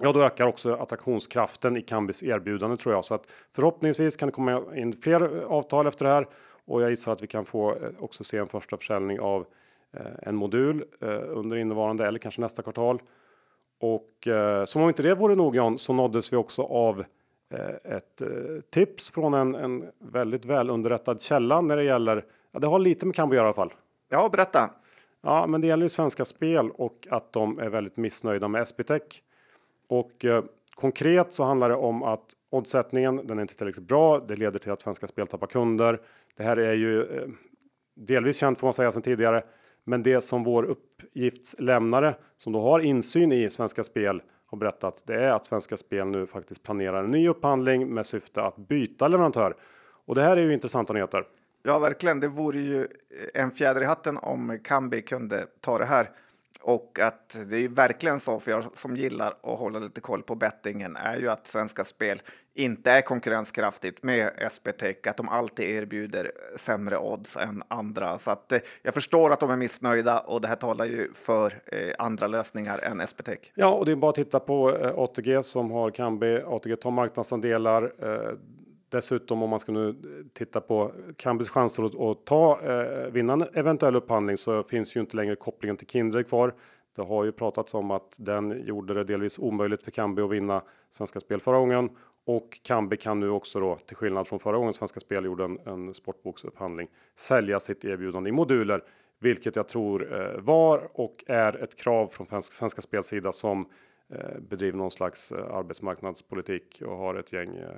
Ja, 0.00 0.12
då 0.12 0.22
ökar 0.22 0.46
också 0.46 0.74
attraktionskraften 0.74 1.76
i 1.76 1.82
Kambis 1.82 2.22
erbjudande 2.22 2.76
tror 2.76 2.94
jag 2.94 3.04
så 3.04 3.14
att 3.14 3.30
förhoppningsvis 3.54 4.16
kan 4.16 4.28
det 4.28 4.32
komma 4.32 4.62
in 4.76 4.92
fler 4.92 5.44
avtal 5.44 5.86
efter 5.86 6.04
det 6.04 6.10
här 6.10 6.26
och 6.64 6.82
jag 6.82 6.90
gissar 6.90 7.12
att 7.12 7.22
vi 7.22 7.26
kan 7.26 7.44
få 7.44 7.70
eh, 7.70 7.90
också 7.98 8.24
se 8.24 8.38
en 8.38 8.48
första 8.48 8.76
försäljning 8.76 9.20
av 9.20 9.40
Eh, 9.40 9.46
en 10.22 10.36
modul 10.36 10.84
eh, 11.00 11.22
under 11.28 11.56
innevarande 11.56 12.06
eller 12.06 12.18
kanske 12.18 12.40
nästa 12.40 12.62
kvartal. 12.62 13.02
Och 13.80 14.28
eh, 14.28 14.64
som 14.64 14.82
om 14.82 14.88
inte 14.88 15.02
det 15.02 15.14
vore 15.14 15.34
nog 15.34 15.56
John 15.56 15.78
så 15.78 15.92
nåddes 15.92 16.32
vi 16.32 16.36
också 16.36 16.62
av 16.62 17.04
ett 17.84 18.22
tips 18.70 19.10
från 19.10 19.34
en, 19.34 19.54
en 19.54 19.84
väldigt 19.98 20.44
väl 20.44 20.70
underrättad 20.70 21.20
källa 21.20 21.60
när 21.60 21.76
det 21.76 21.84
gäller. 21.84 22.24
Ja, 22.52 22.58
det 22.58 22.66
har 22.66 22.78
lite 22.78 23.06
med 23.06 23.14
Kambo 23.14 23.32
att 23.32 23.36
göra 23.36 23.44
i 23.44 23.48
alla 23.48 23.54
fall. 23.54 23.72
Ja, 24.08 24.28
berätta. 24.32 24.70
Ja, 25.22 25.46
men 25.46 25.60
det 25.60 25.66
gäller 25.66 25.82
ju 25.82 25.88
Svenska 25.88 26.24
Spel 26.24 26.70
och 26.70 27.08
att 27.10 27.32
de 27.32 27.58
är 27.58 27.68
väldigt 27.68 27.96
missnöjda 27.96 28.48
med 28.48 28.62
SBTech. 28.62 29.02
Och 29.88 30.24
eh, 30.24 30.44
konkret 30.74 31.32
så 31.32 31.44
handlar 31.44 31.68
det 31.68 31.74
om 31.74 32.02
att 32.02 32.34
oddsättningen, 32.50 33.26
den 33.26 33.38
är 33.38 33.42
inte 33.42 33.56
tillräckligt 33.56 33.88
bra. 33.88 34.20
Det 34.20 34.36
leder 34.36 34.58
till 34.58 34.72
att 34.72 34.80
Svenska 34.80 35.06
Spel 35.06 35.26
tappar 35.26 35.46
kunder. 35.46 36.00
Det 36.36 36.42
här 36.42 36.56
är 36.56 36.74
ju 36.74 37.02
eh, 37.02 37.28
delvis 37.94 38.36
känt 38.36 38.58
får 38.58 38.66
man 38.66 38.74
säga 38.74 38.92
sedan 38.92 39.02
tidigare. 39.02 39.42
Men 39.90 40.02
det 40.02 40.20
som 40.20 40.44
vår 40.44 40.62
uppgiftslämnare 40.62 42.14
som 42.36 42.52
då 42.52 42.62
har 42.62 42.80
insyn 42.80 43.32
i 43.32 43.50
Svenska 43.50 43.84
Spel 43.84 44.22
har 44.46 44.58
berättat 44.58 45.02
det 45.06 45.14
är 45.14 45.30
att 45.30 45.44
Svenska 45.44 45.76
Spel 45.76 46.06
nu 46.06 46.26
faktiskt 46.26 46.62
planerar 46.62 47.04
en 47.04 47.10
ny 47.10 47.28
upphandling 47.28 47.94
med 47.94 48.06
syfte 48.06 48.42
att 48.42 48.56
byta 48.56 49.08
leverantör. 49.08 49.56
Och 50.06 50.14
det 50.14 50.22
här 50.22 50.36
är 50.36 50.42
ju 50.42 50.52
intressanta 50.52 50.92
nyheter. 50.92 51.24
Ja, 51.62 51.78
verkligen. 51.78 52.20
Det 52.20 52.28
vore 52.28 52.58
ju 52.58 52.86
en 53.34 53.50
fjäder 53.50 53.80
i 53.80 53.84
hatten 53.84 54.16
om 54.16 54.58
Kambi 54.64 55.02
kunde 55.02 55.46
ta 55.60 55.78
det 55.78 55.84
här. 55.84 56.10
Och 56.62 56.98
att 56.98 57.36
det 57.46 57.64
är 57.64 57.68
verkligen 57.68 58.20
så, 58.20 58.40
för 58.40 58.50
jag 58.50 58.64
som 58.74 58.96
gillar 58.96 59.28
att 59.42 59.58
hålla 59.58 59.78
lite 59.78 60.00
koll 60.00 60.22
på 60.22 60.34
bettingen, 60.34 60.96
är 60.96 61.16
ju 61.16 61.28
att 61.28 61.46
Svenska 61.46 61.84
Spel 61.84 62.22
inte 62.54 62.90
är 62.90 63.00
konkurrenskraftigt 63.00 64.02
med 64.02 64.32
SBTech, 64.50 64.96
att 65.06 65.16
de 65.16 65.28
alltid 65.28 65.70
erbjuder 65.70 66.32
sämre 66.56 66.98
odds 66.98 67.36
än 67.36 67.62
andra. 67.68 68.18
Så 68.18 68.30
att 68.30 68.52
eh, 68.52 68.58
jag 68.82 68.94
förstår 68.94 69.32
att 69.32 69.40
de 69.40 69.50
är 69.50 69.56
missnöjda 69.56 70.20
och 70.20 70.40
det 70.40 70.48
här 70.48 70.56
talar 70.56 70.84
ju 70.84 71.12
för 71.14 71.52
eh, 71.66 71.94
andra 71.98 72.26
lösningar 72.26 72.80
än 72.82 73.00
SBTech. 73.00 73.52
Ja, 73.54 73.68
och 73.68 73.86
det 73.86 73.92
är 73.92 73.96
bara 73.96 74.08
att 74.08 74.14
titta 74.14 74.40
på 74.40 74.76
eh, 74.76 74.98
ATG 74.98 75.42
som 75.42 75.70
har 75.70 75.90
Kambi. 75.90 76.42
ATG 76.46 76.76
tar 76.76 76.90
marknadsandelar. 76.90 77.92
Eh, 77.98 78.34
Dessutom 78.90 79.42
om 79.42 79.50
man 79.50 79.60
ska 79.60 79.72
nu 79.72 79.94
titta 80.32 80.60
på 80.60 80.92
Kambis 81.16 81.50
chanser 81.50 81.84
att, 81.84 82.00
att 82.00 82.24
ta 82.26 82.60
eh, 82.60 83.10
vinna 83.10 83.32
en 83.32 83.44
eventuell 83.54 83.96
upphandling 83.96 84.36
så 84.36 84.62
finns 84.62 84.96
ju 84.96 85.00
inte 85.00 85.16
längre 85.16 85.36
kopplingen 85.36 85.76
till 85.76 85.86
Kindred 85.86 86.28
kvar. 86.28 86.54
Det 86.96 87.02
har 87.02 87.24
ju 87.24 87.32
pratats 87.32 87.74
om 87.74 87.90
att 87.90 88.16
den 88.18 88.66
gjorde 88.66 88.94
det 88.94 89.04
delvis 89.04 89.38
omöjligt 89.38 89.82
för 89.82 89.90
Kambi 89.90 90.22
att 90.22 90.30
vinna 90.30 90.62
Svenska 90.90 91.20
Spel 91.20 91.40
förra 91.40 91.58
gången 91.58 91.90
och 92.26 92.58
Kambi 92.62 92.96
kan 92.96 93.20
nu 93.20 93.30
också 93.30 93.60
då 93.60 93.76
till 93.76 93.96
skillnad 93.96 94.28
från 94.28 94.38
förra 94.38 94.56
gången 94.56 94.74
Svenska 94.74 95.00
Spel 95.00 95.24
gjorde 95.24 95.44
en, 95.44 95.58
en 95.64 95.94
sportboksupphandling 95.94 96.88
sälja 97.16 97.60
sitt 97.60 97.84
erbjudande 97.84 98.30
i 98.30 98.32
moduler, 98.32 98.84
vilket 99.18 99.56
jag 99.56 99.68
tror 99.68 100.20
eh, 100.20 100.40
var 100.40 100.88
och 100.94 101.24
är 101.26 101.62
ett 101.62 101.76
krav 101.76 102.08
från 102.08 102.26
Svenska, 102.26 102.52
Svenska 102.52 102.82
Spels 102.82 103.06
sida 103.06 103.32
som 103.32 103.66
eh, 104.12 104.40
bedriver 104.40 104.78
någon 104.78 104.90
slags 104.90 105.32
eh, 105.32 105.54
arbetsmarknadspolitik 105.54 106.82
och 106.86 106.96
har 106.96 107.14
ett 107.14 107.32
gäng 107.32 107.56
eh, 107.56 107.68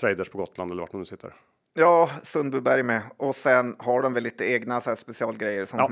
traders 0.00 0.28
på 0.28 0.38
Gotland 0.38 0.72
eller 0.72 0.82
vart 0.82 0.90
de 0.90 1.00
nu 1.00 1.04
sitter. 1.04 1.34
Ja, 1.76 2.10
Sundbyberg 2.22 2.82
med. 2.82 3.02
Och 3.16 3.34
sen 3.34 3.76
har 3.78 4.02
de 4.02 4.14
väl 4.14 4.22
lite 4.22 4.44
egna 4.44 4.80
så 4.80 4.90
här 4.90 4.96
specialgrejer 4.96 5.64
som 5.64 5.78
ja. 5.78 5.90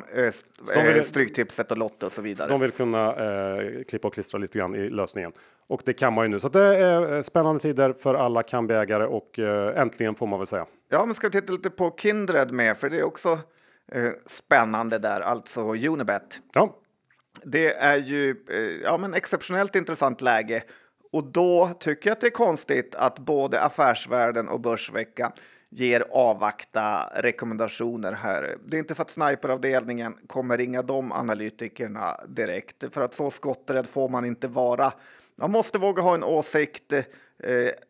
äh, 0.75 0.95
vill, 0.95 1.05
Stryktipset 1.05 1.71
och 1.71 1.79
Lotto 1.79 2.07
och 2.07 2.13
så 2.13 2.23
vidare. 2.23 2.49
De 2.49 2.61
vill 2.61 2.71
kunna 2.71 3.15
äh, 3.15 3.85
klippa 3.89 4.09
och 4.09 4.15
klistra 4.15 4.39
lite 4.39 4.59
grann 4.59 4.75
i 4.75 4.89
lösningen. 4.89 5.33
Och 5.67 5.83
det 5.85 5.93
kan 5.93 6.13
man 6.13 6.25
ju 6.25 6.29
nu. 6.29 6.41
Så 6.41 6.49
det 6.49 6.79
är 6.79 7.23
spännande 7.23 7.61
tider 7.61 7.93
för 7.93 8.15
alla 8.15 8.43
Kambi-ägare 8.43 9.07
och 9.07 9.39
äh, 9.39 9.81
äntligen 9.81 10.15
får 10.15 10.27
man 10.27 10.39
väl 10.39 10.47
säga. 10.47 10.67
Ja, 10.89 11.07
men 11.07 11.15
ska 11.15 11.27
vi 11.27 11.41
titta 11.41 11.53
lite 11.53 11.71
på 11.71 11.95
Kindred 11.99 12.53
med, 12.53 12.77
för 12.77 12.91
det 12.91 12.99
är 12.99 13.05
också 13.05 13.39
spännande 14.27 14.99
där, 14.99 15.21
alltså 15.21 15.61
Unibet. 15.75 16.41
Ja. 16.55 16.79
Det 17.45 17.75
är 17.75 17.97
ju 17.97 18.37
ja, 18.85 18.99
men 18.99 19.15
exceptionellt 19.15 19.77
intressant 19.77 20.21
läge 20.21 20.63
och 21.13 21.25
då 21.25 21.71
tycker 21.79 22.11
jag 22.11 22.13
att 22.13 22.21
det 22.21 22.27
är 22.27 22.31
konstigt 22.31 22.95
att 22.95 23.19
både 23.19 23.61
Affärsvärlden 23.61 24.49
och 24.49 24.61
Börsveckan 24.61 25.33
ger 25.71 26.05
avvakta 26.11 27.11
rekommendationer 27.15 28.13
här. 28.13 28.57
Det 28.67 28.77
är 28.77 28.79
inte 28.79 28.95
så 28.95 29.03
att 29.03 29.11
sniperavdelningen 29.11 30.15
kommer 30.27 30.59
ringa 30.59 30.83
de 30.83 31.13
analytikerna 31.13 32.17
direkt, 32.29 32.85
för 32.95 33.03
att 33.03 33.15
så 33.15 33.31
skotträdd 33.31 33.87
får 33.87 34.09
man 34.09 34.25
inte 34.25 34.49
vara. 34.49 34.93
Man 35.41 35.51
måste 35.51 35.79
våga 35.79 36.03
ha 36.03 36.15
en 36.15 36.25
åsikt 36.25 36.93
eh, 36.93 37.03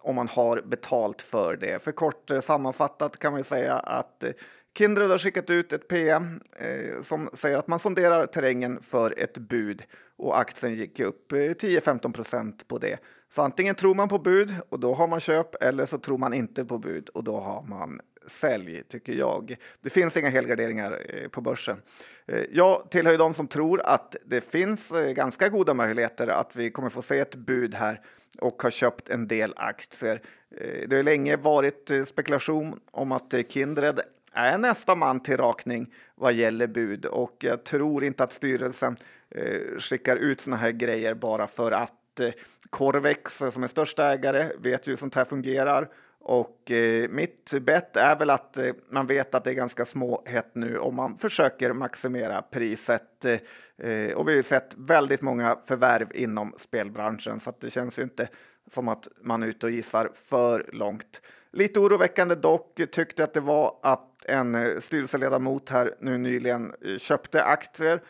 om 0.01 0.15
man 0.15 0.29
har 0.29 0.63
betalt 0.63 1.23
för 1.23 1.57
det. 1.57 1.83
För 1.83 1.93
kort 1.93 2.31
eh, 2.31 2.41
sammanfattat 2.41 3.19
kan 3.19 3.33
man 3.33 3.45
säga 3.45 3.75
att 3.75 4.25
eh, 4.25 4.31
Kindred 4.79 5.11
har 5.11 5.19
skickat 5.19 5.51
ut 5.51 5.73
ett 5.73 5.89
PM 5.89 6.41
eh, 6.57 7.03
som 7.03 7.31
säger 7.33 7.59
att 7.59 7.69
man 7.69 7.79
sonderar 7.79 8.27
terrängen 8.27 8.83
för 8.83 9.15
ett 9.19 9.39
bud 9.39 9.83
och 10.23 10.39
aktien 10.39 10.75
gick 10.75 11.01
upp 11.01 11.33
eh, 11.33 11.37
10-15 11.37 12.13
procent 12.13 12.69
på 12.69 12.79
det. 12.79 12.99
Så 13.29 13.43
antingen 13.43 13.75
tror 13.75 13.95
man 13.95 14.09
på 14.09 14.19
bud 14.19 14.55
och 14.69 14.81
då 14.81 14.95
har 14.95 15.09
man 15.09 15.21
köp 15.21 15.63
eller 15.63 15.87
så 15.87 15.99
tror 15.99 16.19
man 16.19 16.35
inte 16.35 16.65
på 16.65 16.79
bud 16.79 17.09
och 17.09 17.25
då 17.25 17.41
har 17.41 17.63
man 17.63 18.01
sälj, 18.27 18.83
tycker 18.89 19.13
jag. 19.13 19.57
Det 19.81 19.91
finns 19.91 20.17
inga 20.17 20.29
helgarderingar 20.29 21.01
eh, 21.09 21.29
på 21.29 21.41
börsen. 21.41 21.83
Eh, 22.27 22.41
jag 22.53 22.91
tillhör 22.91 23.19
de 23.19 23.35
som 23.35 23.47
tror 23.47 23.81
att 23.85 24.17
det 24.25 24.41
finns 24.41 24.93
ganska 25.15 25.49
goda 25.49 25.75
möjligheter 25.75 26.29
att 26.29 26.57
vi 26.57 26.71
kommer 26.71 26.89
få 26.89 27.03
se 27.03 27.19
ett 27.19 27.35
bud 27.35 27.75
här 27.75 28.01
och 28.39 28.63
har 28.63 28.71
köpt 28.71 29.09
en 29.09 29.29
del 29.29 29.55
aktier. 29.57 30.23
Det 30.87 30.97
har 30.97 31.03
länge 31.03 31.37
varit 31.37 31.91
spekulation 32.07 32.81
om 32.91 33.13
att 33.13 33.35
Kindred 33.49 34.01
är 34.33 34.59
nästa 34.59 34.95
man 34.95 35.21
till 35.21 35.37
rakning 35.37 35.95
vad 36.15 36.33
gäller 36.33 36.67
bud 36.67 37.07
och 37.07 37.37
jag 37.39 37.65
tror 37.65 38.05
inte 38.05 38.25
att 38.25 38.33
styrelsen 38.33 38.97
eh, 39.31 39.79
skickar 39.79 40.17
ut 40.17 40.41
såna 40.41 40.57
här 40.57 40.71
grejer 40.71 41.15
bara 41.15 41.47
för 41.47 41.73
att 41.73 42.21
eh, 42.21 42.31
Corvex 42.71 43.43
som 43.51 43.63
är 43.63 43.67
största 43.67 44.13
ägare 44.13 44.49
vet 44.59 44.87
ju 44.87 44.93
hur 44.93 44.97
sånt 44.97 45.15
här 45.15 45.25
fungerar 45.25 45.89
Och 46.25 46.71
eh, 46.71 47.09
mitt 47.09 47.53
bett 47.61 47.97
är 47.97 48.17
väl 48.17 48.31
att 48.31 48.57
eh, 48.57 48.73
man 48.91 49.07
vet 49.07 49.35
att 49.35 49.45
det 49.45 49.51
är 49.51 49.55
ganska 49.55 49.85
småhett 49.85 50.55
nu 50.55 50.79
om 50.79 50.97
man 50.97 51.17
försöker 51.17 51.73
maximera 51.73 52.43
priset. 52.43 53.25
Eh, 53.25 53.91
eh, 53.91 54.13
och 54.13 54.29
vi 54.29 54.33
har 54.33 54.37
ju 54.37 54.43
sett 54.43 54.75
väldigt 54.77 55.23
många 55.23 55.59
förvärv 55.65 56.09
inom 56.15 56.55
spelbranschen 56.57 57.41
så 57.41 57.51
att 57.51 57.61
det 57.61 57.71
känns 57.71 57.99
ju 57.99 58.03
inte 58.03 58.29
som 58.71 58.89
att 58.89 59.09
man 59.21 59.43
är 59.43 59.47
ute 59.47 59.67
och 59.67 59.73
gissar 59.73 60.11
för 60.15 60.71
långt. 60.73 61.21
Lite 61.53 61.81
oroväckande 61.81 62.35
dock 62.35 62.81
tyckte 62.91 63.25
att 63.25 63.35
det 63.35 63.41
var 63.41 63.79
att 63.83 64.12
en 64.25 64.55
eh, 64.55 64.79
styrelseledamot 64.79 65.69
här 65.69 65.95
nu 66.01 66.19
nyligen 66.19 66.75
eh, 66.85 66.99
köpte 66.99 67.45
aktier 67.45 68.03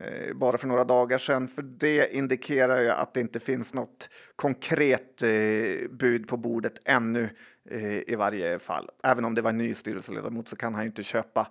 eh, 0.00 0.34
bara 0.34 0.58
för 0.58 0.68
några 0.68 0.84
dagar 0.84 1.18
sedan, 1.18 1.48
för 1.48 1.62
det 1.62 2.14
indikerar 2.14 2.80
ju 2.82 2.90
att 2.90 3.14
det 3.14 3.20
inte 3.20 3.40
finns 3.40 3.74
något 3.74 4.10
konkret 4.36 5.22
bud 5.90 6.28
på 6.28 6.36
bordet 6.36 6.72
ännu 6.84 7.28
i 8.06 8.14
varje 8.14 8.58
fall. 8.58 8.90
Även 9.02 9.24
om 9.24 9.34
det 9.34 9.42
var 9.42 9.50
en 9.50 9.58
ny 9.58 9.74
styrelseledamot 9.74 10.48
så 10.48 10.56
kan 10.56 10.74
han 10.74 10.82
ju 10.82 10.86
inte 10.86 11.02
köpa 11.02 11.48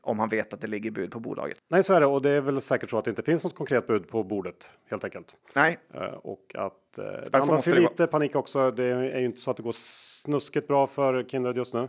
om 0.00 0.18
han 0.18 0.28
vet 0.28 0.54
att 0.54 0.60
det 0.60 0.66
ligger 0.66 0.90
bud 0.90 1.10
på 1.10 1.20
bolaget. 1.20 1.58
Nej, 1.68 1.84
så 1.84 1.94
är 1.94 2.00
det 2.00 2.06
och 2.06 2.22
det 2.22 2.30
är 2.30 2.40
väl 2.40 2.60
säkert 2.60 2.90
så 2.90 2.98
att 2.98 3.04
det 3.04 3.10
inte 3.10 3.22
finns 3.22 3.44
något 3.44 3.54
konkret 3.54 3.86
bud 3.86 4.08
på 4.08 4.24
bordet 4.24 4.70
helt 4.90 5.04
enkelt. 5.04 5.36
Nej, 5.54 5.78
och 6.22 6.54
att 6.54 6.92
det 6.92 7.28
alltså 7.32 7.50
andas 7.50 7.68
ju 7.68 7.74
lite 7.74 8.06
panik 8.06 8.36
också. 8.36 8.70
Det 8.70 8.84
är 8.84 9.18
ju 9.18 9.24
inte 9.24 9.40
så 9.40 9.50
att 9.50 9.56
det 9.56 9.62
går 9.62 9.72
snuskigt 9.72 10.68
bra 10.68 10.86
för 10.86 11.24
Kindred 11.24 11.56
just 11.56 11.74
nu, 11.74 11.88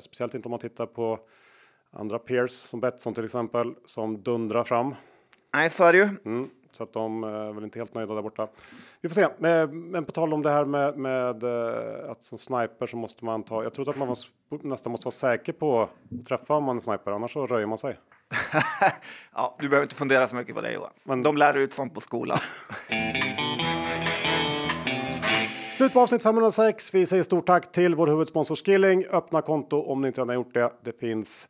speciellt 0.00 0.34
inte 0.34 0.48
om 0.48 0.50
man 0.50 0.60
tittar 0.60 0.86
på 0.86 1.18
andra 1.90 2.18
peers 2.18 2.50
som 2.50 2.80
Betsson 2.80 3.14
till 3.14 3.24
exempel 3.24 3.74
som 3.84 4.22
dundrar 4.22 4.64
fram. 4.64 4.94
Nej, 5.54 5.70
så 5.70 5.84
är 5.84 5.92
det 5.92 5.98
ju. 5.98 6.08
Mm, 6.24 6.50
så 6.70 6.82
att 6.82 6.92
de 6.92 7.24
är 7.24 7.52
väl 7.52 7.64
inte 7.64 7.78
helt 7.78 7.94
nöjda 7.94 8.14
där 8.14 8.22
borta. 8.22 8.48
Vi 9.00 9.08
får 9.08 9.14
se. 9.14 9.28
Men, 9.38 10.04
på 10.04 10.12
tal 10.12 10.34
om 10.34 10.42
det 10.42 10.50
här 10.50 10.64
med, 10.64 10.98
med 10.98 11.42
eh, 11.42 12.10
att 12.10 12.24
som 12.24 12.38
sniper 12.38 12.86
så 12.86 12.96
måste 12.96 13.24
man 13.24 13.42
ta. 13.42 13.62
Jag 13.62 13.74
tror 13.74 13.90
att 13.90 13.98
man 13.98 14.14
nästan 14.62 14.90
måste 14.90 15.06
vara 15.06 15.10
säker 15.10 15.52
på 15.52 15.82
att 15.82 16.26
träffa 16.28 16.54
om 16.54 16.64
man 16.64 16.76
är 16.76 16.80
sniper, 16.80 17.10
annars 17.10 17.32
så 17.32 17.46
röjer 17.46 17.66
man 17.66 17.78
sig. 17.78 17.98
ja, 19.34 19.56
du 19.60 19.68
behöver 19.68 19.84
inte 19.84 19.94
fundera 19.94 20.28
så 20.28 20.36
mycket 20.36 20.54
på 20.54 20.60
det 20.60 20.72
Johan. 20.72 20.90
Men 21.04 21.22
de 21.22 21.36
lär 21.36 21.56
ut 21.56 21.72
sånt 21.72 21.94
på 21.94 22.00
skolan. 22.00 22.38
Slut 25.76 25.92
på 25.92 26.00
avsnitt 26.00 26.22
506. 26.22 26.94
Vi 26.94 27.06
säger 27.06 27.22
stort 27.22 27.46
tack 27.46 27.72
till 27.72 27.94
vår 27.94 28.06
huvudsponsor 28.06 28.56
Skilling. 28.56 29.04
Öppna 29.10 29.42
konto 29.42 29.82
om 29.82 30.00
ni 30.00 30.06
inte 30.08 30.20
redan 30.20 30.28
har 30.28 30.34
gjort 30.34 30.54
det. 30.54 30.72
Det 30.82 30.98
finns 31.00 31.48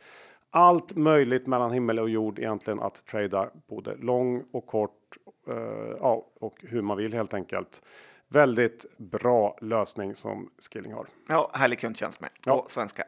allt 0.51 0.97
möjligt 0.97 1.47
mellan 1.47 1.73
himmel 1.73 1.99
och 1.99 2.11
jord 2.11 2.39
egentligen 2.39 2.81
att 2.81 3.07
trada 3.07 3.51
både 3.69 3.97
lång 3.97 4.45
och 4.53 4.67
kort. 4.67 5.17
Uh, 5.49 5.57
ja, 6.01 6.27
och 6.41 6.55
hur 6.61 6.83
man 6.83 6.97
vill 6.97 7.15
helt 7.15 7.35
enkelt. 7.35 7.83
Väldigt 8.29 8.87
bra 8.97 9.59
lösning 9.61 10.15
som 10.15 10.51
Skilling 10.73 10.93
har. 10.93 11.07
Ja, 11.29 11.51
härlig 11.55 11.79
kundtjänst 11.79 12.21
med 12.21 12.31
ja. 12.45 12.53
och 12.53 12.71
svenska. 12.71 13.05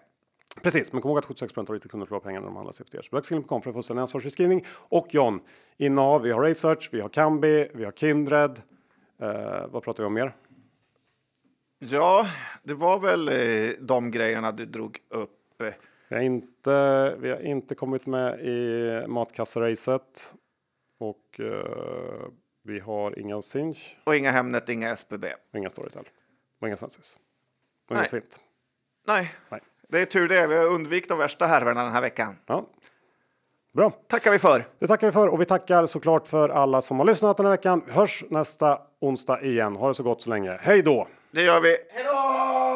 Precis, 0.63 0.93
men 0.93 1.03
kom 1.03 1.09
ihåg 1.09 1.19
att 1.19 1.27
76 1.27 1.59
av 1.59 1.75
inte 1.75 1.89
kunder 1.89 2.07
förlorar 2.07 2.25
pengar 2.25 2.41
när 2.41 2.47
de 2.47 2.57
handlar 2.57 2.73
CFDs. 2.73 3.11
Besökskilling.com 3.11 3.63
för 3.63 3.71
att 3.71 3.75
få 3.75 3.77
fullständig 3.77 4.03
ansvarsfriskrivning. 4.03 4.65
Och 4.71 5.07
John, 5.11 5.41
innehav, 5.77 6.23
vi 6.23 6.31
har 6.31 6.43
Research, 6.43 6.89
vi 6.93 7.01
har 7.01 7.09
Kambi, 7.09 7.69
vi 7.75 7.85
har 7.85 7.93
Kindred. 7.93 8.63
Uh, 9.23 9.67
vad 9.71 9.83
pratar 9.83 10.03
vi 10.03 10.07
om 10.07 10.15
mer? 10.15 10.35
Ja, 11.79 12.29
det 12.63 12.75
var 12.75 12.99
väl 12.99 13.29
eh, 13.29 13.75
de 13.81 14.11
grejerna 14.11 14.53
du 14.53 14.67
drog 14.67 14.99
upp. 15.09 15.63
Vi 16.09 16.17
har 16.17 16.23
inte, 16.23 17.17
vi 17.19 17.31
har 17.31 17.41
inte 17.41 17.75
kommit 17.75 18.07
med 18.07 18.41
i 18.41 19.05
matkassaracet 19.09 20.35
och 20.99 21.41
uh, 21.41 22.29
vi 22.65 22.81
har 22.81 23.19
inga 23.19 23.43
Sinch. 23.43 23.97
Och 24.05 24.17
inga 24.17 24.31
Hemnet, 24.31 24.69
inga 24.69 24.91
SBB. 24.91 25.27
Inga 25.57 25.71
Storytel. 25.71 26.09
Och 26.61 26.69
inga 26.69 26.77
Sensis. 26.77 27.19
Och 27.91 27.97
inga 27.97 28.05
Sint. 28.05 28.41
Nej. 29.07 29.35
Nej, 29.49 29.61
det 29.89 30.01
är 30.01 30.05
tur 30.05 30.29
det. 30.29 30.47
Vi 30.47 30.57
har 30.57 30.67
undvikit 30.67 31.09
de 31.09 31.19
värsta 31.19 31.47
härvorna 31.47 31.83
den 31.83 31.93
här 31.93 32.01
veckan. 32.01 32.37
Ja. 32.47 32.67
Bra. 33.73 33.91
tackar 33.91 34.31
vi 34.31 34.39
för. 34.39 34.65
Det 34.79 34.87
tackar 34.87 35.07
vi 35.07 35.13
för 35.13 35.29
och 35.29 35.41
vi 35.41 35.45
tackar 35.45 35.87
såklart 35.87 36.27
för 36.27 36.49
alla 36.49 36.83
som 36.83 36.99
har 36.99 37.07
lyssnat 37.07 37.37
den 37.37 37.47
här 37.47 37.51
veckan. 37.51 37.83
Hörs 37.89 38.25
nästa 38.31 38.81
onsdag 39.01 39.43
igen. 39.43 39.77
Ha 39.77 39.89
det 39.89 39.95
så 39.95 40.03
gott 40.03 40.23
så 40.23 40.31
länge. 40.31 40.59
Hej 40.61 40.83
då! 40.83 41.09
Det 41.31 41.43
gör 41.43 41.61
vi. 41.61 41.77
Hej 41.91 42.05
då! 42.05 42.68